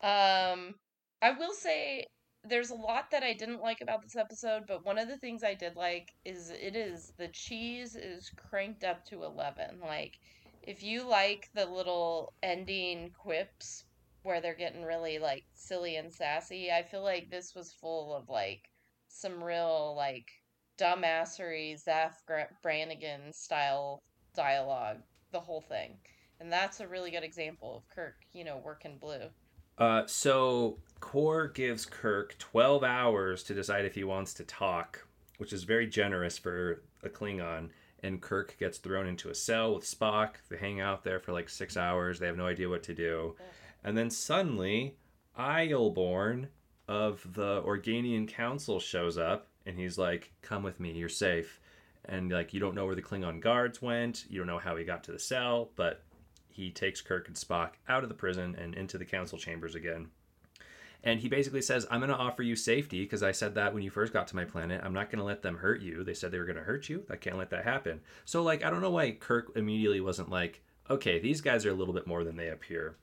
Yeah. 0.04 0.52
Um 0.54 0.76
I 1.22 1.32
will 1.32 1.54
say 1.54 2.06
there's 2.44 2.72
a 2.72 2.76
lot 2.76 3.12
that 3.12 3.24
I 3.24 3.34
didn't 3.34 3.62
like 3.62 3.82
about 3.82 4.02
this 4.02 4.16
episode, 4.16 4.64
but 4.68 4.86
one 4.86 4.98
of 4.98 5.08
the 5.08 5.18
things 5.18 5.44
I 5.44 5.54
did 5.54 5.76
like 5.76 6.14
is 6.26 6.50
it 6.50 6.76
is 6.76 7.14
the 7.18 7.28
cheese 7.28 7.96
is 7.96 8.32
cranked 8.36 8.84
up 8.84 9.06
to 9.06 9.24
11. 9.24 9.80
Like 9.82 10.18
if 10.64 10.84
you 10.84 11.08
like 11.08 11.50
the 11.54 11.66
little 11.66 12.34
ending 12.42 13.12
quips 13.18 13.86
where 14.24 14.42
they're 14.42 14.56
getting 14.56 14.84
really 14.84 15.20
like 15.20 15.44
silly 15.54 15.98
and 15.98 16.12
sassy, 16.12 16.72
I 16.72 16.84
feel 16.84 17.04
like 17.04 17.30
this 17.30 17.54
was 17.56 17.74
full 17.74 18.16
of 18.16 18.28
like 18.28 18.70
some 19.08 19.44
real 19.44 19.94
like 19.96 20.28
dumbassery 20.80 21.80
Zapp 21.80 22.16
Brannigan 22.64 23.32
style 23.34 24.02
dialogue, 24.36 24.98
the 25.32 25.40
whole 25.40 25.62
thing. 25.62 25.98
And 26.40 26.52
that's 26.52 26.80
a 26.80 26.88
really 26.88 27.12
good 27.12 27.24
example 27.24 27.78
of 27.78 27.96
Kirk, 27.96 28.16
you 28.34 28.44
know, 28.44 28.60
working 28.66 28.98
blue. 29.00 29.30
Uh, 29.78 30.06
so 30.08 30.80
Kor 31.02 31.48
gives 31.50 31.86
Kirk 31.86 32.38
12 32.38 32.84
hours 32.84 33.44
to 33.44 33.54
decide 33.54 33.84
if 33.84 33.96
he 33.96 34.06
wants 34.06 34.34
to 34.36 34.46
talk, 34.46 35.06
which 35.38 35.52
is 35.52 35.64
very 35.66 35.88
generous 35.88 36.38
for 36.38 36.84
a 37.04 37.10
Klingon. 37.10 37.70
and 38.04 38.22
Kirk 38.22 38.56
gets 38.58 38.78
thrown 38.78 39.06
into 39.08 39.30
a 39.30 39.36
cell 39.36 39.76
with 39.76 39.84
Spock. 39.84 40.36
They 40.50 40.58
hang 40.58 40.80
out 40.80 41.04
there 41.04 41.20
for 41.20 41.34
like 41.34 41.50
six 41.50 41.76
hours. 41.78 42.18
They 42.18 42.28
have 42.28 42.38
no 42.38 42.48
idea 42.48 42.70
what 42.70 42.84
to 42.84 42.96
do. 42.96 43.36
And 43.84 43.98
then 43.98 44.10
suddenly, 44.10 44.96
Ayelborne 45.38 46.48
of 46.88 47.22
the 47.34 47.62
Organian 47.62 48.28
Council 48.28 48.80
shows 48.80 49.18
up 49.18 49.48
and 49.66 49.78
he's 49.78 49.98
like, 49.98 50.32
Come 50.42 50.64
with 50.64 50.80
me, 50.80 50.92
you're 50.94 51.10
safe. 51.10 51.60
And 52.06 52.32
like, 52.32 52.54
you 52.54 52.60
don't 52.60 52.74
know 52.76 52.86
where 52.86 52.96
the 52.96 53.02
Klingon 53.02 53.40
guards 53.40 53.82
went, 53.82 54.26
you 54.30 54.40
don't 54.40 54.48
know 54.48 54.58
how 54.60 54.76
he 54.76 54.84
got 54.84 55.04
to 55.06 55.12
the 55.12 55.20
cell, 55.20 55.70
but 55.76 56.04
he 56.50 56.72
takes 56.72 57.02
Kirk 57.02 57.28
and 57.28 57.38
Spock 57.38 57.72
out 57.88 58.04
of 58.04 58.10
the 58.10 58.16
prison 58.16 58.56
and 58.60 58.74
into 58.76 58.98
the 58.98 59.06
council 59.06 59.38
chambers 59.38 59.76
again. 59.76 60.10
And 61.04 61.20
he 61.20 61.30
basically 61.30 61.62
says, 61.62 61.88
I'm 61.90 62.00
going 62.00 62.12
to 62.12 62.16
offer 62.16 62.44
you 62.44 62.56
safety 62.56 63.02
because 63.04 63.24
I 63.24 63.32
said 63.32 63.56
that 63.56 63.74
when 63.74 63.82
you 63.82 63.90
first 63.90 64.14
got 64.14 64.28
to 64.28 64.36
my 64.36 64.46
planet. 64.46 64.82
I'm 64.84 64.94
not 64.94 65.10
going 65.10 65.20
to 65.20 65.26
let 65.26 65.42
them 65.42 65.58
hurt 65.58 65.82
you. 65.82 66.04
They 66.04 66.14
said 66.14 66.32
they 66.32 66.38
were 66.38 66.46
going 66.46 66.58
to 66.58 66.64
hurt 66.64 66.90
you. 66.90 67.04
I 67.10 67.16
can't 67.16 67.38
let 67.38 67.50
that 67.50 67.64
happen. 67.64 68.02
So, 68.26 68.44
like, 68.44 68.64
I 68.64 68.70
don't 68.70 68.82
know 68.82 68.92
why 68.92 69.12
Kirk 69.12 69.52
immediately 69.56 70.00
wasn't 70.02 70.30
like, 70.30 70.62
okay, 70.90 71.20
these 71.20 71.42
guys 71.42 71.66
are 71.66 71.72
a 71.72 71.76
little 71.76 71.94
bit 71.94 72.06
more 72.06 72.24
than 72.24 72.36
they 72.36 72.50
appear. 72.50 72.98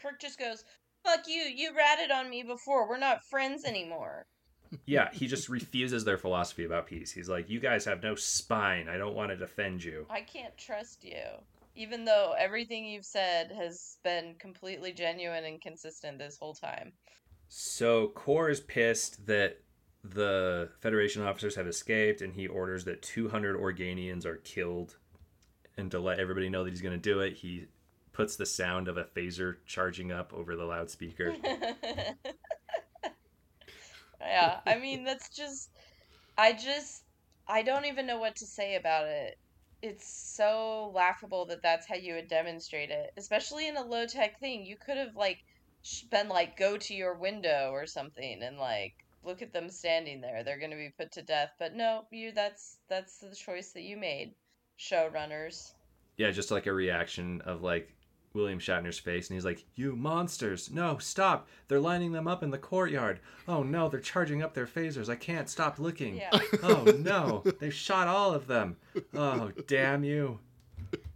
Kirk 0.00 0.20
just 0.20 0.38
goes, 0.38 0.64
fuck 1.04 1.26
you. 1.26 1.42
You 1.42 1.76
ratted 1.76 2.10
on 2.10 2.30
me 2.30 2.42
before. 2.44 2.88
We're 2.88 2.98
not 2.98 3.24
friends 3.24 3.64
anymore. 3.64 4.26
yeah, 4.86 5.08
he 5.12 5.26
just 5.26 5.48
refuses 5.48 6.04
their 6.04 6.18
philosophy 6.18 6.64
about 6.64 6.86
peace. 6.86 7.10
He's 7.10 7.28
like, 7.28 7.50
you 7.50 7.58
guys 7.58 7.84
have 7.84 8.02
no 8.02 8.14
spine. 8.14 8.88
I 8.88 8.96
don't 8.96 9.16
want 9.16 9.30
to 9.30 9.36
defend 9.36 9.82
you. 9.82 10.06
I 10.08 10.20
can't 10.20 10.56
trust 10.56 11.02
you. 11.02 11.24
Even 11.74 12.04
though 12.04 12.34
everything 12.38 12.84
you've 12.84 13.04
said 13.04 13.52
has 13.52 13.96
been 14.04 14.34
completely 14.38 14.92
genuine 14.92 15.44
and 15.44 15.60
consistent 15.60 16.18
this 16.18 16.36
whole 16.38 16.54
time. 16.54 16.92
So 17.52 18.12
Kor 18.14 18.48
is 18.48 18.60
pissed 18.60 19.26
that 19.26 19.60
the 20.04 20.70
Federation 20.80 21.22
officers 21.22 21.56
have 21.56 21.66
escaped, 21.66 22.22
and 22.22 22.32
he 22.32 22.46
orders 22.46 22.84
that 22.84 23.02
200 23.02 23.56
Organians 23.56 24.24
are 24.24 24.36
killed. 24.36 24.96
And 25.76 25.90
to 25.90 25.98
let 25.98 26.20
everybody 26.20 26.48
know 26.48 26.62
that 26.62 26.70
he's 26.70 26.80
going 26.80 26.98
to 26.98 27.02
do 27.02 27.18
it, 27.18 27.34
he 27.34 27.66
puts 28.12 28.36
the 28.36 28.46
sound 28.46 28.86
of 28.86 28.96
a 28.96 29.04
phaser 29.04 29.56
charging 29.66 30.12
up 30.12 30.32
over 30.32 30.54
the 30.54 30.64
loudspeaker. 30.64 31.34
yeah, 34.20 34.60
I 34.64 34.78
mean, 34.78 35.02
that's 35.02 35.28
just. 35.36 35.70
I 36.38 36.52
just. 36.52 37.02
I 37.48 37.62
don't 37.62 37.86
even 37.86 38.06
know 38.06 38.20
what 38.20 38.36
to 38.36 38.46
say 38.46 38.76
about 38.76 39.08
it. 39.08 39.38
It's 39.82 40.08
so 40.08 40.92
laughable 40.94 41.46
that 41.46 41.62
that's 41.62 41.88
how 41.88 41.96
you 41.96 42.14
would 42.14 42.28
demonstrate 42.28 42.90
it, 42.90 43.12
especially 43.16 43.66
in 43.66 43.76
a 43.76 43.82
low 43.82 44.06
tech 44.06 44.38
thing. 44.38 44.64
You 44.64 44.76
could 44.76 44.98
have, 44.98 45.16
like, 45.16 45.38
been 46.10 46.28
like 46.28 46.56
go 46.56 46.76
to 46.76 46.94
your 46.94 47.14
window 47.14 47.70
or 47.72 47.86
something 47.86 48.42
and 48.42 48.58
like 48.58 48.94
look 49.24 49.42
at 49.42 49.52
them 49.52 49.68
standing 49.70 50.20
there. 50.20 50.42
They're 50.42 50.58
going 50.58 50.70
to 50.70 50.76
be 50.76 50.92
put 50.96 51.12
to 51.12 51.22
death. 51.22 51.50
But 51.58 51.74
no 51.74 52.04
you 52.10 52.32
that's 52.32 52.78
that's 52.88 53.18
the 53.18 53.34
choice 53.34 53.72
that 53.72 53.82
you 53.82 53.96
made 53.96 54.34
showrunners. 54.78 55.72
Yeah 56.16 56.30
just 56.30 56.50
like 56.50 56.66
a 56.66 56.72
reaction 56.72 57.40
of 57.42 57.62
like 57.62 57.94
william 58.32 58.60
shatner's 58.60 58.98
face 58.98 59.28
and 59.28 59.36
he's 59.36 59.44
like 59.44 59.64
you 59.74 59.96
monsters! 59.96 60.70
No 60.70 60.98
stop! 60.98 61.48
They're 61.68 61.80
lining 61.80 62.12
them 62.12 62.28
up 62.28 62.42
in 62.42 62.50
the 62.50 62.58
courtyard! 62.58 63.20
Oh 63.48 63.62
no 63.62 63.88
they're 63.88 64.00
charging 64.00 64.42
up 64.42 64.54
their 64.54 64.66
phasers. 64.66 65.08
I 65.08 65.16
can't 65.16 65.48
stop 65.48 65.78
looking. 65.78 66.16
Yeah. 66.16 66.38
Oh 66.62 66.84
no! 66.98 67.42
They've 67.58 67.72
shot 67.72 68.06
all 68.06 68.34
of 68.34 68.46
them. 68.46 68.76
Oh 69.14 69.50
damn 69.66 70.04
you. 70.04 70.40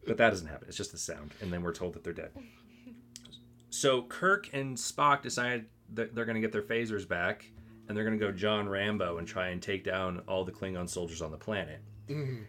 But 0.06 0.18
that 0.18 0.30
doesn't 0.30 0.48
happen. 0.48 0.68
It's 0.68 0.76
just 0.76 0.92
the 0.92 0.98
sound 0.98 1.32
and 1.42 1.52
then 1.52 1.62
we're 1.62 1.74
told 1.74 1.94
that 1.94 2.04
they're 2.04 2.12
dead 2.12 2.30
so 3.74 4.02
Kirk 4.02 4.50
and 4.52 4.76
Spock 4.76 5.22
decide 5.22 5.66
that 5.94 6.14
they're 6.14 6.24
going 6.24 6.36
to 6.36 6.40
get 6.40 6.52
their 6.52 6.62
phasers 6.62 7.06
back, 7.06 7.50
and 7.88 7.96
they're 7.96 8.04
going 8.04 8.18
to 8.18 8.24
go 8.24 8.30
John 8.32 8.68
Rambo 8.68 9.18
and 9.18 9.26
try 9.26 9.48
and 9.48 9.60
take 9.60 9.82
down 9.84 10.22
all 10.28 10.44
the 10.44 10.52
Klingon 10.52 10.88
soldiers 10.88 11.20
on 11.20 11.30
the 11.32 11.36
planet. 11.36 11.80
Mhm. 12.08 12.44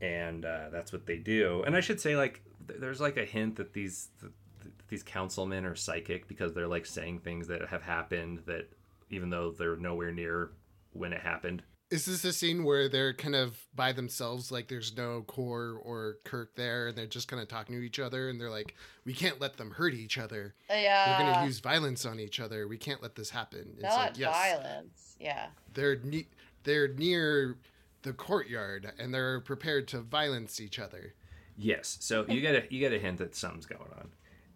And 0.00 0.44
uh, 0.46 0.70
that's 0.70 0.92
what 0.92 1.04
they 1.06 1.18
do. 1.18 1.62
And 1.66 1.76
I 1.76 1.80
should 1.80 2.00
say, 2.00 2.16
like, 2.16 2.42
th- 2.66 2.80
there's 2.80 3.00
like 3.00 3.18
a 3.18 3.24
hint 3.26 3.56
that 3.56 3.74
these 3.74 4.08
th- 4.20 4.32
th- 4.62 4.74
these 4.88 5.02
councilmen 5.02 5.66
are 5.66 5.74
psychic 5.76 6.26
because 6.26 6.54
they're 6.54 6.66
like 6.66 6.86
saying 6.86 7.18
things 7.20 7.46
that 7.48 7.68
have 7.68 7.82
happened 7.82 8.40
that 8.46 8.70
even 9.10 9.28
though 9.28 9.50
they're 9.50 9.76
nowhere 9.76 10.12
near 10.12 10.52
when 10.92 11.12
it 11.12 11.20
happened. 11.20 11.62
Is 11.90 12.06
this 12.06 12.24
a 12.24 12.32
scene 12.32 12.62
where 12.62 12.88
they're 12.88 13.12
kind 13.12 13.34
of 13.34 13.58
by 13.74 13.92
themselves, 13.92 14.52
like 14.52 14.68
there's 14.68 14.96
no 14.96 15.22
Kor 15.26 15.80
or 15.82 16.18
Kirk 16.24 16.54
there, 16.54 16.88
and 16.88 16.96
they're 16.96 17.06
just 17.06 17.26
kind 17.26 17.42
of 17.42 17.48
talking 17.48 17.74
to 17.74 17.82
each 17.82 17.98
other, 17.98 18.28
and 18.28 18.40
they're 18.40 18.50
like, 18.50 18.74
"We 19.04 19.12
can't 19.12 19.40
let 19.40 19.56
them 19.56 19.72
hurt 19.72 19.94
each 19.94 20.16
other. 20.16 20.54
yeah 20.68 21.18
They're 21.18 21.26
going 21.26 21.40
to 21.40 21.44
use 21.46 21.58
violence 21.58 22.06
on 22.06 22.20
each 22.20 22.38
other. 22.38 22.68
We 22.68 22.78
can't 22.78 23.02
let 23.02 23.16
this 23.16 23.30
happen." 23.30 23.72
It's 23.74 23.82
not 23.82 23.96
like, 23.96 24.18
yes, 24.18 24.32
violence 24.32 25.16
yeah 25.20 25.48
they're 25.74 25.96
ne- 26.02 26.28
they're 26.62 26.88
near 26.88 27.56
the 28.02 28.12
courtyard, 28.12 28.92
and 28.98 29.12
they're 29.12 29.40
prepared 29.40 29.88
to 29.88 30.00
violence 30.00 30.60
each 30.60 30.78
other. 30.78 31.14
Yes. 31.56 31.98
So 32.00 32.24
you 32.28 32.40
get 32.40 32.54
a 32.54 32.62
you 32.72 32.80
get 32.80 32.92
a 32.92 32.98
hint 32.98 33.18
that 33.18 33.34
something's 33.34 33.66
going 33.66 33.90
on. 33.98 34.10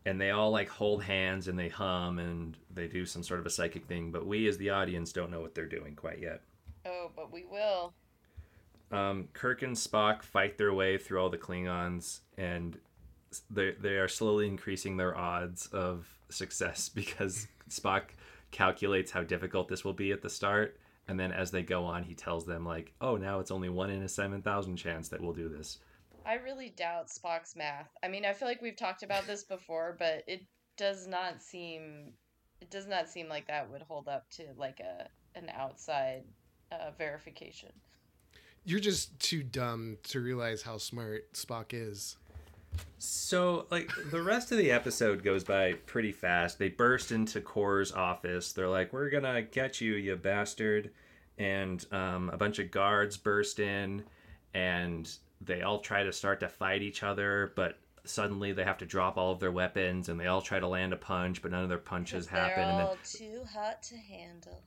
And 0.07 0.21
they 0.21 0.31
all 0.31 0.51
like 0.51 0.69
hold 0.69 1.03
hands 1.03 1.49
and 1.49 1.59
they 1.59 1.69
hum 1.71 2.19
and 2.19 2.57
they 2.73 2.87
do 2.89 3.07
some 3.07 3.23
sort 3.23 3.41
of 3.41 3.47
a 3.47 3.51
psychic 3.51 3.87
thing, 3.87 4.11
but 4.11 4.27
we 4.27 4.47
as 4.49 4.59
the 4.59 4.71
audience 4.71 5.13
don't 5.13 5.31
know 5.31 5.41
what 5.41 5.55
they're 5.55 5.65
doing 5.67 5.97
quite 5.97 6.21
yet. 6.21 6.43
Oh 6.87 7.11
but 7.17 7.33
we 7.33 7.45
will 7.45 7.95
Um, 8.93 9.29
Kirk 9.33 9.63
and 9.63 9.75
Spock 9.77 10.23
fight 10.23 10.59
their 10.59 10.73
way 10.73 10.99
through 10.99 11.21
all 11.21 11.31
the 11.31 11.39
Klingons, 11.39 12.21
and 12.37 12.79
they 13.51 13.73
they 13.73 13.97
are 13.97 14.09
slowly 14.09 14.47
increasing 14.47 14.97
their 14.97 15.17
odds 15.17 15.67
of 15.69 16.07
success 16.29 16.89
because 16.95 17.49
Spock 17.69 18.03
calculates 18.51 19.11
how 19.11 19.23
difficult 19.25 19.69
this 19.69 19.85
will 19.85 19.95
be 19.95 20.13
at 20.13 20.23
the 20.23 20.31
start, 20.31 20.79
and 21.09 21.19
then 21.19 21.33
as 21.33 21.51
they 21.51 21.63
go 21.63 21.85
on, 21.85 22.05
he 22.05 22.15
tells 22.15 22.45
them 22.47 22.65
like, 22.65 22.93
"Oh, 23.01 23.17
now 23.17 23.41
it's 23.41 23.51
only 23.51 23.69
one 23.69 23.91
in 23.91 24.03
a 24.03 24.09
seven 24.09 24.43
thousand 24.43 24.77
chance 24.77 25.09
that 25.09 25.21
we'll 25.21 25.33
do 25.33 25.49
this." 25.49 25.79
i 26.27 26.35
really 26.35 26.71
doubt 26.71 27.09
spock's 27.09 27.55
math 27.55 27.91
i 28.03 28.09
mean 28.09 28.25
i 28.25 28.33
feel 28.33 28.49
like 28.49 28.63
we've 28.63 28.77
talked 28.77 29.03
about 29.03 29.27
this 29.27 29.45
before 29.45 29.95
but 29.99 30.23
it 30.27 30.41
does 30.77 31.07
not 31.07 31.43
seem 31.43 32.13
it 32.61 32.71
does 32.71 32.87
not 32.87 33.09
seem 33.09 33.29
like 33.29 33.47
that 33.47 33.71
would 33.71 33.83
hold 33.83 34.09
up 34.09 34.29
to 34.31 34.45
like 34.57 34.81
a 34.81 35.07
an 35.39 35.51
outside 35.55 36.25
uh, 36.73 36.91
verification 36.99 37.71
You're 38.65 38.81
just 38.81 39.19
too 39.19 39.43
dumb 39.43 39.99
to 40.05 40.21
realize 40.21 40.63
how 40.63 40.79
smart 40.79 41.33
Spock 41.35 41.67
is. 41.73 42.17
So, 42.99 43.67
like, 43.71 43.91
the 44.11 44.23
rest 44.23 44.51
of 44.51 44.59
the 44.59 44.73
episode 44.73 45.23
goes 45.23 45.45
by 45.45 45.75
pretty 45.87 46.11
fast. 46.11 46.59
They 46.59 46.71
burst 46.71 47.13
into 47.13 47.41
Kor's 47.41 47.93
office. 47.93 48.53
They're 48.53 48.69
like, 48.69 48.93
We're 48.93 49.11
gonna 49.11 49.43
get 49.43 49.81
you, 49.81 49.95
you 49.95 50.17
bastard. 50.17 50.91
And 51.39 51.85
um, 51.93 52.31
a 52.31 52.37
bunch 52.37 52.59
of 52.59 52.71
guards 52.71 53.17
burst 53.17 53.59
in, 53.61 54.05
and 54.55 55.09
they 55.41 55.63
all 55.63 55.81
try 55.81 56.03
to 56.05 56.13
start 56.13 56.41
to 56.41 56.49
fight 56.49 56.83
each 56.83 57.03
other, 57.03 57.53
but 57.57 57.79
suddenly 58.05 58.53
they 58.53 58.65
have 58.65 58.79
to 58.79 58.87
drop 58.87 59.17
all 59.19 59.33
of 59.33 59.41
their 59.41 59.53
weapons, 59.53 60.09
and 60.09 60.19
they 60.19 60.27
all 60.27 60.43
try 60.43 60.59
to 60.59 60.69
land 60.69 60.93
a 60.93 60.97
punch, 60.97 61.43
but 61.43 61.51
none 61.51 61.63
of 61.63 61.69
their 61.69 61.79
punches 61.79 62.27
'Cause 62.27 62.33
they're 62.33 62.41
happen. 62.41 62.63
And 62.65 62.79
then, 62.79 62.87
all 62.87 62.99
too 63.05 63.45
hot 63.53 63.83
to 63.85 63.97
handle 63.97 64.63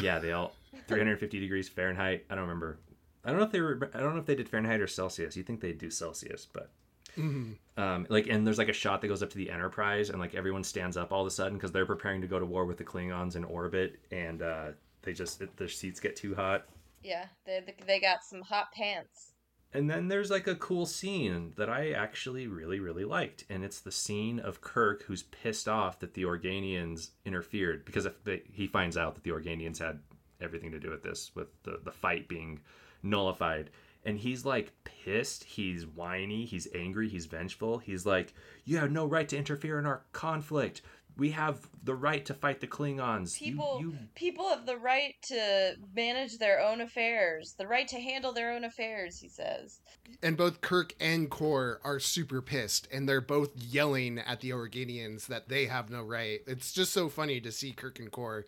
yeah, 0.00 0.18
they 0.18 0.32
all 0.32 0.52
350 0.88 1.40
degrees 1.40 1.68
Fahrenheit. 1.68 2.24
I 2.30 2.34
don't 2.34 2.42
remember. 2.42 2.78
I 3.24 3.30
don't 3.30 3.38
know 3.38 3.44
if 3.46 3.52
they 3.52 3.60
were. 3.60 3.90
I 3.94 4.00
don't 4.00 4.14
know 4.14 4.20
if 4.20 4.26
they 4.26 4.34
did 4.34 4.48
Fahrenheit 4.48 4.80
or 4.80 4.86
Celsius. 4.86 5.36
You 5.36 5.42
think 5.42 5.60
they'd 5.60 5.78
do 5.78 5.90
Celsius, 5.90 6.46
but 6.52 6.70
Mhm. 7.16 7.56
um, 7.76 8.06
like 8.08 8.28
and 8.28 8.46
there's 8.46 8.58
like 8.58 8.68
a 8.68 8.72
shot 8.72 9.00
that 9.00 9.08
goes 9.08 9.22
up 9.22 9.30
to 9.30 9.36
the 9.36 9.50
enterprise 9.50 10.10
and 10.10 10.20
like 10.20 10.34
everyone 10.34 10.62
stands 10.64 10.96
up 10.96 11.12
all 11.12 11.22
of 11.22 11.26
a 11.26 11.30
sudden 11.30 11.54
because 11.58 11.72
they're 11.72 11.84
preparing 11.86 12.20
to 12.20 12.26
go 12.28 12.38
to 12.38 12.46
war 12.46 12.64
with 12.66 12.78
the 12.78 12.84
klingons 12.84 13.34
in 13.36 13.42
orbit 13.44 13.98
and 14.12 14.42
uh, 14.42 14.68
they 15.02 15.12
just 15.12 15.42
their 15.56 15.68
seats 15.68 15.98
get 15.98 16.14
too 16.14 16.34
hot 16.36 16.66
Yeah, 17.02 17.26
they 17.44 17.62
they 17.86 17.98
got 18.00 18.22
some 18.22 18.42
hot 18.42 18.70
pants. 18.72 19.32
And 19.72 19.88
then 19.88 20.08
there's 20.08 20.30
like 20.30 20.46
a 20.46 20.54
cool 20.56 20.86
scene 20.86 21.52
that 21.56 21.68
i 21.68 21.90
actually 21.90 22.46
really 22.46 22.80
really 22.80 23.04
liked 23.04 23.44
and 23.48 23.64
it's 23.64 23.80
the 23.80 23.92
scene 23.92 24.38
of 24.40 24.60
kirk 24.60 25.04
who's 25.04 25.22
pissed 25.22 25.68
off 25.68 25.98
that 25.98 26.14
the 26.14 26.24
organians 26.24 27.10
interfered 27.24 27.84
because 27.84 28.06
if 28.06 28.22
they, 28.24 28.42
he 28.52 28.66
finds 28.66 28.96
out 28.96 29.14
that 29.14 29.24
the 29.24 29.30
organians 29.30 29.78
had 29.78 30.00
everything 30.40 30.70
to 30.70 30.80
do 30.80 30.90
with 30.90 31.02
this 31.02 31.30
with 31.34 31.48
the, 31.62 31.80
the 31.84 31.92
fight 31.92 32.28
being 32.28 32.60
nullified 33.02 33.70
and 34.04 34.18
he's 34.18 34.44
like 34.44 34.72
pissed 34.84 35.44
he's 35.44 35.86
whiny 35.86 36.44
he's 36.44 36.68
angry 36.74 37.08
he's 37.08 37.26
vengeful 37.26 37.78
he's 37.78 38.06
like 38.06 38.34
you 38.64 38.78
have 38.78 38.90
no 38.90 39.06
right 39.06 39.28
to 39.28 39.36
interfere 39.36 39.78
in 39.78 39.86
our 39.86 40.02
conflict 40.12 40.82
we 41.16 41.30
have 41.30 41.68
the 41.82 41.94
right 41.94 42.24
to 42.26 42.34
fight 42.34 42.60
the 42.60 42.66
klingons 42.66 43.38
People 43.38 43.78
you, 43.80 43.94
people 44.14 44.48
have 44.48 44.66
the 44.66 44.76
right 44.76 45.14
to 45.22 45.74
manage 45.94 46.38
their 46.38 46.60
own 46.60 46.80
affairs, 46.80 47.54
the 47.58 47.66
right 47.66 47.88
to 47.88 48.00
handle 48.00 48.32
their 48.32 48.52
own 48.52 48.64
affairs, 48.64 49.18
he 49.18 49.28
says. 49.28 49.80
And 50.22 50.36
both 50.36 50.60
Kirk 50.60 50.94
and 51.00 51.30
Kor 51.30 51.80
are 51.84 52.00
super 52.00 52.42
pissed, 52.42 52.88
and 52.92 53.08
they're 53.08 53.20
both 53.20 53.56
yelling 53.56 54.18
at 54.18 54.40
the 54.40 54.50
Organians 54.50 55.26
that 55.26 55.48
they 55.48 55.66
have 55.66 55.90
no 55.90 56.02
right. 56.02 56.40
It's 56.46 56.72
just 56.72 56.92
so 56.92 57.08
funny 57.08 57.40
to 57.40 57.52
see 57.52 57.72
Kirk 57.72 57.98
and 57.98 58.10
Kor 58.10 58.46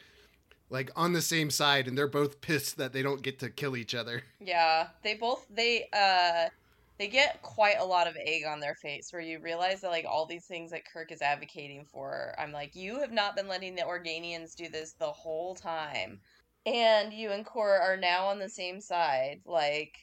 like 0.73 0.91
on 0.97 1.13
the 1.13 1.23
same 1.23 1.51
side, 1.51 1.87
and 1.87 1.97
they're 1.97 2.09
both 2.09 2.41
pissed 2.41 2.79
that 2.79 2.93
they 2.93 3.03
don't 3.03 3.23
get 3.23 3.39
to 3.41 3.51
kill 3.51 3.77
each 3.77 3.95
other. 3.95 4.23
Yeah, 4.41 4.89
they 5.05 5.15
both 5.15 5.47
they 5.49 5.89
uh 5.93 6.49
they 6.99 7.09
get 7.09 7.43
quite 7.43 7.79
a 7.79 7.85
lot 7.85 8.07
of 8.07 8.17
egg 8.17 8.43
on 8.47 8.61
their 8.61 8.75
face 8.75 9.13
where 9.13 9.23
you 9.23 9.41
realize 9.41 9.81
that 9.81 9.91
like 9.91 10.05
all 10.09 10.27
these 10.27 10.47
things 10.47 10.71
that 10.71 10.85
Kirk 10.91 11.11
is 11.11 11.23
advocating 11.23 11.87
for, 11.91 12.35
I'm 12.39 12.53
like, 12.53 12.77
you 12.77 13.01
have 13.01 13.13
not 13.13 13.37
been 13.37 13.49
letting 13.49 13.75
the 13.75 13.83
Organians 13.83 14.55
do 14.55 14.69
this 14.69 14.93
the 14.93 15.07
whole 15.07 15.55
time. 15.55 16.21
And 16.65 17.13
you 17.13 17.31
and 17.31 17.45
Kor 17.45 17.77
are 17.77 17.97
now 17.97 18.27
on 18.27 18.39
the 18.39 18.49
same 18.49 18.81
side. 18.81 19.41
Like 19.45 19.97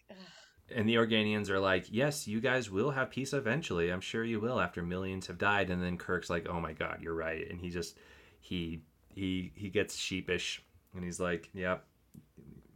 and 0.75 0.87
the 0.87 0.95
Organians 0.95 1.49
are 1.49 1.59
like, 1.59 1.85
"Yes, 1.89 2.27
you 2.27 2.39
guys 2.41 2.69
will 2.69 2.91
have 2.91 3.09
peace 3.09 3.33
eventually. 3.33 3.89
I'm 3.89 4.01
sure 4.01 4.23
you 4.23 4.39
will 4.39 4.59
after 4.59 4.83
millions 4.83 5.27
have 5.27 5.37
died." 5.37 5.69
And 5.69 5.81
then 5.81 5.97
Kirk's 5.97 6.29
like, 6.29 6.47
"Oh 6.47 6.59
my 6.59 6.73
god, 6.73 6.99
you're 7.01 7.15
right." 7.15 7.49
And 7.49 7.59
he 7.59 7.69
just 7.69 7.97
he 8.39 8.81
he 9.07 9.51
he 9.55 9.69
gets 9.69 9.95
sheepish 9.95 10.63
and 10.93 11.03
he's 11.03 11.19
like, 11.19 11.49
"Yep, 11.53 11.85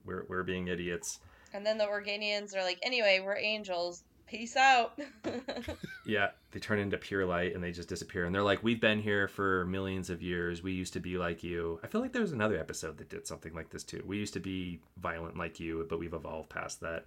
we're 0.05 0.25
we're 0.27 0.43
being 0.43 0.67
idiots." 0.67 1.19
And 1.53 1.65
then 1.65 1.77
the 1.77 1.85
Organians 1.85 2.55
are 2.55 2.63
like, 2.63 2.79
anyway, 2.83 3.21
we're 3.23 3.37
angels. 3.37 4.03
Peace 4.27 4.55
out. 4.55 4.99
Yeah, 6.05 6.31
they 6.51 6.59
turn 6.59 6.79
into 6.79 6.97
pure 6.97 7.25
light 7.25 7.55
and 7.55 7.63
they 7.63 7.71
just 7.71 7.87
disappear. 7.87 8.25
And 8.25 8.35
they're 8.35 8.43
like, 8.43 8.61
"We've 8.61 8.81
been 8.81 8.99
here 8.99 9.27
for 9.27 9.65
millions 9.65 10.09
of 10.09 10.21
years. 10.21 10.61
We 10.61 10.73
used 10.73 10.93
to 10.93 10.99
be 10.99 11.17
like 11.17 11.43
you." 11.43 11.79
I 11.83 11.87
feel 11.87 12.01
like 12.01 12.11
there 12.11 12.21
was 12.21 12.33
another 12.33 12.57
episode 12.59 12.97
that 12.97 13.09
did 13.09 13.25
something 13.25 13.53
like 13.53 13.69
this 13.69 13.83
too. 13.83 14.03
We 14.05 14.17
used 14.17 14.33
to 14.33 14.39
be 14.39 14.81
violent 14.97 15.37
like 15.37 15.59
you, 15.59 15.85
but 15.89 15.99
we've 15.99 16.13
evolved 16.13 16.49
past 16.49 16.81
that. 16.81 17.05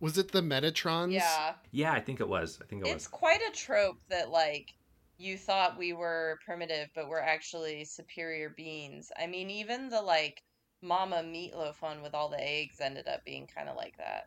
Was 0.00 0.18
it 0.18 0.32
the 0.32 0.40
Metatrons? 0.40 1.12
yeah. 1.12 1.54
Yeah, 1.70 1.92
I 1.92 2.00
think 2.00 2.20
it 2.20 2.28
was. 2.28 2.58
I 2.60 2.64
think 2.66 2.80
it 2.82 2.84
was. 2.86 2.94
It's 2.94 3.04
was. 3.04 3.18
quite 3.18 3.40
a 3.48 3.52
trope 3.52 3.98
that, 4.08 4.30
like, 4.30 4.74
you 5.18 5.38
thought 5.38 5.78
we 5.78 5.92
were 5.92 6.40
primitive, 6.44 6.88
but 6.94 7.08
we're 7.08 7.20
actually 7.20 7.84
superior 7.84 8.50
beings. 8.50 9.12
I 9.16 9.28
mean, 9.28 9.50
even 9.50 9.88
the, 9.88 10.02
like, 10.02 10.42
mama 10.82 11.22
meatloaf 11.22 11.80
one 11.80 12.02
with 12.02 12.14
all 12.14 12.28
the 12.28 12.40
eggs 12.42 12.80
ended 12.80 13.06
up 13.08 13.24
being 13.24 13.46
kind 13.46 13.68
of 13.68 13.76
like 13.76 13.96
that. 13.98 14.26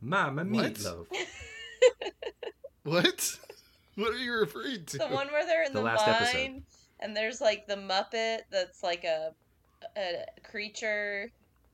Mama 0.00 0.44
What? 0.44 0.74
meatloaf. 0.74 1.06
What? 2.82 3.38
What 3.94 4.12
are 4.12 4.18
you 4.18 4.32
referring 4.34 4.84
to? 4.86 4.98
The 4.98 5.06
one 5.08 5.28
where 5.28 5.46
they're 5.46 5.64
in 5.64 5.72
The 5.72 5.78
the, 5.78 5.84
last 5.84 6.06
mine, 6.06 6.14
episode. 6.16 6.62
and 7.00 7.16
there's, 7.16 7.40
like, 7.40 7.66
the 7.66 7.76
Muppet 7.76 8.40
that's, 8.50 8.82
like, 8.82 9.04
a, 9.04 9.32
a 9.96 10.24
creature, 10.42 11.30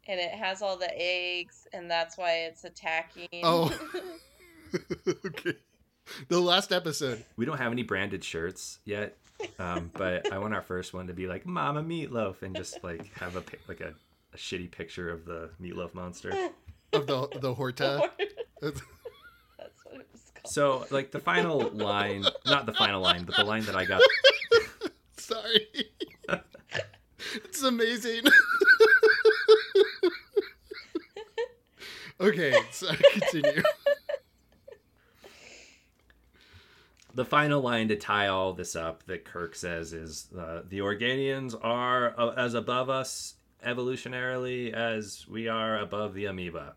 and 0.06 0.20
it 0.20 0.30
has 0.30 0.62
all 0.62 0.76
the 0.76 0.90
eggs, 0.94 1.66
and 1.72 1.90
that's 1.90 2.16
why 2.16 2.42
it's 2.44 2.64
attacking. 2.64 3.28
Oh. 3.42 3.76
okay. 5.26 5.54
The 6.28 6.38
last 6.40 6.70
episode. 6.72 7.24
We 7.36 7.44
don't 7.44 7.58
have 7.58 7.72
any 7.72 7.82
branded 7.82 8.22
shirts 8.22 8.78
yet, 8.84 9.16
um, 9.59 9.91
but 9.95 10.32
I 10.32 10.38
want 10.38 10.55
our 10.55 10.62
first 10.62 10.95
one 10.95 11.07
to 11.09 11.12
be 11.12 11.26
like 11.26 11.47
Mama 11.47 11.82
Meatloaf 11.82 12.43
and 12.43 12.55
just 12.57 12.82
like 12.82 13.12
have 13.14 13.36
a 13.36 13.43
like 13.68 13.80
a, 13.80 13.95
a 14.32 14.36
shitty 14.36 14.70
picture 14.70 15.11
of 15.11 15.24
the 15.24 15.51
meatloaf 15.61 15.95
monster. 15.95 16.30
of 16.93 17.07
the 17.07 17.28
the 17.41 17.55
Horta. 17.55 18.11
That's 18.61 18.80
what 19.84 20.01
it 20.01 20.09
was 20.12 20.32
called. 20.34 20.53
So 20.53 20.86
like 20.91 21.11
the 21.11 21.20
final 21.20 21.70
line, 21.70 22.24
not 22.47 22.66
the 22.66 22.74
final 22.74 23.01
line, 23.01 23.24
but 23.24 23.36
the 23.36 23.45
line 23.45 23.64
that 23.64 23.76
I 23.76 23.84
got. 23.84 24.01
Sorry. 25.16 25.68
it's 27.34 27.62
amazing. 27.62 28.24
okay, 32.20 32.55
so 32.70 32.88
continue. 33.12 33.62
The 37.20 37.26
final 37.26 37.60
line 37.60 37.88
to 37.88 37.96
tie 37.96 38.28
all 38.28 38.54
this 38.54 38.74
up 38.74 39.04
that 39.04 39.26
Kirk 39.26 39.54
says 39.54 39.92
is 39.92 40.30
uh, 40.32 40.62
the 40.66 40.78
Organians 40.78 41.54
are 41.62 42.18
uh, 42.18 42.30
as 42.30 42.54
above 42.54 42.88
us 42.88 43.34
evolutionarily 43.62 44.72
as 44.72 45.26
we 45.28 45.46
are 45.46 45.76
above 45.80 46.14
the 46.14 46.24
amoeba. 46.24 46.76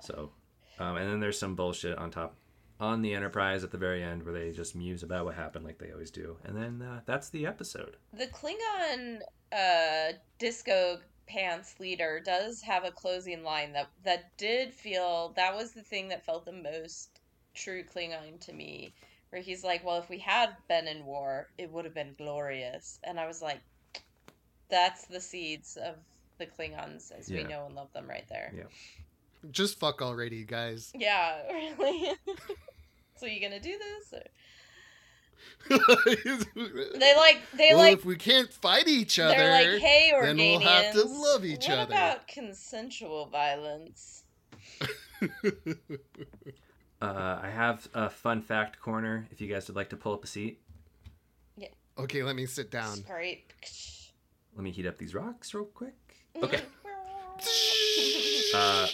So, 0.00 0.30
um, 0.78 0.96
and 0.96 1.10
then 1.10 1.18
there's 1.18 1.40
some 1.40 1.56
bullshit 1.56 1.98
on 1.98 2.12
top 2.12 2.36
on 2.78 3.02
the 3.02 3.14
Enterprise 3.14 3.64
at 3.64 3.72
the 3.72 3.76
very 3.76 4.00
end 4.00 4.22
where 4.22 4.32
they 4.32 4.52
just 4.52 4.76
muse 4.76 5.02
about 5.02 5.24
what 5.24 5.34
happened 5.34 5.64
like 5.64 5.78
they 5.78 5.90
always 5.90 6.12
do, 6.12 6.36
and 6.44 6.56
then 6.56 6.80
uh, 6.80 7.00
that's 7.04 7.30
the 7.30 7.44
episode. 7.44 7.96
The 8.12 8.28
Klingon 8.28 9.22
uh, 9.50 10.12
disco 10.38 11.00
pants 11.26 11.80
leader 11.80 12.22
does 12.24 12.62
have 12.62 12.84
a 12.84 12.92
closing 12.92 13.42
line 13.42 13.72
that 13.72 13.88
that 14.04 14.38
did 14.38 14.72
feel 14.72 15.32
that 15.34 15.52
was 15.52 15.72
the 15.72 15.82
thing 15.82 16.06
that 16.10 16.24
felt 16.24 16.44
the 16.44 16.52
most 16.52 17.18
true 17.54 17.82
Klingon 17.82 18.38
to 18.40 18.52
me, 18.52 18.94
where 19.34 19.42
he's 19.42 19.64
like, 19.64 19.84
"Well, 19.84 19.98
if 19.98 20.08
we 20.08 20.20
had 20.20 20.56
been 20.68 20.86
in 20.86 21.04
war, 21.04 21.48
it 21.58 21.68
would 21.72 21.84
have 21.84 21.92
been 21.92 22.14
glorious," 22.16 23.00
and 23.02 23.18
I 23.18 23.26
was 23.26 23.42
like, 23.42 23.60
"That's 24.68 25.06
the 25.06 25.20
seeds 25.20 25.76
of 25.76 25.96
the 26.38 26.46
Klingons 26.46 27.10
as 27.10 27.28
we 27.28 27.42
know 27.42 27.66
and 27.66 27.74
love 27.74 27.92
them 27.92 28.08
right 28.08 28.28
there." 28.28 28.52
Yeah. 28.56 28.62
Just 29.50 29.80
fuck 29.80 30.00
already, 30.00 30.44
guys. 30.44 30.92
Yeah, 30.96 31.42
really. 31.50 32.12
so 33.16 33.26
you 33.26 33.40
gonna 33.40 33.58
do 33.58 33.76
this? 33.76 34.12
Or... 34.12 34.22
they 36.04 36.14
They 36.98 37.16
like 37.16 37.40
they 37.54 37.70
well, 37.70 37.78
like 37.78 37.98
if 37.98 38.04
we 38.04 38.14
can't 38.14 38.52
fight 38.52 38.86
each 38.86 39.18
other, 39.18 39.34
They're 39.34 39.72
like, 39.72 39.80
hey, 39.80 40.12
Organians, 40.14 40.36
then 40.36 40.36
we'll 40.36 40.60
have 40.60 40.92
to 40.94 41.04
love 41.06 41.44
each 41.44 41.66
what 41.66 41.78
other." 41.78 41.92
about 41.92 42.28
consensual 42.28 43.26
violence? 43.26 44.22
Uh, 47.02 47.38
I 47.42 47.50
have 47.50 47.86
a 47.94 48.08
fun 48.08 48.40
fact 48.40 48.80
corner 48.80 49.26
if 49.30 49.40
you 49.40 49.52
guys 49.52 49.66
would 49.68 49.76
like 49.76 49.90
to 49.90 49.96
pull 49.96 50.14
up 50.14 50.24
a 50.24 50.26
seat. 50.26 50.60
Yeah. 51.56 51.68
okay, 51.98 52.22
let 52.22 52.36
me 52.36 52.46
sit 52.46 52.70
down. 52.70 52.96
Scrape. 52.96 53.52
Let 54.54 54.62
me 54.64 54.70
heat 54.70 54.86
up 54.86 54.98
these 54.98 55.14
rocks 55.14 55.52
real 55.54 55.64
quick. 55.66 55.94
Okay. 56.42 56.60
Uh, 58.54 58.86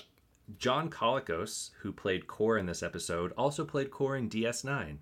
John 0.58 0.88
Colicos, 0.88 1.70
who 1.82 1.92
played 1.92 2.26
Kor 2.26 2.56
in 2.56 2.64
this 2.64 2.82
episode, 2.82 3.32
also 3.36 3.64
played 3.64 3.90
Kor 3.90 4.16
in 4.16 4.30
DS9. 4.30 4.96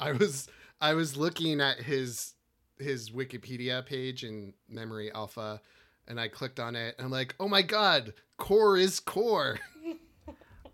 I 0.00 0.12
was 0.12 0.48
I 0.80 0.94
was 0.94 1.16
looking 1.16 1.60
at 1.60 1.78
his 1.78 2.32
his 2.78 3.10
Wikipedia 3.10 3.84
page 3.84 4.24
in 4.24 4.54
Memory 4.68 5.12
Alpha, 5.12 5.60
and 6.08 6.18
I 6.18 6.28
clicked 6.28 6.58
on 6.58 6.74
it, 6.74 6.94
and 6.96 7.04
I'm 7.04 7.12
like, 7.12 7.34
oh 7.38 7.48
my 7.48 7.62
god, 7.62 8.14
Kor 8.38 8.76
is 8.76 8.98
Kor. 8.98 9.58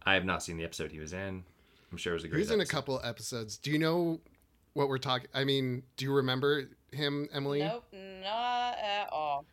I 0.09 0.15
have 0.15 0.25
not 0.25 0.43
seen 0.43 0.57
the 0.57 0.65
episode 0.65 0.91
he 0.91 1.01
was 1.01 1.13
in. 1.13 1.45
I'm 1.93 1.99
sure 1.99 2.15
it 2.15 2.17
was 2.17 2.25
a 2.25 2.29
great 2.29 2.39
He's 2.39 2.51
in 2.51 2.63
a 2.63 2.67
couple 2.67 2.99
episodes. 3.05 3.59
Do 3.59 3.71
you 3.71 3.79
know 3.79 4.21
what 4.73 4.89
we're 4.89 4.97
talking? 4.97 5.29
I 5.35 5.45
mean, 5.45 5.83
do 5.99 6.07
you 6.07 6.15
remember 6.15 6.71
him, 6.93 7.29
Emily? 7.31 7.61
nope, 7.61 7.85
not 7.93 8.79
at 8.79 9.11
all. 9.13 9.45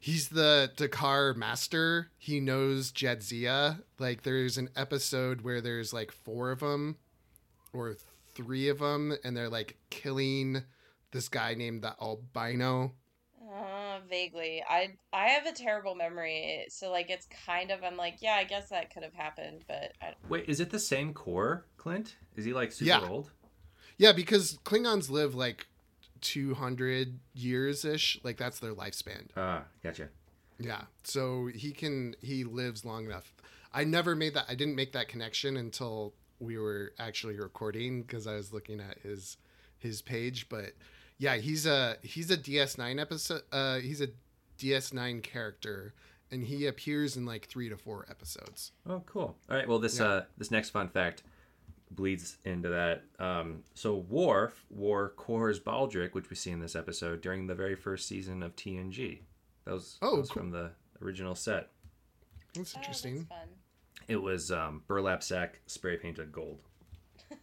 He's 0.00 0.28
the 0.28 0.72
Dahar 0.76 1.36
master. 1.36 2.10
He 2.18 2.40
knows 2.40 2.90
Jadzia. 2.90 3.82
Like, 4.00 4.22
there's 4.22 4.58
an 4.58 4.70
episode 4.74 5.42
where 5.42 5.60
there's 5.60 5.92
like 5.92 6.10
four 6.10 6.50
of 6.50 6.58
them, 6.58 6.96
or 7.72 7.96
three 8.34 8.68
of 8.68 8.80
them, 8.80 9.16
and 9.22 9.36
they're 9.36 9.48
like 9.48 9.76
killing 9.90 10.64
this 11.12 11.28
guy 11.28 11.54
named 11.54 11.82
the 11.82 11.94
albino. 12.02 12.94
Uh, 14.10 14.14
vaguely. 14.14 14.62
I 14.68 14.96
I 15.12 15.28
have 15.28 15.46
a 15.46 15.52
terrible 15.52 15.94
memory, 15.94 16.66
so 16.68 16.90
like 16.90 17.10
it's 17.10 17.26
kind 17.46 17.70
of 17.70 17.82
I'm 17.82 17.96
like, 17.96 18.16
yeah, 18.20 18.34
I 18.34 18.44
guess 18.44 18.68
that 18.70 18.92
could 18.92 19.02
have 19.02 19.14
happened, 19.14 19.64
but 19.68 19.92
I, 20.02 20.06
don't. 20.06 20.30
Wait, 20.30 20.48
is 20.48 20.60
it 20.60 20.70
the 20.70 20.78
same 20.78 21.14
Kor, 21.14 21.64
Clint? 21.76 22.16
Is 22.36 22.44
he 22.44 22.52
like 22.52 22.72
super 22.72 22.88
Yeah. 22.88 23.08
old? 23.08 23.30
Yeah, 23.96 24.12
because 24.12 24.58
Klingons 24.64 25.10
live 25.10 25.34
like 25.34 25.66
200 26.22 27.18
years 27.34 27.84
ish. 27.84 28.18
Like, 28.22 28.36
that's 28.38 28.58
their 28.58 28.74
lifespan. 28.74 29.28
Ah, 29.36 29.64
gotcha. 29.82 30.08
Yeah. 30.58 30.82
So 31.02 31.46
he 31.54 31.72
can, 31.72 32.14
he 32.22 32.44
lives 32.44 32.84
long 32.84 33.04
enough. 33.04 33.34
I 33.72 33.84
never 33.84 34.14
made 34.14 34.34
that, 34.34 34.46
I 34.48 34.54
didn't 34.54 34.74
make 34.74 34.92
that 34.92 35.08
connection 35.08 35.56
until 35.56 36.14
we 36.38 36.56
were 36.58 36.92
actually 36.98 37.38
recording 37.38 38.02
because 38.02 38.26
I 38.26 38.34
was 38.34 38.52
looking 38.52 38.80
at 38.80 38.98
his, 39.02 39.36
his 39.78 40.02
page. 40.02 40.48
But 40.48 40.72
yeah, 41.20 41.36
he's 41.36 41.66
a, 41.66 41.96
he's 42.02 42.30
a 42.32 42.36
DS9 42.36 43.00
episode, 43.00 43.42
uh, 43.52 43.76
he's 43.78 44.00
a 44.00 44.08
DS9 44.58 45.22
character 45.22 45.94
and 46.32 46.42
he 46.44 46.66
appears 46.66 47.16
in 47.16 47.24
like 47.26 47.46
three 47.46 47.68
to 47.68 47.76
four 47.76 48.06
episodes. 48.10 48.72
Oh, 48.88 49.02
cool. 49.06 49.36
All 49.48 49.56
right. 49.56 49.68
Well, 49.68 49.78
this 49.78 49.98
Yeah. 49.98 50.06
uh, 50.06 50.24
this 50.38 50.50
next 50.50 50.70
fun 50.70 50.88
fact 50.88 51.22
bleeds 51.92 52.38
into 52.44 52.68
that. 52.68 53.02
Um, 53.18 53.64
so 53.74 53.96
Worf 53.96 54.64
wore 54.70 55.08
Kor's 55.16 55.58
baldric, 55.60 56.14
which 56.14 56.30
we 56.30 56.36
see 56.36 56.50
in 56.52 56.60
this 56.60 56.76
episode 56.76 57.20
during 57.20 57.46
the 57.48 57.54
very 57.54 57.74
first 57.74 58.06
season 58.08 58.42
of 58.44 58.54
TNG. 58.56 59.20
That 59.64 59.74
was, 59.74 59.98
that 60.00 60.06
Oh, 60.06 60.16
was 60.20 60.28
cool. 60.30 60.42
from 60.42 60.50
the 60.52 60.70
original 61.02 61.34
set. 61.34 61.68
That's 62.54 62.74
oh, 62.74 62.78
interesting. 62.78 63.16
that's 63.16 63.28
fun. 63.28 63.48
It 64.08 64.22
was 64.22 64.50
um, 64.52 64.82
burlap 64.86 65.22
sack 65.22 65.58
spray 65.66 65.96
painted 65.96 66.30
gold. 66.32 66.60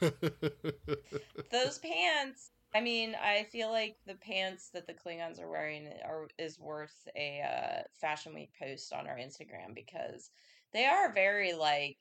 Those 0.00 1.78
pants. 1.78 2.50
I 2.74 2.80
mean, 2.80 3.14
I 3.14 3.44
feel 3.44 3.70
like 3.70 3.96
the 4.04 4.16
pants 4.16 4.70
that 4.74 4.86
the 4.86 4.94
Klingons 4.94 5.40
are 5.40 5.48
wearing 5.48 5.88
are 6.04 6.26
is 6.38 6.58
worth 6.58 7.06
a 7.16 7.40
uh, 7.42 7.82
Fashion 8.00 8.34
Week 8.34 8.50
post 8.60 8.92
on 8.92 9.06
our 9.06 9.16
Instagram 9.16 9.74
because 9.74 10.30
they 10.72 10.84
are 10.84 11.12
very 11.12 11.52
like 11.52 11.98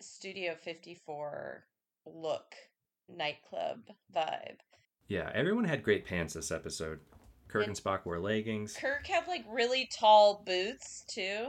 Studio 0.00 0.54
54 0.54 1.64
look 2.06 2.54
nightclub 3.08 3.80
vibe. 4.14 4.58
Yeah, 5.08 5.30
everyone 5.34 5.64
had 5.64 5.82
great 5.82 6.06
pants 6.06 6.34
this 6.34 6.50
episode. 6.50 7.00
Kirk 7.48 7.66
and 7.66 7.76
Spock 7.76 8.04
wore 8.04 8.18
leggings. 8.18 8.74
Kirk 8.74 9.06
had 9.06 9.28
like 9.28 9.44
really 9.48 9.88
tall 9.92 10.42
boots 10.44 11.04
too. 11.06 11.48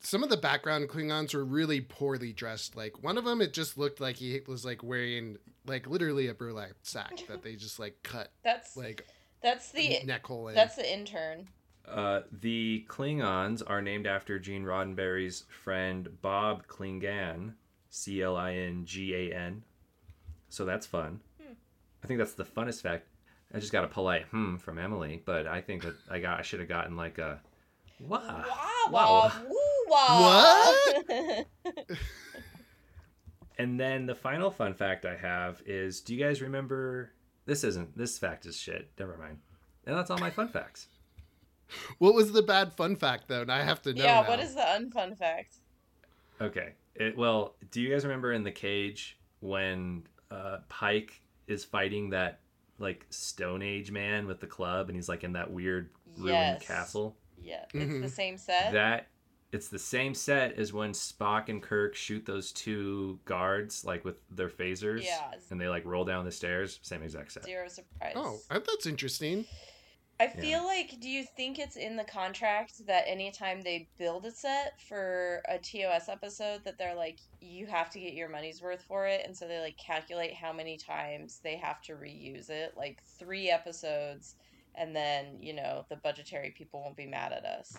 Some 0.00 0.22
of 0.22 0.28
the 0.28 0.36
background 0.36 0.88
Klingons 0.88 1.34
were 1.34 1.44
really 1.44 1.80
poorly 1.80 2.32
dressed. 2.32 2.76
Like 2.76 3.02
one 3.02 3.16
of 3.16 3.24
them, 3.24 3.40
it 3.40 3.52
just 3.54 3.78
looked 3.78 4.00
like 4.00 4.16
he 4.16 4.40
was 4.46 4.64
like 4.64 4.82
wearing 4.82 5.38
like 5.66 5.86
literally 5.86 6.28
a 6.28 6.34
burlap 6.34 6.72
sack 6.82 7.12
that 7.28 7.42
they 7.42 7.56
just 7.56 7.78
like 7.78 7.96
cut 8.02 8.30
That's 8.42 8.76
like 8.76 9.06
that's 9.42 9.72
the 9.72 10.00
neck 10.04 10.26
hole 10.26 10.48
in. 10.48 10.54
that's 10.54 10.76
the 10.76 10.92
intern. 10.92 11.48
Uh, 11.88 12.20
the 12.32 12.84
Klingons 12.88 13.62
are 13.66 13.82
named 13.82 14.06
after 14.06 14.38
Gene 14.38 14.64
Roddenberry's 14.64 15.44
friend 15.62 16.08
Bob 16.22 16.66
Clingan, 16.66 17.52
C 17.90 18.22
L 18.22 18.36
I 18.36 18.54
N 18.54 18.84
G 18.84 19.14
A 19.14 19.34
N. 19.34 19.62
So 20.48 20.64
that's 20.64 20.86
fun. 20.86 21.20
Hmm. 21.42 21.52
I 22.02 22.06
think 22.06 22.18
that's 22.18 22.34
the 22.34 22.44
funnest 22.44 22.82
fact. 22.82 23.06
I 23.54 23.58
just 23.58 23.72
got 23.72 23.84
a 23.84 23.88
polite 23.88 24.24
hmm 24.26 24.56
from 24.56 24.78
Emily, 24.78 25.22
but 25.24 25.46
I 25.46 25.60
think 25.60 25.82
that 25.84 25.94
I 26.10 26.18
got 26.20 26.38
I 26.38 26.42
should 26.42 26.60
have 26.60 26.68
gotten 26.68 26.96
like 26.96 27.18
a 27.18 27.40
wow. 28.00 28.18
Wah, 28.20 28.90
wow. 28.90 28.90
wah, 28.90 29.32
woo, 29.88 29.94
wah. 29.96 30.72
And 33.56 33.78
then 33.78 34.06
the 34.06 34.14
final 34.16 34.50
fun 34.50 34.74
fact 34.74 35.06
I 35.06 35.14
have 35.16 35.62
is 35.64 36.00
do 36.00 36.14
you 36.14 36.22
guys 36.24 36.42
remember 36.42 37.12
this 37.46 37.62
isn't 37.62 37.96
this 37.96 38.18
fact 38.18 38.46
is 38.46 38.56
shit. 38.56 38.90
Never 38.98 39.16
mind. 39.16 39.38
And 39.86 39.96
that's 39.96 40.10
all 40.10 40.18
my 40.18 40.30
fun 40.30 40.48
facts. 40.48 40.88
What 41.98 42.14
was 42.14 42.32
the 42.32 42.42
bad 42.42 42.72
fun 42.72 42.96
fact 42.96 43.28
though? 43.28 43.42
And 43.42 43.52
I 43.52 43.62
have 43.62 43.80
to 43.82 43.94
know. 43.94 44.02
yeah, 44.02 44.22
now. 44.22 44.28
what 44.28 44.40
is 44.40 44.54
the 44.54 44.60
unfun 44.60 45.16
fact? 45.16 45.56
Okay. 46.40 46.72
It, 46.96 47.16
well, 47.16 47.54
do 47.70 47.80
you 47.80 47.90
guys 47.90 48.04
remember 48.04 48.32
in 48.32 48.42
the 48.42 48.50
cage 48.52 49.18
when 49.40 50.02
uh, 50.30 50.58
Pike 50.68 51.20
is 51.46 51.64
fighting 51.64 52.10
that 52.10 52.40
like 52.80 53.06
Stone 53.10 53.62
Age 53.62 53.90
man 53.92 54.26
with 54.26 54.40
the 54.40 54.46
club, 54.48 54.88
and 54.88 54.96
he's 54.96 55.08
like 55.08 55.22
in 55.22 55.32
that 55.34 55.50
weird 55.50 55.90
ruined 56.16 56.56
Yes. 56.58 56.66
castle? 56.66 57.16
Yeah, 57.40 57.64
it's 57.72 57.92
the 57.92 58.06
Mhm. 58.06 58.10
same 58.10 58.36
set. 58.38 58.72
That 58.72 59.06
it's 59.54 59.68
the 59.68 59.78
same 59.78 60.14
set 60.14 60.58
as 60.58 60.72
when 60.72 60.90
Spock 60.90 61.48
and 61.48 61.62
Kirk 61.62 61.94
shoot 61.94 62.26
those 62.26 62.50
two 62.50 63.20
guards 63.24 63.84
like 63.84 64.04
with 64.04 64.16
their 64.28 64.48
phasers, 64.48 65.04
Yeah. 65.04 65.30
and 65.50 65.60
they 65.60 65.68
like 65.68 65.84
roll 65.84 66.04
down 66.04 66.24
the 66.24 66.32
stairs. 66.32 66.80
Same 66.82 67.04
exact 67.04 67.30
set. 67.30 67.44
Zero 67.44 67.68
surprise. 67.68 68.14
Oh, 68.16 68.40
uh, 68.50 68.58
that's 68.58 68.86
interesting. 68.86 69.44
I 70.18 70.26
feel 70.28 70.64
like, 70.64 71.00
do 71.00 71.08
you 71.08 71.24
think 71.36 71.58
it's 71.58 71.76
in 71.76 71.96
the 71.96 72.04
contract 72.04 72.86
that 72.86 73.04
anytime 73.06 73.62
they 73.62 73.88
build 73.98 74.26
a 74.26 74.30
set 74.30 74.80
for 74.88 75.42
a 75.48 75.58
TOS 75.58 76.08
episode, 76.08 76.62
that 76.64 76.78
they're 76.78 76.94
like, 76.94 77.18
you 77.40 77.66
have 77.66 77.90
to 77.90 78.00
get 78.00 78.14
your 78.14 78.28
money's 78.28 78.62
worth 78.62 78.82
for 78.82 79.06
it, 79.06 79.22
and 79.24 79.36
so 79.36 79.46
they 79.46 79.60
like 79.60 79.76
calculate 79.76 80.34
how 80.34 80.52
many 80.52 80.76
times 80.76 81.40
they 81.44 81.56
have 81.56 81.80
to 81.82 81.94
reuse 81.94 82.50
it, 82.50 82.74
like 82.76 83.02
three 83.18 83.50
episodes, 83.50 84.34
and 84.74 84.94
then 84.96 85.36
you 85.40 85.52
know 85.52 85.84
the 85.88 85.96
budgetary 85.96 86.50
people 86.50 86.80
won't 86.82 86.96
be 86.96 87.06
mad 87.06 87.32
at 87.32 87.44
us. 87.44 87.76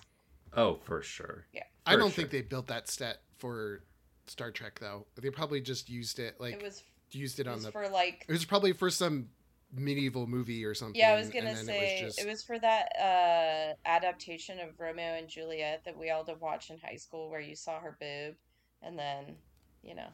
Oh, 0.56 0.80
for 0.84 1.02
sure. 1.02 1.46
Yeah. 1.54 1.64
I 1.86 1.96
don't 1.96 2.10
sure. 2.10 2.16
think 2.24 2.32
they 2.32 2.42
built 2.42 2.68
that 2.68 2.88
set 2.90 3.18
for 3.38 3.82
Star 4.28 4.52
Trek 4.52 4.80
though. 4.80 5.06
They 5.22 5.30
probably 5.30 5.62
just 5.62 5.90
used 5.90 6.20
it 6.20 6.40
like 6.40 6.54
it 6.54 6.64
was 6.64 6.84
used 7.12 7.40
it 7.40 7.48
it 7.48 7.50
on 7.50 7.56
was 7.56 7.66
the. 7.66 7.72
for 7.72 7.88
like 7.90 8.26
It 8.28 8.32
was 8.32 8.46
probably 8.46 8.74
for 8.74 8.90
some 8.90 9.30
medieval 9.74 10.26
movie 10.28 10.64
or 10.66 10.74
something. 10.74 11.00
Yeah, 11.00 11.12
I 11.12 11.16
was 11.16 11.28
and 11.28 11.34
gonna 11.36 11.56
say 11.56 12.00
it 12.00 12.06
was 12.06 12.16
just 12.16 12.48
for 12.48 12.58
that 12.60 12.90
uh 13.00 13.74
adaptation 13.88 14.60
of 14.60 14.80
Romeo 14.80 15.16
and 15.16 15.28
Juliet 15.28 15.84
that 15.86 15.98
we 15.98 16.10
all 16.10 16.24
did 16.24 16.40
watch 16.40 16.70
in 16.70 16.78
high 16.80 16.96
school, 16.96 17.30
where 17.30 17.42
you 17.42 17.56
saw 17.56 17.80
her 17.80 17.98
boob, 18.00 18.36
and 18.82 18.98
then 18.98 19.36
you 19.84 19.96
know, 19.96 20.08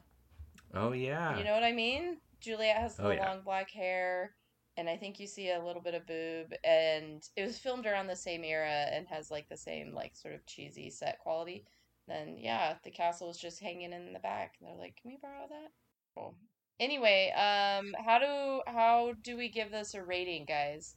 Oh 0.73 0.91
yeah. 0.91 1.37
you 1.37 1.43
know 1.43 1.53
what 1.53 1.63
I 1.63 1.71
mean. 1.71 2.17
Juliet 2.39 2.77
has 2.77 2.95
the 2.95 3.05
Oh, 3.05 3.11
yeah. 3.11 3.27
long 3.29 3.41
black 3.43 3.69
hair, 3.69 4.31
and 4.77 4.89
I 4.89 4.97
think 4.97 5.19
you 5.19 5.27
see 5.27 5.51
a 5.51 5.63
little 5.63 5.81
bit 5.81 5.93
of 5.93 6.07
boob, 6.07 6.53
and 6.63 7.27
it 7.35 7.45
was 7.45 7.59
filmed 7.59 7.85
around 7.85 8.07
the 8.07 8.15
same 8.15 8.43
era 8.43 8.87
and 8.91 9.07
has 9.07 9.31
like 9.31 9.49
the 9.49 9.57
same 9.57 9.93
like 9.93 10.15
sort 10.15 10.33
of 10.33 10.45
cheesy 10.45 10.89
set 10.89 11.19
quality. 11.19 11.65
Then 12.07 12.37
yeah, 12.37 12.75
the 12.83 12.91
castle 12.91 13.27
was 13.27 13.37
just 13.37 13.61
hanging 13.61 13.93
in 13.93 14.13
the 14.13 14.19
back, 14.19 14.55
and 14.59 14.69
they're 14.69 14.77
like, 14.77 14.95
"Can 15.01 15.11
we 15.11 15.17
borrow 15.21 15.47
that?" 15.49 15.71
Cool. 16.15 16.35
Anyway, 16.79 17.31
um, 17.35 17.93
how 18.03 18.19
do 18.19 18.61
how 18.71 19.13
do 19.23 19.37
we 19.37 19.49
give 19.49 19.71
this 19.71 19.93
a 19.93 20.03
rating, 20.03 20.45
guys? 20.45 20.95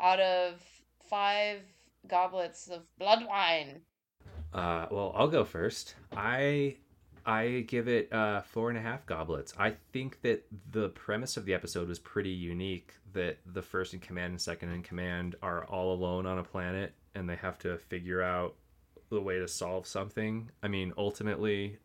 Out 0.00 0.20
of 0.20 0.62
five 1.08 1.62
goblets 2.08 2.68
of 2.68 2.82
blood 2.98 3.26
wine. 3.26 3.80
Uh, 4.52 4.86
well, 4.90 5.12
I'll 5.14 5.28
go 5.28 5.44
first. 5.44 5.94
I 6.16 6.76
I 7.26 7.64
give 7.66 7.88
it 7.88 8.12
uh, 8.12 8.42
four 8.42 8.68
and 8.68 8.78
a 8.78 8.80
half 8.80 9.04
goblets. 9.04 9.52
I 9.58 9.74
think 9.92 10.22
that 10.22 10.46
the 10.70 10.90
premise 10.90 11.36
of 11.36 11.44
the 11.44 11.54
episode 11.54 11.88
was 11.88 11.98
pretty 11.98 12.30
unique. 12.30 12.94
That 13.14 13.38
the 13.44 13.62
first 13.62 13.94
in 13.94 14.00
command 14.00 14.30
and 14.32 14.40
second 14.40 14.70
in 14.70 14.82
command 14.82 15.34
are 15.42 15.64
all 15.64 15.92
alone 15.92 16.24
on 16.24 16.38
a 16.38 16.44
planet, 16.44 16.94
and 17.14 17.28
they 17.28 17.34
have 17.36 17.58
to 17.60 17.78
figure 17.78 18.22
out 18.22 18.54
the 19.10 19.20
way 19.20 19.38
to 19.38 19.48
solve 19.48 19.86
something. 19.86 20.50
I 20.62 20.68
mean, 20.68 20.92
ultimately, 20.96 21.78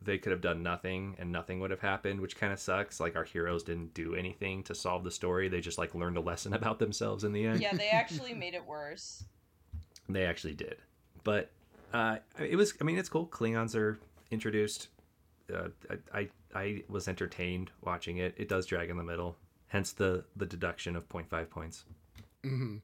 they 0.00 0.16
could 0.16 0.32
have 0.32 0.40
done 0.40 0.62
nothing, 0.62 1.14
and 1.18 1.30
nothing 1.30 1.60
would 1.60 1.70
have 1.70 1.80
happened, 1.80 2.20
which 2.20 2.36
kind 2.36 2.52
of 2.52 2.58
sucks. 2.58 3.00
Like 3.00 3.16
our 3.16 3.24
heroes 3.24 3.62
didn't 3.62 3.92
do 3.92 4.14
anything 4.14 4.62
to 4.64 4.74
solve 4.74 5.04
the 5.04 5.10
story; 5.10 5.48
they 5.48 5.60
just 5.60 5.76
like 5.76 5.94
learned 5.94 6.16
a 6.16 6.22
lesson 6.22 6.52
about 6.54 6.78
themselves 6.78 7.22
in 7.24 7.32
the 7.32 7.44
end. 7.44 7.60
Yeah, 7.60 7.74
they 7.74 7.90
actually 7.90 8.32
made 8.32 8.54
it 8.54 8.64
worse. 8.64 9.24
They 10.08 10.24
actually 10.24 10.54
did, 10.54 10.76
but 11.22 11.50
uh, 11.92 12.16
it 12.38 12.56
was. 12.56 12.72
I 12.80 12.84
mean, 12.84 12.96
it's 12.96 13.08
cool. 13.08 13.26
Klingons 13.26 13.74
are 13.76 13.98
introduced. 14.30 14.88
Uh, 15.52 15.68
I, 15.90 16.18
I 16.20 16.28
I 16.54 16.84
was 16.88 17.08
entertained 17.08 17.70
watching 17.82 18.18
it. 18.18 18.34
It 18.36 18.48
does 18.48 18.66
drag 18.66 18.90
in 18.90 18.96
the 18.96 19.04
middle, 19.04 19.36
hence 19.66 19.92
the 19.92 20.24
the 20.36 20.46
deduction 20.46 20.96
of 20.96 21.08
0.5 21.08 21.50
points. 21.50 21.84
hmm 22.42 22.76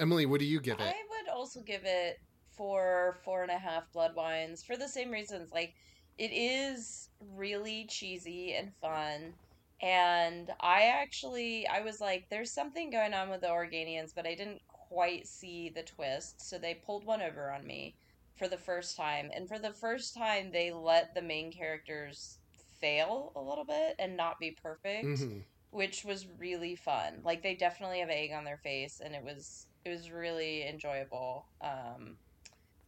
Emily, 0.00 0.26
what 0.26 0.40
do 0.40 0.46
you 0.46 0.60
give 0.60 0.80
it? 0.80 0.82
I 0.82 0.94
would 1.10 1.32
also 1.32 1.60
give 1.60 1.82
it 1.84 2.18
four, 2.50 3.18
four 3.24 3.42
and 3.42 3.50
a 3.50 3.58
half 3.58 3.92
blood 3.92 4.14
wines 4.16 4.62
for 4.62 4.76
the 4.76 4.88
same 4.88 5.10
reasons. 5.10 5.52
Like, 5.52 5.74
it 6.18 6.32
is 6.32 7.08
really 7.34 7.86
cheesy 7.88 8.54
and 8.54 8.72
fun. 8.80 9.34
And 9.80 10.50
I 10.60 10.84
actually, 10.84 11.66
I 11.66 11.82
was 11.82 12.00
like, 12.00 12.28
there's 12.30 12.52
something 12.52 12.90
going 12.90 13.14
on 13.14 13.30
with 13.30 13.40
the 13.40 13.48
Organians, 13.48 14.12
but 14.14 14.26
I 14.26 14.34
didn't 14.34 14.62
quite 14.68 15.26
see 15.26 15.70
the 15.74 15.82
twist. 15.82 16.48
So 16.48 16.58
they 16.58 16.74
pulled 16.74 17.04
one 17.04 17.22
over 17.22 17.50
on 17.50 17.66
me 17.66 17.96
for 18.36 18.48
the 18.48 18.58
first 18.58 18.96
time. 18.96 19.30
And 19.34 19.48
for 19.48 19.58
the 19.58 19.72
first 19.72 20.14
time, 20.14 20.50
they 20.52 20.72
let 20.72 21.14
the 21.14 21.22
main 21.22 21.52
characters 21.52 22.38
fail 22.80 23.32
a 23.36 23.40
little 23.40 23.64
bit 23.64 23.96
and 23.98 24.16
not 24.16 24.38
be 24.40 24.56
perfect 24.62 25.06
hmm 25.06 25.38
which 25.70 26.04
was 26.04 26.28
really 26.38 26.76
fun. 26.76 27.22
Like 27.24 27.42
they 27.42 27.54
definitely 27.54 28.00
have 28.00 28.10
egg 28.10 28.30
on 28.32 28.44
their 28.44 28.58
face, 28.58 29.00
and 29.02 29.14
it 29.14 29.24
was 29.24 29.66
it 29.84 29.90
was 29.90 30.10
really 30.10 30.66
enjoyable. 30.68 31.46
Um, 31.62 32.18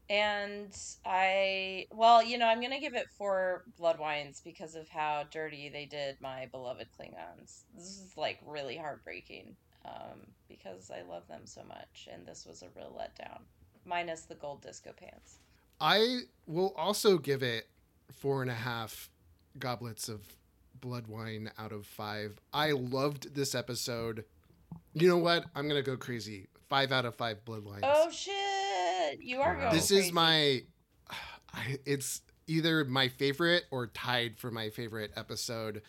and 0.09 0.75
I 1.07 1.87
well, 1.91 2.23
you 2.23 2.39
know, 2.39 2.47
I'm 2.47 2.61
gonna 2.61 2.81
give 2.81 2.95
it 2.95 3.07
four 3.17 3.65
blood 3.79 3.99
wines 3.99 4.41
because 4.45 4.75
of 4.75 4.89
how 4.91 5.25
dirty 5.31 5.71
they 5.71 5.87
did 5.87 6.17
my 6.21 6.47
beloved 6.53 6.89
Klingons. 6.99 7.65
This 7.75 7.85
is 7.85 8.13
like 8.17 8.39
really 8.47 8.77
heartbreaking 8.77 9.57
um, 9.87 10.35
because 10.49 10.91
I 10.91 11.03
love 11.03 11.27
them 11.29 11.47
so 11.47 11.63
much, 11.65 12.09
and 12.13 12.27
this 12.27 12.45
was 12.47 12.63
a 12.63 12.69
real 12.77 12.95
letdown. 12.99 13.45
Minus 13.85 14.23
the 14.23 14.35
gold 14.35 14.63
disco 14.63 14.93
pants. 14.97 15.39
I 15.81 16.21
will 16.47 16.73
also 16.77 17.19
give 17.19 17.43
it 17.43 17.69
four 18.13 18.43
and 18.43 18.51
a 18.51 18.55
half 18.55 19.11
goblets 19.59 20.09
of 20.09 20.21
blood 20.81 21.07
wine 21.07 21.51
out 21.59 21.73
of 21.73 21.87
five. 21.87 22.39
I 22.53 22.73
loved 22.73 23.35
this 23.35 23.55
episode. 23.55 24.25
You 24.93 25.09
know 25.09 25.19
what? 25.19 25.45
I'm 25.55 25.69
gonna 25.69 25.83
go 25.83 25.97
crazy. 25.97 26.49
Five 26.69 26.93
out 26.93 27.05
of 27.05 27.15
five 27.15 27.45
blood 27.45 27.65
wines. 27.65 27.83
Oh 27.83 28.11
shit! 28.11 29.23
You 29.23 29.41
are 29.41 29.55
going. 29.57 29.73
this 29.73 29.89
crazy. 29.89 30.07
is 30.07 30.13
my. 30.13 30.63
It's 31.87 32.21
either 32.49 32.85
my 32.85 33.07
favorite 33.07 33.65
or 33.71 33.87
tied 33.87 34.39
for 34.39 34.51
my 34.51 34.71
favorite 34.71 35.13
episode. 35.17 35.83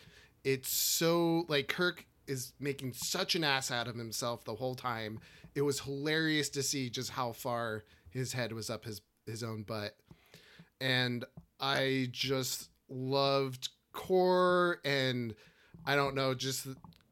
It's 0.44 0.70
so 0.70 1.44
like 1.48 1.66
Kirk 1.66 2.06
is 2.28 2.52
making 2.60 2.92
such 2.92 3.34
an 3.34 3.42
ass 3.42 3.70
out 3.72 3.88
of 3.88 3.96
himself 3.96 4.44
the 4.44 4.54
whole 4.54 4.76
time. 4.76 5.18
It 5.56 5.62
was 5.62 5.80
hilarious 5.80 6.50
to 6.50 6.62
see 6.62 6.90
just 6.90 7.10
how 7.10 7.32
far 7.32 7.82
his 8.10 8.32
head 8.32 8.52
was 8.52 8.70
up 8.70 8.84
his 8.84 9.00
his 9.26 9.42
own 9.42 9.64
butt, 9.64 9.96
and 10.80 11.24
I 11.58 12.08
just 12.12 12.68
loved 12.88 13.70
Kor 13.92 14.80
and 14.84 15.34
I 15.86 15.96
don't 15.96 16.14
know, 16.14 16.34
just 16.34 16.68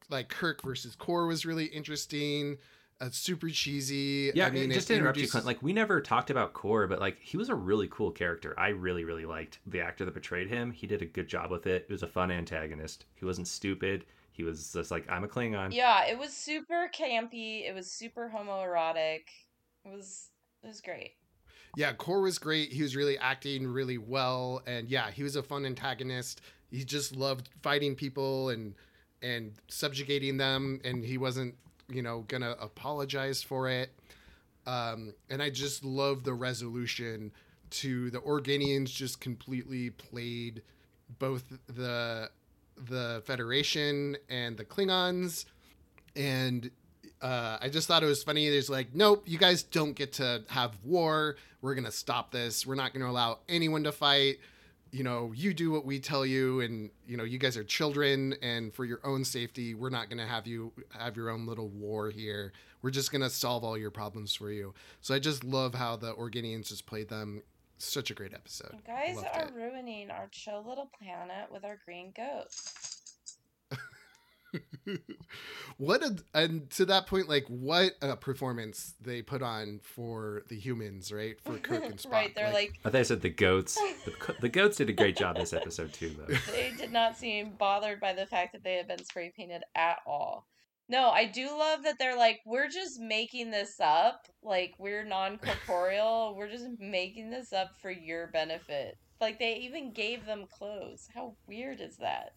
like 0.09 0.29
Kirk 0.29 0.61
versus 0.61 0.95
Kor 0.95 1.27
was 1.27 1.45
really 1.45 1.65
interesting. 1.65 2.57
Uh, 3.01 3.09
super 3.11 3.49
cheesy. 3.49 4.31
Yeah, 4.33 4.47
I 4.47 4.51
mean, 4.51 4.71
just 4.71 4.87
to 4.87 4.95
interrupt 4.95 5.17
you, 5.17 5.27
Clint. 5.27 5.45
Like 5.45 5.61
we 5.61 5.73
never 5.73 5.99
talked 5.99 6.29
about 6.29 6.53
Kor, 6.53 6.87
but 6.87 6.99
like 6.99 7.17
he 7.19 7.35
was 7.35 7.49
a 7.49 7.55
really 7.55 7.89
cool 7.89 8.11
character. 8.11 8.57
I 8.57 8.69
really, 8.69 9.03
really 9.03 9.25
liked 9.25 9.59
the 9.65 9.81
actor 9.81 10.05
that 10.05 10.11
portrayed 10.13 10.47
him. 10.47 10.71
He 10.71 10.87
did 10.87 11.01
a 11.01 11.05
good 11.05 11.27
job 11.27 11.51
with 11.51 11.67
it. 11.67 11.85
It 11.89 11.91
was 11.91 12.03
a 12.03 12.07
fun 12.07 12.31
antagonist. 12.31 13.05
He 13.15 13.25
wasn't 13.25 13.47
stupid. 13.47 14.05
He 14.35 14.43
was 14.43 14.73
just 14.73 14.91
like, 14.91 15.09
I'm 15.09 15.23
a 15.23 15.27
Klingon. 15.27 15.73
Yeah, 15.73 16.05
it 16.05 16.19
was 16.19 16.33
super 16.33 16.89
campy. 16.93 17.67
It 17.67 17.73
was 17.73 17.89
super 17.89 18.29
homoerotic. 18.35 19.21
It 19.85 19.93
was 19.93 20.29
it 20.61 20.67
was 20.67 20.81
great. 20.81 21.13
Yeah, 21.77 21.93
Kor 21.93 22.21
was 22.21 22.37
great. 22.37 22.73
He 22.73 22.81
was 22.81 22.95
really 22.95 23.17
acting 23.17 23.65
really 23.65 23.97
well, 23.97 24.61
and 24.67 24.89
yeah, 24.89 25.09
he 25.11 25.23
was 25.23 25.35
a 25.35 25.43
fun 25.43 25.65
antagonist. 25.65 26.41
He 26.69 26.83
just 26.83 27.15
loved 27.15 27.49
fighting 27.61 27.95
people 27.95 28.49
and 28.49 28.75
and 29.21 29.53
subjugating 29.69 30.35
them, 30.35 30.81
and 30.83 31.05
he 31.05 31.17
wasn't, 31.17 31.55
you 31.89 32.01
know, 32.01 32.25
gonna 32.27 32.55
apologize 32.59 33.41
for 33.41 33.69
it. 33.69 33.93
Um, 34.67 35.13
and 35.29 35.41
I 35.41 35.49
just 35.49 35.85
love 35.85 36.23
the 36.25 36.33
resolution 36.33 37.31
to 37.69 38.09
the 38.11 38.19
Organians 38.19 38.93
just 38.93 39.21
completely 39.21 39.91
played 39.91 40.61
both 41.19 41.43
the 41.67 42.29
the 42.77 43.21
Federation 43.25 44.17
and 44.29 44.57
the 44.57 44.65
Klingons, 44.65 45.45
and 46.15 46.69
uh, 47.21 47.57
I 47.61 47.69
just 47.69 47.87
thought 47.87 48.03
it 48.03 48.07
was 48.07 48.23
funny. 48.23 48.49
There's 48.49 48.69
like, 48.69 48.93
nope, 48.93 49.23
you 49.25 49.37
guys 49.37 49.63
don't 49.63 49.93
get 49.93 50.13
to 50.13 50.43
have 50.49 50.77
war. 50.83 51.37
We're 51.61 51.75
gonna 51.75 51.91
stop 51.91 52.31
this. 52.31 52.65
We're 52.67 52.75
not 52.75 52.93
gonna 52.93 53.09
allow 53.09 53.39
anyone 53.49 53.83
to 53.85 53.91
fight. 53.91 54.37
you 54.91 55.03
know, 55.03 55.33
you 55.35 55.53
do 55.53 55.71
what 55.71 55.85
we 55.85 55.99
tell 55.99 56.25
you, 56.25 56.61
and 56.61 56.89
you 57.05 57.17
know, 57.17 57.25
you 57.25 57.37
guys 57.37 57.57
are 57.57 57.63
children, 57.65 58.33
and 58.41 58.73
for 58.73 58.85
your 58.85 58.99
own 59.03 59.25
safety, 59.25 59.73
we're 59.73 59.89
not 59.89 60.09
to 60.19 60.25
have 60.25 60.47
you 60.47 60.71
have 60.97 61.17
your 61.17 61.29
own 61.29 61.45
little 61.45 61.67
war 61.67 62.09
here. 62.09 62.53
We're 62.81 62.91
just 62.91 63.11
to 63.21 63.29
solve 63.29 63.63
all 63.65 63.77
your 63.77 63.91
problems 63.91 64.33
for 64.35 64.51
you. 64.51 64.73
So 65.01 65.13
I 65.13 65.19
just 65.19 65.43
love 65.43 65.73
how 65.73 65.97
the 65.97 66.13
Organians 66.13 66.67
just 66.69 66.85
played 66.85 67.09
them. 67.09 67.41
Such 67.77 68.09
a 68.11 68.13
great 68.13 68.33
episode. 68.33 68.71
You 68.73 68.79
guys 68.87 69.15
Loved 69.17 69.27
are 69.33 69.43
it. 69.47 69.53
ruining 69.53 70.09
our 70.09 70.27
chill 70.31 70.63
little 70.67 70.89
planet 70.99 71.51
with 71.51 71.65
our 71.65 71.77
green 71.85 72.13
goats. 72.15 73.01
what 75.77 76.01
a 76.01 76.15
and 76.33 76.69
to 76.71 76.85
that 76.85 77.07
point, 77.07 77.27
like 77.27 77.45
what 77.47 77.93
a 78.01 78.15
performance 78.15 78.93
they 79.01 79.21
put 79.21 79.41
on 79.41 79.79
for 79.83 80.43
the 80.47 80.57
humans, 80.57 81.11
right? 81.11 81.35
For 81.41 81.57
Kirk 81.57 81.83
and 81.83 81.97
Spock. 81.97 82.11
right, 82.11 82.35
they're 82.35 82.53
like, 82.53 82.73
I 82.85 82.89
thought 82.89 82.99
I 82.99 83.03
said 83.03 83.21
the 83.21 83.29
goats. 83.29 83.75
The, 84.05 84.35
the 84.41 84.49
goats 84.49 84.77
did 84.77 84.89
a 84.89 84.93
great 84.93 85.17
job 85.17 85.35
this 85.35 85.53
episode 85.53 85.93
too, 85.93 86.15
though. 86.17 86.33
they 86.51 86.71
did 86.77 86.91
not 86.91 87.17
seem 87.17 87.51
bothered 87.57 87.99
by 87.99 88.13
the 88.13 88.25
fact 88.25 88.53
that 88.53 88.63
they 88.63 88.75
had 88.75 88.87
been 88.87 89.03
spray 89.03 89.33
painted 89.35 89.63
at 89.75 89.97
all. 90.05 90.47
No, 90.87 91.09
I 91.09 91.25
do 91.25 91.47
love 91.47 91.83
that 91.83 91.97
they're 91.97 92.17
like, 92.17 92.41
we're 92.45 92.69
just 92.69 92.99
making 92.99 93.51
this 93.51 93.79
up. 93.79 94.27
Like, 94.43 94.75
we're 94.77 95.03
non 95.03 95.37
corporeal. 95.39 96.35
we're 96.37 96.49
just 96.49 96.67
making 96.79 97.31
this 97.31 97.53
up 97.53 97.71
for 97.81 97.89
your 97.89 98.27
benefit. 98.27 98.97
Like, 99.19 99.39
they 99.39 99.55
even 99.55 99.93
gave 99.93 100.25
them 100.25 100.45
clothes. 100.51 101.09
How 101.13 101.35
weird 101.47 101.81
is 101.81 101.97
that? 101.97 102.33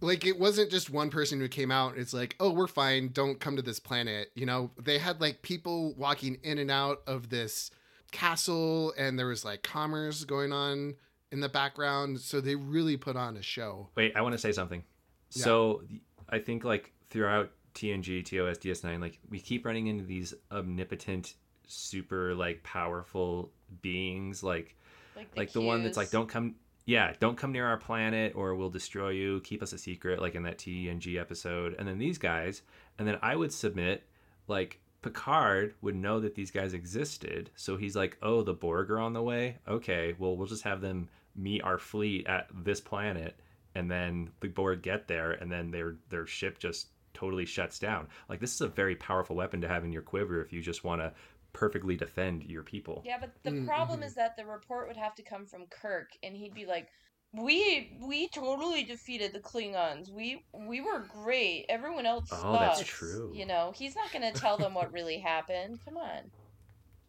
like 0.00 0.26
it 0.26 0.38
wasn't 0.38 0.70
just 0.70 0.90
one 0.90 1.08
person 1.08 1.40
who 1.40 1.48
came 1.48 1.70
out 1.70 1.96
it's 1.96 2.12
like 2.12 2.34
oh 2.40 2.50
we're 2.50 2.66
fine 2.66 3.08
don't 3.12 3.38
come 3.40 3.56
to 3.56 3.62
this 3.62 3.78
planet 3.78 4.28
you 4.34 4.44
know 4.44 4.70
they 4.82 4.98
had 4.98 5.20
like 5.20 5.40
people 5.40 5.94
walking 5.94 6.36
in 6.42 6.58
and 6.58 6.70
out 6.70 7.00
of 7.06 7.30
this 7.30 7.70
castle 8.12 8.92
and 8.96 9.18
there 9.18 9.26
was 9.26 9.44
like 9.44 9.62
commerce 9.62 10.24
going 10.24 10.52
on 10.52 10.94
in 11.32 11.40
the 11.40 11.48
background 11.48 12.18
so 12.20 12.40
they 12.40 12.54
really 12.54 12.96
put 12.96 13.16
on 13.16 13.36
a 13.36 13.42
show 13.42 13.88
Wait, 13.96 14.12
I 14.14 14.22
want 14.22 14.32
to 14.34 14.38
say 14.38 14.52
something. 14.52 14.84
Yeah. 15.32 15.44
So 15.44 15.82
I 16.28 16.38
think 16.38 16.64
like 16.64 16.92
throughout 17.14 17.52
TNG, 17.76 18.24
TOS, 18.24 18.58
DS9, 18.58 19.00
like 19.00 19.20
we 19.30 19.38
keep 19.38 19.64
running 19.64 19.86
into 19.86 20.02
these 20.02 20.34
omnipotent, 20.50 21.34
super 21.68 22.34
like 22.34 22.60
powerful 22.64 23.52
beings, 23.82 24.42
like 24.42 24.76
Like 25.16 25.30
the, 25.32 25.38
like 25.38 25.52
the 25.52 25.60
one 25.60 25.84
that's 25.84 25.96
like, 25.96 26.10
don't 26.10 26.28
come, 26.28 26.56
yeah, 26.86 27.12
don't 27.20 27.38
come 27.38 27.52
near 27.52 27.66
our 27.66 27.76
planet 27.76 28.32
or 28.34 28.56
we'll 28.56 28.68
destroy 28.68 29.10
you. 29.10 29.40
Keep 29.42 29.62
us 29.62 29.72
a 29.72 29.78
secret, 29.78 30.20
like 30.20 30.34
in 30.34 30.42
that 30.42 30.58
TNG 30.58 31.18
episode. 31.20 31.76
And 31.78 31.86
then 31.86 31.98
these 31.98 32.18
guys, 32.18 32.62
and 32.98 33.06
then 33.06 33.18
I 33.22 33.36
would 33.36 33.52
submit 33.52 34.06
like. 34.48 34.80
Picard 35.02 35.74
would 35.82 35.96
know 35.96 36.18
that 36.18 36.34
these 36.34 36.50
guys 36.50 36.72
existed, 36.72 37.50
so 37.56 37.76
he's 37.76 37.94
like, 37.94 38.16
"Oh, 38.22 38.40
the 38.40 38.54
Borg 38.54 38.90
are 38.90 38.98
on 38.98 39.12
the 39.12 39.22
way. 39.22 39.58
Okay, 39.68 40.14
well, 40.18 40.34
we'll 40.34 40.46
just 40.46 40.62
have 40.62 40.80
them 40.80 41.10
meet 41.36 41.62
our 41.62 41.76
fleet 41.76 42.26
at 42.26 42.48
this 42.64 42.80
planet, 42.80 43.38
and 43.74 43.90
then 43.90 44.30
the 44.40 44.48
Borg 44.48 44.80
get 44.80 45.06
there, 45.06 45.32
and 45.32 45.52
then 45.52 45.70
their 45.70 45.96
their 46.08 46.26
ship 46.26 46.58
just 46.58 46.86
totally 47.14 47.46
shuts 47.46 47.78
down. 47.78 48.08
Like 48.28 48.40
this 48.40 48.54
is 48.54 48.60
a 48.60 48.68
very 48.68 48.96
powerful 48.96 49.36
weapon 49.36 49.60
to 49.62 49.68
have 49.68 49.84
in 49.84 49.92
your 49.92 50.02
quiver 50.02 50.40
if 50.42 50.52
you 50.52 50.60
just 50.60 50.84
want 50.84 51.00
to 51.00 51.12
perfectly 51.52 51.96
defend 51.96 52.44
your 52.44 52.62
people. 52.62 53.04
Yeah, 53.04 53.18
but 53.20 53.40
the 53.44 53.52
Mm, 53.52 53.64
problem 53.64 54.00
mhm. 54.00 54.02
is 54.02 54.14
that 54.14 54.34
the 54.36 54.44
report 54.46 54.88
would 54.88 54.96
have 54.96 55.14
to 55.16 55.22
come 55.22 55.46
from 55.46 55.66
Kirk, 55.68 56.10
and 56.24 56.34
he'd 56.36 56.54
be 56.54 56.66
like, 56.66 56.88
"We 57.32 57.96
we 58.00 58.28
totally 58.30 58.82
defeated 58.82 59.32
the 59.32 59.38
Klingons. 59.40 60.10
We 60.10 60.44
we 60.52 60.80
were 60.80 60.98
great. 61.06 61.66
Everyone 61.68 62.04
else 62.06 62.30
Oh, 62.30 62.58
that's 62.58 62.80
sucks." 62.80 62.82
true. 62.82 63.30
You 63.30 63.46
know, 63.46 63.70
he's 63.76 63.94
not 63.94 64.10
going 64.10 64.22
to 64.22 64.32
tell 64.40 64.58
them 64.58 64.74
what 64.74 64.90
really 64.92 65.18
happened. 65.20 65.80
Come 65.84 65.96
on. 65.98 66.32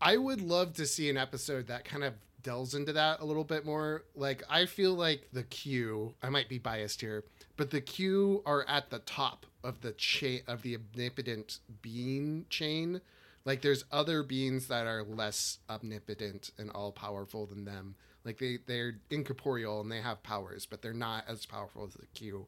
i 0.02 0.18
would 0.18 0.42
love 0.42 0.74
to 0.74 0.86
see 0.86 1.10
an 1.10 1.18
episode 1.18 1.68
that 1.68 1.86
kind 1.86 2.04
of 2.04 2.14
delves 2.42 2.76
into 2.76 2.94
that 2.94 3.20
a 3.22 3.26
little 3.26 3.44
bit 3.44 3.66
more 3.66 4.04
like 4.16 4.44
i 4.50 4.66
feel 4.66 4.94
like 4.94 5.28
the 5.34 5.44
q 5.44 6.14
i 6.22 6.30
might 6.30 6.48
be 6.48 6.60
biased 6.60 7.02
here 7.02 7.24
but 7.58 7.72
the 7.72 7.82
q 7.82 8.42
are 8.46 8.66
at 8.68 8.90
the 8.90 9.00
top 9.00 9.46
of 9.64 9.82
the 9.82 9.92
chain 9.94 10.42
of 10.48 10.62
the 10.62 10.76
omnipotent 10.78 11.60
being 11.82 12.46
chain. 12.50 13.02
Like 13.46 13.62
there's 13.62 13.86
other 13.92 14.24
beings 14.24 14.68
that 14.68 14.88
are 14.88 15.04
less 15.04 15.60
omnipotent 15.70 16.52
and 16.58 16.70
all 16.72 16.92
powerful 16.92 17.46
than 17.46 17.66
them. 17.66 17.96
Like 18.24 18.40
they 18.40 18.58
they're 18.66 19.00
incorporeal 19.10 19.82
and 19.82 19.92
they 19.92 20.02
have 20.02 20.22
powers 20.24 20.66
but 20.66 20.82
they're 20.82 20.94
not 20.94 21.26
as 21.28 21.46
powerful 21.46 21.86
as 21.86 21.94
the 21.94 22.08
q. 22.14 22.46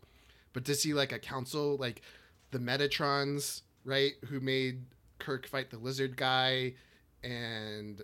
But 0.53 0.65
to 0.65 0.75
see 0.75 0.93
like 0.93 1.11
a 1.11 1.19
council 1.19 1.77
like 1.77 2.01
the 2.51 2.59
metatrons 2.59 3.61
right 3.85 4.13
who 4.25 4.39
made 4.39 4.85
kirk 5.19 5.47
fight 5.47 5.69
the 5.69 5.77
lizard 5.77 6.17
guy 6.17 6.73
and 7.23 8.01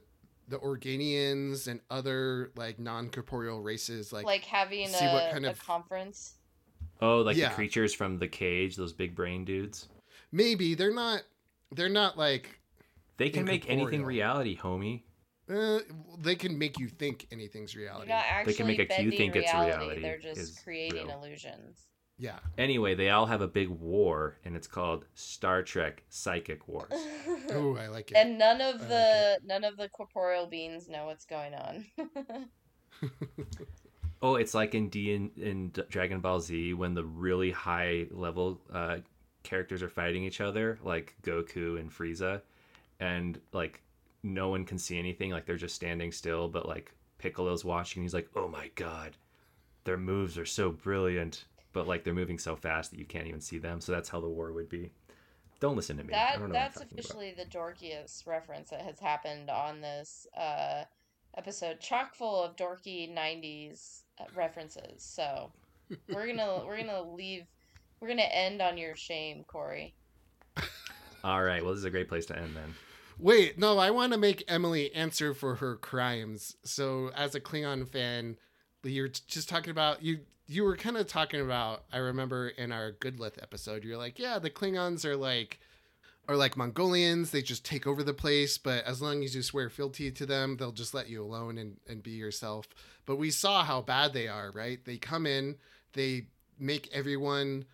the 0.48 0.58
organians 0.60 1.68
and 1.68 1.80
other 1.90 2.52
like 2.56 2.78
non-corporeal 2.80 3.62
races 3.62 4.12
like, 4.12 4.26
Like, 4.26 4.44
having 4.44 4.88
see 4.90 5.06
a, 5.06 5.14
what 5.14 5.32
kind 5.32 5.46
a 5.46 5.52
of- 5.52 5.60
conference. 5.66 6.34
Oh, 7.06 7.20
like 7.22 7.36
Yeah. 7.36 7.50
the 7.50 7.56
creatures 7.56 7.94
from 7.94 8.18
the 8.18 8.28
cage, 8.30 8.76
those 8.78 8.94
big 8.94 9.14
brain 9.14 9.44
dudes. 9.46 9.90
maybe 10.32 10.74
they're 10.74 10.94
not 10.94 11.22
they're 11.76 11.90
not 11.90 12.18
like 12.18 12.60
They 13.18 13.30
can 13.30 13.44
make 13.46 13.70
anything 13.70 14.06
reality, 14.06 14.58
homie. 14.58 15.04
uh, 15.50 15.80
they 16.20 16.36
can 16.36 16.58
make 16.58 16.80
you 16.80 16.88
think 16.88 17.28
anything's 17.32 17.76
reality 17.76 18.08
They're 18.08 18.16
not 18.18 18.26
actually 18.30 18.54
They 18.54 18.58
can 18.58 18.68
make 18.68 18.80
a 18.80 18.86
Q 18.86 18.96
bending 18.96 19.18
think 19.18 19.36
it's 19.36 19.54
reality. 19.54 19.76
reality 19.78 20.02
They're 20.02 20.20
just 20.20 20.64
creating 20.64 21.08
real. 21.08 21.18
illusions. 21.20 21.88
yeah 22.18 22.40
Anyway, 22.58 22.96
they 22.96 23.10
all 23.10 23.26
have 23.26 23.42
a 23.42 23.48
big 23.48 23.68
war, 23.70 24.38
and 24.46 24.56
it's 24.56 24.68
called 24.68 25.06
Star 25.16 25.62
Trek 25.64 26.04
Psychic 26.10 26.68
Wars. 26.70 26.92
oh 27.52 27.76
i 27.78 27.88
like 27.88 28.12
it 28.12 28.16
and 28.18 28.38
none 28.38 28.62
of 28.62 28.76
I 28.76 28.78
like 28.80 28.88
the 28.90 29.40
none 29.46 29.64
of 29.66 29.76
the 29.78 29.90
corporeal 29.90 30.46
beings 30.48 30.88
know 30.88 31.06
what's 31.08 31.26
going 31.26 31.54
on. 31.54 31.86
Oh, 34.24 34.36
it's 34.38 34.56
like 34.56 34.74
in 34.76 34.90
D 34.90 35.14
in, 35.14 35.32
in 35.38 35.72
Dragon 35.90 36.22
Ball 36.22 36.42
Z 36.42 36.74
when 36.76 36.96
the 36.96 37.06
really 37.06 37.52
high 37.52 38.08
level 38.12 38.62
uh, 38.74 39.00
characters 39.44 39.84
are 39.84 39.90
fighting 39.90 40.24
each 40.24 40.42
other, 40.42 40.80
like 40.84 41.16
Goku 41.24 41.80
and 41.80 41.92
Frieza, 41.92 42.42
and 43.02 43.40
like 43.54 43.82
no 44.24 44.50
one 44.50 44.66
can 44.66 44.80
see 44.80 44.98
anything, 45.00 45.32
like 45.32 45.46
they're 45.46 45.58
just 45.58 45.76
standing 45.76 46.12
still, 46.14 46.48
but 46.50 46.68
like 46.68 46.94
Piccolo's 47.20 47.66
watching, 47.66 48.02
and 48.02 48.06
he's 48.06 48.14
like, 48.14 48.30
"Oh 48.36 48.48
my 48.48 48.70
god, 48.76 49.18
their 49.84 49.98
moves 49.98 50.38
are 50.38 50.46
so 50.46 50.72
brilliant," 50.72 51.46
but 51.74 51.88
like 51.88 52.04
they're 52.06 52.14
moving 52.14 52.40
so 52.40 52.56
fast 52.56 52.92
that 52.92 53.00
you 53.00 53.06
can't 53.06 53.28
even 53.28 53.42
see 53.42 53.58
them. 53.58 53.82
So 53.82 53.92
that's 53.92 54.10
how 54.10 54.22
the 54.22 54.30
war 54.30 54.54
would 54.54 54.70
be. 54.70 54.92
Don't 55.60 55.76
listen 55.76 55.98
to 55.98 56.04
me. 56.04 56.24
I 56.34 56.36
That 56.36 56.40
don't 56.40 56.50
know 56.50 56.54
that's 56.54 56.76
talking 56.76 56.88
about. 56.94 56.94
officially 57.00 57.32
the 57.32 57.46
dorkiest 57.46 58.26
reference 58.28 58.70
that 58.70 58.82
has 58.82 59.00
happened 59.00 59.50
on 59.50 59.82
this 59.82 60.28
uh, 60.38 60.84
episode, 61.38 61.80
chock 61.80 62.16
full 62.16 62.44
of 62.44 62.56
dorky 62.56 63.10
'90s 63.14 64.04
uh, 64.13 64.13
Uh, 64.20 64.26
references. 64.36 65.02
So 65.04 65.52
we're 66.10 66.28
gonna 66.28 66.64
we're 66.66 66.78
gonna 66.78 67.02
leave. 67.02 67.46
We're 68.00 68.10
gonna 68.10 68.22
end 68.24 68.62
on 68.62 68.78
your 68.78 68.96
shame, 68.96 69.44
Corey. 69.48 69.96
All 71.24 71.42
right, 71.42 71.64
well, 71.64 71.72
this 71.72 71.80
is 71.80 71.86
a 71.86 71.90
great 71.90 72.10
place 72.10 72.26
to 72.28 72.38
end 72.38 72.56
then. 72.56 72.76
Wait, 73.20 73.58
no, 73.58 73.78
I 73.78 73.92
want 73.92 74.12
to 74.14 74.20
make 74.20 74.44
Emily 74.48 74.94
answer 74.94 75.34
for 75.34 75.56
her 75.56 75.76
crimes. 75.76 76.56
So, 76.64 77.12
as 77.16 77.36
a 77.36 77.40
Klingon 77.40 77.88
fan, 77.88 78.38
you're 78.84 79.08
just 79.08 79.50
talking 79.50 79.72
about 79.72 80.04
you. 80.04 80.20
You 80.46 80.64
were 80.64 80.76
kind 80.76 80.98
of 80.98 81.08
talking 81.08 81.42
about. 81.42 81.86
I 81.92 81.98
remember 81.98 82.50
in 82.50 82.72
our 82.72 82.92
Goodlith 82.92 83.42
episode, 83.42 83.84
you're 83.84 83.98
like, 83.98 84.20
yeah, 84.20 84.40
the 84.40 84.50
Klingons 84.50 85.06
are 85.06 85.16
like, 85.16 85.60
are 86.28 86.38
like 86.38 86.56
Mongolians. 86.56 87.32
They 87.32 87.42
just 87.42 87.66
take 87.66 87.86
over 87.86 88.04
the 88.04 88.14
place, 88.14 88.58
but 88.58 88.84
as 88.86 89.02
long 89.02 89.24
as 89.24 89.36
you 89.36 89.42
swear 89.42 89.70
fealty 89.70 90.12
to 90.12 90.26
them, 90.26 90.58
they'll 90.58 90.72
just 90.72 90.94
let 90.94 91.10
you 91.10 91.24
alone 91.24 91.58
and 91.58 91.78
and 91.88 92.02
be 92.02 92.12
yourself. 92.12 92.68
But 93.06 93.18
we 93.18 93.32
saw 93.32 93.64
how 93.64 93.82
bad 93.82 94.14
they 94.14 94.28
are, 94.28 94.52
right? 94.52 94.84
They 94.86 94.98
come 94.98 95.26
in, 95.26 95.58
they 95.94 96.28
make 96.60 96.90
everyone 96.94 97.66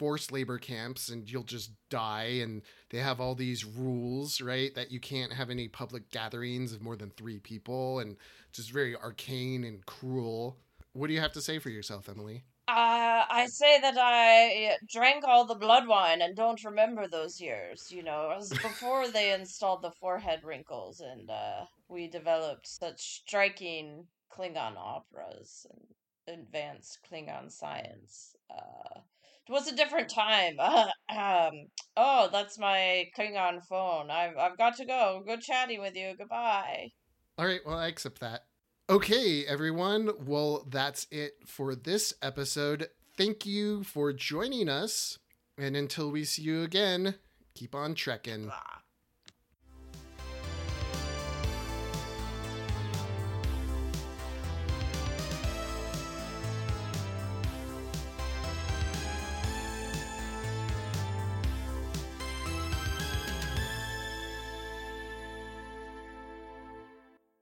forced 0.00 0.32
labor 0.32 0.56
camps 0.56 1.10
and 1.10 1.30
you'll 1.30 1.42
just 1.42 1.72
die 1.90 2.38
and 2.40 2.62
they 2.88 2.96
have 2.96 3.20
all 3.20 3.34
these 3.34 3.66
rules 3.66 4.40
right 4.40 4.74
that 4.74 4.90
you 4.90 4.98
can't 4.98 5.30
have 5.30 5.50
any 5.50 5.68
public 5.68 6.10
gatherings 6.10 6.72
of 6.72 6.80
more 6.80 6.96
than 6.96 7.10
three 7.10 7.38
people 7.38 7.98
and 7.98 8.16
just 8.50 8.72
very 8.72 8.96
arcane 8.96 9.62
and 9.62 9.84
cruel 9.84 10.56
what 10.94 11.08
do 11.08 11.12
you 11.12 11.20
have 11.20 11.34
to 11.34 11.42
say 11.42 11.58
for 11.58 11.68
yourself 11.68 12.08
emily 12.08 12.44
Uh, 12.70 13.24
I 13.28 13.46
say 13.50 13.80
that 13.80 13.96
I 13.98 14.76
drank 14.88 15.24
all 15.24 15.44
the 15.44 15.56
blood 15.56 15.88
wine 15.88 16.22
and 16.22 16.36
don't 16.36 16.62
remember 16.62 17.08
those 17.08 17.40
years. 17.40 17.88
You 17.90 18.04
know, 18.04 18.30
it 18.30 18.36
was 18.36 18.50
before 18.50 19.08
they 19.10 19.32
installed 19.32 19.82
the 19.82 19.90
forehead 20.00 20.40
wrinkles 20.44 21.00
and 21.00 21.28
uh, 21.28 21.64
we 21.88 22.06
developed 22.06 22.68
such 22.68 23.00
striking 23.00 24.06
Klingon 24.32 24.76
operas 24.76 25.66
and 25.68 26.38
advanced 26.38 27.00
Klingon 27.10 27.50
science. 27.50 28.36
Uh, 28.48 29.00
it 29.48 29.52
was 29.52 29.66
a 29.66 29.74
different 29.74 30.08
time. 30.08 30.60
um, 30.60 31.66
oh, 31.96 32.28
that's 32.30 32.56
my 32.56 33.06
Klingon 33.18 33.66
phone. 33.68 34.12
I've 34.12 34.36
I've 34.38 34.58
got 34.58 34.76
to 34.76 34.86
go. 34.86 35.24
Good 35.26 35.40
chatting 35.40 35.80
with 35.80 35.96
you. 35.96 36.14
Goodbye. 36.16 36.90
all 37.36 37.46
right 37.46 37.60
well 37.66 37.78
i 37.78 37.88
accept 37.88 38.20
that 38.20 38.44
okay 38.90 39.46
everyone. 39.46 40.10
Well 40.26 40.66
that's 40.68 41.06
it 41.10 41.34
for 41.46 41.74
this 41.74 42.12
episode. 42.20 42.88
Thank 43.16 43.46
you 43.46 43.84
for 43.84 44.12
joining 44.12 44.68
us. 44.68 45.18
And 45.56 45.76
until 45.76 46.10
we 46.10 46.24
see 46.24 46.42
you 46.42 46.62
again 46.62 47.14
keep 47.54 47.74
on 47.74 47.94
trekking. 47.94 48.46
Bye. 48.46 48.79